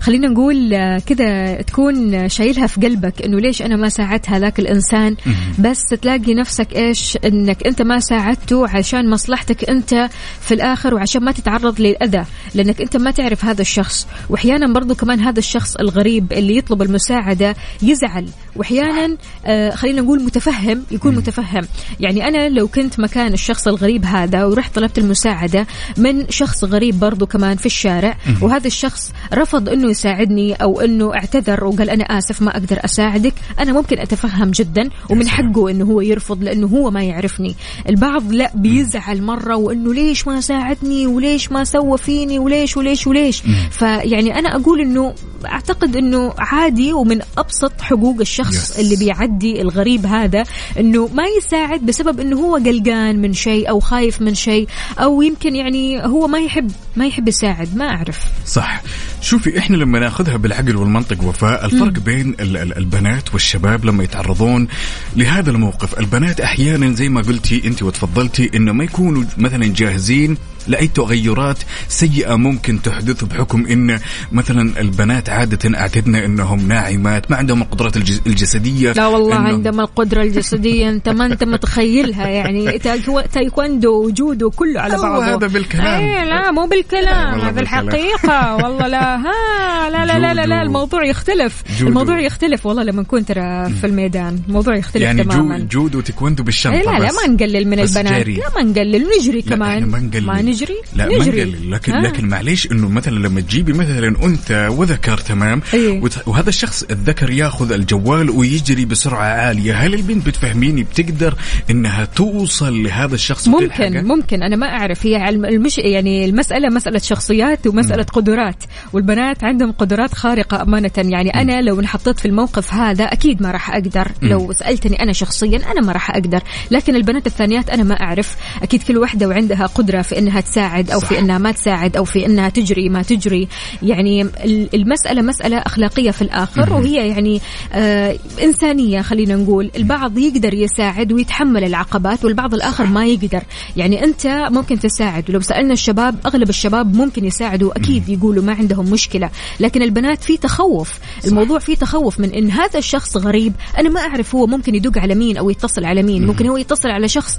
[0.00, 5.16] خلينا نقول آه، كذا تكون شايلها في قلبك إنه ليش أنا ما ساعدت هذاك الإنسان؟
[5.58, 10.08] بس تلاقي نفسك إيش؟ إنك أنت ما ساعدته عشان مصلحتك أنت
[10.40, 14.06] في الآخر وعشان ما تتعرض للأذى لأنك أنت ما تعرف هذا الشخص.
[14.30, 18.28] وأحيانا برضو كمان هذا الشخص الغريب اللي يطلب المساعدة يزعل.
[18.56, 19.16] وأحيانا
[19.46, 21.68] آه خلينا نقول متفهم يكون متفهم.
[22.00, 25.66] يعني أنا لو كنت مكان الشخص الغريب هذا ورحت طلبت المساعدة
[25.96, 31.64] من شخص غريب برضو كمان في الشارع وهذا الشخص رفض إنه يساعدني أو إنه أعتذر
[31.64, 36.42] وقال أنا آسف ما أقدر أساعدك أنا ممكن أتفهم جدا ومن حقه إنه هو يرفض
[36.42, 37.54] لأنه هو ما يعرفني.
[37.88, 43.42] البعض لا بيزعل مرة وإنه ليش ما ساعدني وليش ما سوى فيني وليش وليش وليش.
[43.70, 45.14] فيعني أنا أقول إنه
[45.46, 48.78] أعتقد إنه عادي ومن أبسط حقوق الشخص Yes.
[48.78, 50.44] اللي بيعدي الغريب هذا
[50.78, 55.56] إنه ما يساعد بسبب إنه هو قلقان من شيء أو خايف من شيء أو يمكن
[55.56, 58.20] يعني هو ما يحب ما يحب يساعد ما أعرف.
[58.46, 58.82] صح.
[59.20, 64.68] شوفي إحنا لما ناخذها بالعقل والمنطق وفاء الفرق بين ال- ال- البنات والشباب لما يتعرضون
[65.16, 65.98] لهذا الموقف.
[65.98, 70.36] البنات أحيانا زي ما قلتي أنت وتفضلتي إنه ما يكونوا مثلا جاهزين
[70.68, 71.58] لأي تغيرات
[71.88, 73.98] سيئة ممكن تحدث بحكم إن
[74.32, 79.82] مثلا البنات عادة أعتدنا إنهم ناعمات ما عندهم القدرات الجس- الجسدية لا والله إنهم- عندما
[79.82, 80.88] القدرة الجسدية.
[80.98, 82.78] أنت ما أنت متخيلها يعني.
[82.78, 85.24] تايكو- تايكوندو وجودو كله على بعضه.
[85.34, 86.00] هذا بالكلام.
[86.00, 87.40] إيه لا مو بالكلام.
[87.40, 87.60] هذا.
[87.60, 88.56] الحقيقة.
[88.56, 90.62] والله لا ها لا لا لا لا, لا.
[90.62, 91.62] الموضوع يختلف.
[91.78, 91.88] جودو.
[91.88, 94.38] الموضوع يختلف والله لما نكون ترى في الميدان.
[94.48, 95.58] الموضوع يختلف يعني تماما.
[95.58, 97.10] جودو تيكوندو بالشنطة إيه لا لا.
[97.12, 98.26] ما نقلل من البنات.
[98.28, 99.84] لا ما نقلل ونجري لا كمان.
[99.84, 100.26] ما نقلل.
[100.26, 101.44] ما نجري؟ لا ما نجري.
[101.44, 102.00] نقلل لكن ها.
[102.00, 105.62] لكن معليش إنه مثلا لما تجيبي مثلا أنثى وذكر تمام.
[105.74, 109.74] وت- وهذا الشخص الذكر ياخذ الجوال ويجري بسرعة عالية.
[109.74, 111.34] هل البنت بتفهميني بتقدر
[111.70, 114.42] إنها توصل لهذا الشخص وتلحقه؟ ممكن ممكن.
[114.42, 115.06] أنا ما أعرف.
[115.06, 118.64] هي علم- المش يعني المسألة مسألة شخصيات ومسألة قدرات.
[118.92, 120.90] والبنات عندهم قدرات خارقة أمانة.
[120.96, 124.08] يعني أنا لو انحطيت في الموقف هذا أكيد ما راح أقدر.
[124.22, 126.40] لو سألتني أنا شخصيا أنا ما راح أقدر.
[126.70, 128.36] لكن البنات الثانيات أنا ما أعرف.
[128.62, 131.08] أكيد كل واحدة وعندها قدرة في إنها تساعد أو صح.
[131.08, 133.48] في إنها ما تساعد أو في إنها تجري ما تجري.
[133.82, 137.40] يعني ال- المسألة مسألة أخلاقية في الآخر وهي يعني
[137.72, 139.70] آه إنسانية خلينا نقول.
[139.76, 143.42] البعض يقدر يساعد ويتحمل العقبات والبعض الآخر ما يقدر.
[143.76, 145.30] يعني أنت ممكن تساعد.
[145.30, 149.30] ولو سألنا الشباب أغلب الشباب ممكن يساعدوا أكيد يقولوا ما عندهم مشكلة.
[149.60, 150.98] لكن البنات في تخوف.
[151.26, 153.52] الموضوع فيه تخوف من إن هذا الشخص غريب.
[153.78, 156.26] أنا ما أعرف هو ممكن يدق على مين أو يتصل على مين.
[156.26, 157.38] ممكن هو يتصل على شخص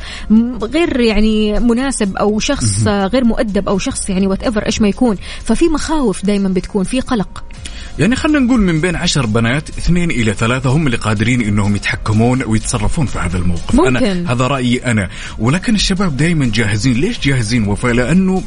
[0.64, 5.18] غير يعني مناسب أو شخص غير مؤدب أو شخص يعني whatever إيش ما يكون.
[5.44, 7.44] ففي مخاوف دائما بتكون في قلق.
[8.00, 12.44] يعني خلينا نقول من بين عشر بنات اثنين إلى ثلاثة هم اللي قادرين إنهم يتحكمون
[12.44, 13.76] ويتصرفون في هذا الموقف.
[13.76, 13.96] ممكن.
[13.96, 15.10] أنا هذا رأيي أنا.
[15.40, 16.94] ولكن الشباب دائما جاهزين.
[16.94, 18.44] ليش جاهزين وفاء؟ لأنه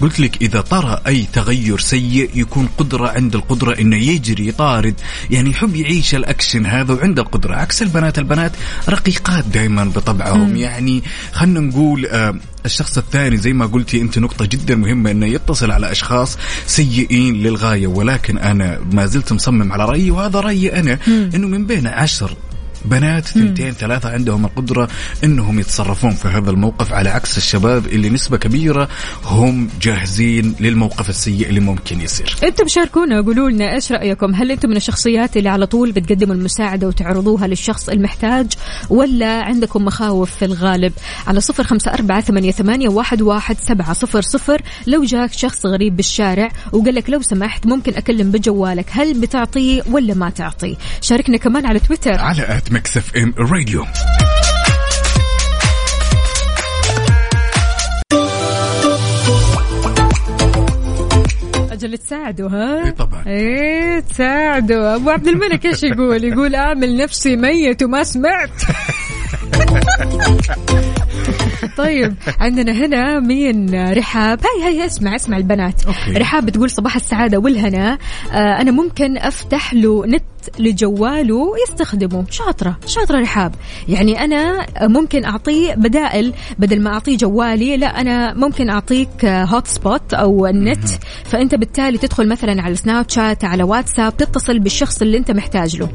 [0.00, 4.94] قلت لك إذا طرأ أي تغير سيء يكون قدرة عند القدرة إنه يجري يطارد
[5.30, 7.54] يعني يحب يعيش الأكشن هذا وعنده القدرة.
[7.54, 8.52] عكس البنات البنات
[8.88, 10.56] رقيقات دائما بطبعهم.
[10.56, 11.02] يعني
[11.32, 12.34] خلنا نقول آه
[12.66, 17.86] الشخص الثاني زي ما قلتي أنت نقطة جدا مهمة إنه يتصل على أشخاص سيئين للغاية.
[17.86, 22.36] ولكن أنا ما زلت مصمم على رأيي وهذا رأيي أنا إنه من بين عشر
[22.84, 24.88] بنات ثنتين ثلاثة عندهم القدرة
[25.24, 26.92] إنهم يتصرفون في هذا الموقف.
[26.92, 28.88] على عكس الشباب اللي نسبة كبيرة
[29.24, 32.36] هم جاهزين للموقف السيء اللي ممكن يصير.
[32.44, 36.86] إنتم شاركونا قولوا لنا إيش رأيكم؟ هل إنتم من الشخصيات اللي على طول بتقدموا المساعدة
[36.88, 38.52] وتعرضوها للشخص المحتاج
[38.90, 40.92] ولا عندكم مخاوف في الغالب؟
[41.26, 44.62] على صفر خمسة أربعة ثمانية, ثمانية واحد, واحد سبعة صفر صفر.
[44.86, 50.14] لو جاك شخص غريب بالشارع وقال لك لو سمحت ممكن أكلم بجوالك هل بتعطيه ولا
[50.14, 52.18] ما تعطيه؟ شاركنا كمان على تويتر.
[52.18, 53.84] على at Mix FM Radio
[61.72, 63.24] أجل تساعدوا ها؟ إيه طبعا.
[63.26, 68.50] إيه تساعدوا أبو عبد الملك إيش يقول؟ يقول اعمل نفسي ميت وما سمعت
[71.76, 74.40] طيب عندنا هنا مين؟ رحاب.
[74.40, 75.86] hi hi اسمع اسمع البنات.
[75.86, 76.12] okay.
[76.12, 77.98] رحاب بتقول صباح السعادة والهنا.
[78.32, 80.22] آه أنا ممكن أفتح له نت
[80.58, 82.24] لجواله يستخدمه.
[82.30, 83.54] شاطرة شاطرة رحاب.
[83.88, 86.32] يعني أنا ممكن أعطيه بدائل.
[86.58, 90.88] بدل ما أعطيه جوالي لا أنا ممكن أعطيك hotspot أو النت.
[91.24, 95.88] فأنت بالتالي تدخل مثلا على سناب شات على واتساب تتصل بالشخص اللي أنت محتاج له.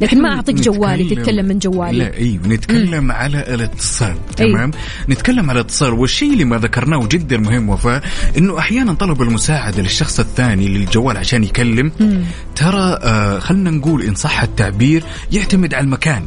[0.00, 1.98] لكن ما أعطيك جوالي تتكلم من جوالي.
[1.98, 4.52] لا أيوه نتكلم على الاتصال أيوة.
[4.52, 4.70] تمام؟
[5.08, 5.92] نتكلم على الاتصال.
[5.92, 8.02] والشيء اللي ما ذكرناه جدا مهم وفاء
[8.38, 11.92] إنه أحيانا طلب المساعدة للشخص الثاني للجوال عشان يكلم.
[12.56, 16.22] ترى آه خلينا نقول إن صح التعبير يعتمد على المكان.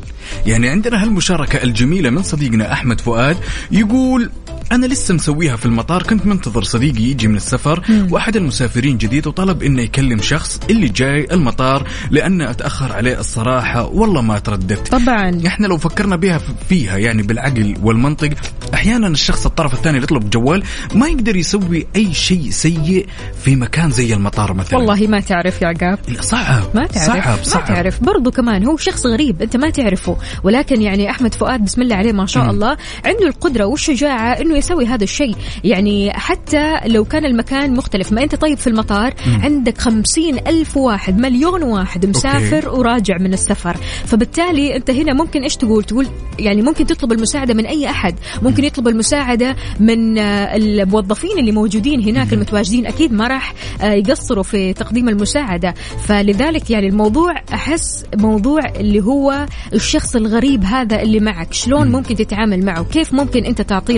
[0.46, 3.38] يعني عندنا هالمشاركة الجميلة من صديقنا أحمد فؤاد
[3.72, 4.30] يقول
[4.72, 6.04] أنا لسه مسويها في المطار.
[6.04, 11.28] كنت منتظر صديقي يجي من السفر وأحد المسافرين جديد وطلب إنه يكلم شخص اللي جاي
[11.32, 13.86] المطار لأن أتأخر عليه الصراحة.
[13.86, 14.88] والله ما ترددت.
[14.88, 15.42] طبعا.
[15.48, 16.40] إحنا لو فكرنا بها
[16.70, 18.30] فيها يعني بالعقل والمنطق
[18.74, 20.64] أحيانا الشخص الطرف الثاني اللي يطلب جوال
[20.96, 23.08] ما يقدر يسوي أي شيء سيء
[23.44, 24.80] في مكان زي المطار مثلا.
[24.80, 26.00] والله ما تعرف يا عقاب.
[26.08, 26.64] لا، صعب.
[26.76, 27.08] ما تعرف.
[27.08, 27.66] صعب ما صعب.
[27.66, 28.04] تعرف.
[28.04, 30.18] برضو كمان هو شخص غريب أنت ما تعرفه.
[30.44, 32.50] ولكن يعني أحمد فؤاد بسم الله عليه ما شاء مم.
[32.50, 35.36] الله عنده القدرة والشجاعة إنه يسوي هذا الشيء.
[35.64, 39.42] يعني حتى لو كان المكان مختلف ما أنت طيب في المطار مم.
[39.42, 43.78] عندك خمسين ألف واحد مليون واحد مسافر وراجع من السفر.
[44.06, 46.08] فبالتالي أنت هنا ممكن إيش تقول؟ تقول
[46.40, 48.16] يعني ممكن تطلب المساعدة من أي أحد.
[48.42, 52.88] ممكن يطلب المساعدة من آه، الموظفين اللي موجودين هناك المتواجدين.
[52.88, 55.74] أكيد ما راح آه، يقصروا في تقديم المساعدة.
[56.08, 61.54] فلذلك يعني الموضوع أحس موضوع اللي هو الشخص الغريب هذا اللي معك.
[61.54, 63.98] شلون ممكن تتعامل معه؟ كيف ممكن أنت تعطيه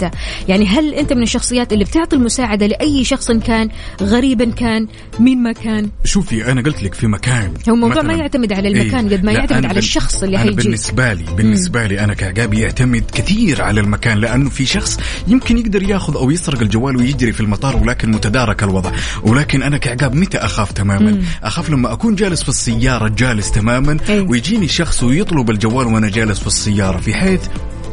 [0.00, 0.10] المساعده
[0.48, 3.68] يعني هل أنت من الشخصيات اللي بتعطي المساعدة لأي شخص كان
[4.02, 4.86] غريبا كان
[5.20, 8.02] مين ما كان شوفي أنا قلت لك في مكان هو الموضوع.
[8.02, 9.16] ما يعتمد على المكان إيه.
[9.16, 13.62] قد ما يعتمد على الشخص اللي هيجي بالنسبة لي بالنسبة لي أنا كعقاب يعتمد كثير
[13.62, 14.98] على المكان لأنه في شخص
[15.28, 20.14] يمكن يقدر ياخذ أو يسرق الجوال ويجري في المطار ولكن متدارك الوضع ولكن أنا كعقاب
[20.14, 21.22] متى أخاف تماما مم.
[21.42, 24.30] أخاف لما أكون جالس في السيارة جالس تماما أيوة.
[24.30, 27.40] ويجيني شخص ويطلب الجوال وأنا جالس في السيارة في حيث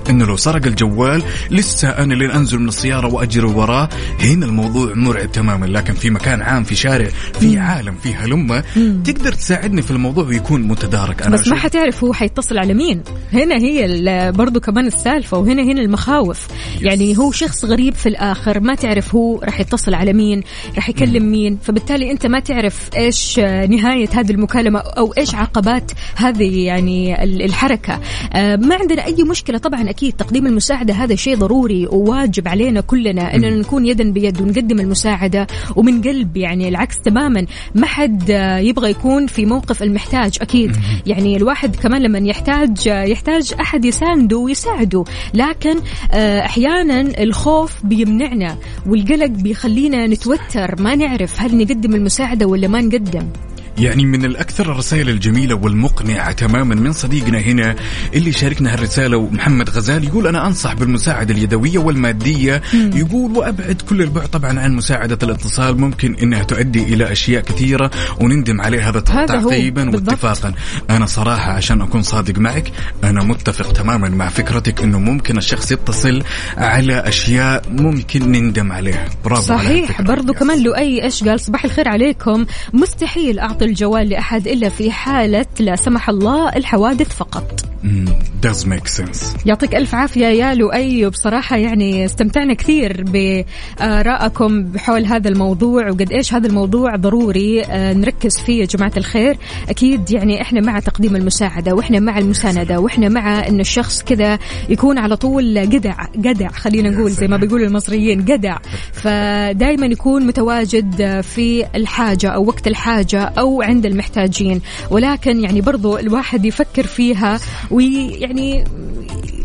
[0.09, 3.89] إنه لو سرق الجوال لسه أنا لين أنزل من السيارة وأجري وراه.
[4.19, 7.07] هنا الموضوع مرعب تماما لكن في مكان عام في شارع
[7.39, 8.63] في عالم في هلمة.
[9.03, 13.01] تقدر تساعدني في الموضوع ويكون متدارك أنا بس ما أشوف- حتعرف هو حيتصل على مين.
[13.33, 16.47] هنا هي ال- برضو كمان السالفة وهنا هنا المخاوف.
[16.81, 20.43] يعني هو شخص غريب في الآخر ما تعرف هو راح يتصل على مين
[20.75, 21.57] راح يكلم مين.
[21.63, 27.41] فبالتالي أنت ما تعرف إيش آه، نهاية هذه المكالمة أو إيش عقبات هذه يعني ال-
[27.41, 27.99] الحركة.
[28.33, 33.35] آه، ما عندنا أي مشكلة طبعا أكيد تقديم المساعدة هذا شيء ضروري وواجب علينا كلنا
[33.35, 37.45] أننا نكون يدا بيد ونقدم المساعدة ومن قلب يعني العكس تماما.
[37.75, 38.29] ما حد
[38.61, 40.75] يبغى يكون في موقف المحتاج أكيد.
[41.05, 45.03] يعني الواحد كمان لما يحتاج يحتاج أحد يسانده ويساعده
[45.33, 45.75] لكن
[46.11, 48.57] آه، أحيانا الخوف بيمنعنا
[48.87, 53.27] والقلق بيخلينا نتوتر ما نعرف هل نقدم المساعدة ولا ما نقدم.
[53.77, 57.75] يعني من الأكثر الرسائل الجميلة والمقنعة تماما من صديقنا هنا
[58.13, 62.61] اللي شاركنا هالرسالة ومحمد غزال يقول أنا أنصح بالمساعدة اليدوية والمادية.
[62.73, 67.91] يقول وأبعد كل البعد طبعا عن مساعدة الاتصال ممكن أنها تؤدي إلى أشياء كثيرة
[68.21, 69.89] وندم عليها هذا تعقيبا.
[69.89, 70.53] واتفاقا.
[70.89, 72.71] أنا صراحة عشان أكون صادق معك
[73.03, 76.23] أنا متفق تماما مع فكرتك أنه ممكن الشخص يتصل
[76.57, 79.05] على أشياء ممكن نندم عليها.
[79.25, 80.15] برافو على صحيح هالفكرة.
[80.15, 82.45] برضو كمان لؤي إيش قال؟ صباح الخير عليكم.
[82.73, 87.61] مستحيل أعطي الجوال لأحد إلا في حالة لا سمح الله الحوادث فقط.
[87.83, 88.05] مم،
[88.45, 89.45] does make sense.
[89.45, 91.05] يعطيك ألف عافية يا لؤي.
[91.05, 97.63] وبصراحه يعني استمتعنا كثير بآرائكم بحول هذا الموضوع وقد إيش هذا الموضوع ضروري.
[97.63, 99.37] آه، نركز فيه يا جماعة الخير.
[99.69, 104.39] أكيد يعني إحنا مع تقديم المساعدة وإحنا مع المساندة وإحنا مع إن الشخص كذا
[104.69, 108.57] يكون على طول قدع قدع خلينا نقول زي ما بيقولوا المصريين قدع
[109.03, 114.61] فدائما يكون متواجد في الحاجة أو وقت الحاجة أو أو عند المحتاجين.
[114.89, 117.39] ولكن يعني برضو الواحد يفكر فيها
[117.71, 118.63] ويعني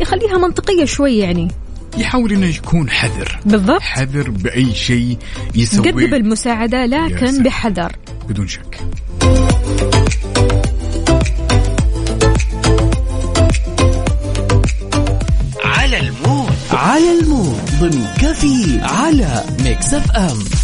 [0.00, 1.48] يخليها منطقية شوي يعني.
[1.98, 3.40] يحاول إنه يكون حذر.
[3.46, 3.80] بالضبط.
[3.80, 5.18] حذر بأي شيء
[5.54, 5.90] يسويه.
[5.90, 7.42] قدم المساعدة يا لكن.
[7.42, 7.92] بحذر.
[8.28, 8.78] بدون شك.
[15.64, 16.52] على المود.
[16.72, 17.60] على المود.
[17.80, 20.61] ضمن كفي على ميكس أف أم.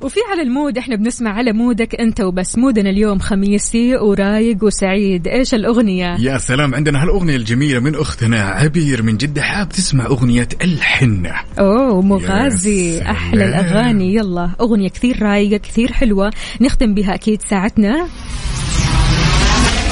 [0.00, 4.64] وفي على المود إحنا بنسمع على mood ك أنت وبس mood نا اليوم خميسي ورايق
[4.64, 10.06] وسعيد إيش الأغنية يا سلام عندنا هالأغنية الجميلة من أختنا عبير من جدة حاب تسمع
[10.06, 13.44] أغنية الحنة أوه مغازي أحلى.
[13.44, 18.06] الأغاني يلا أغنية كثير رايقة كثير حلوة نختم بها أكيد ساعتنا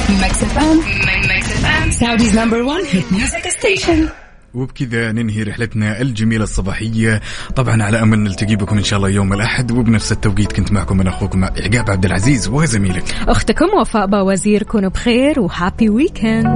[0.09, 0.77] Mix FM.
[1.31, 1.87] Mix FM.
[1.99, 4.09] Saudi's number one hit music station.
[4.53, 7.21] وبكذا ننهي رحلتنا الجميلة الصباحية.
[7.55, 11.09] طبعا على أمل نلتقي بكم إن شاء الله يوم الأحد وبنفس التوقيت كنت معكم أنا
[11.09, 16.45] أخوكم عقاب عبد العزيز وزميلك أختكم وفاء باوزير كونوا بخير وهابي ويكند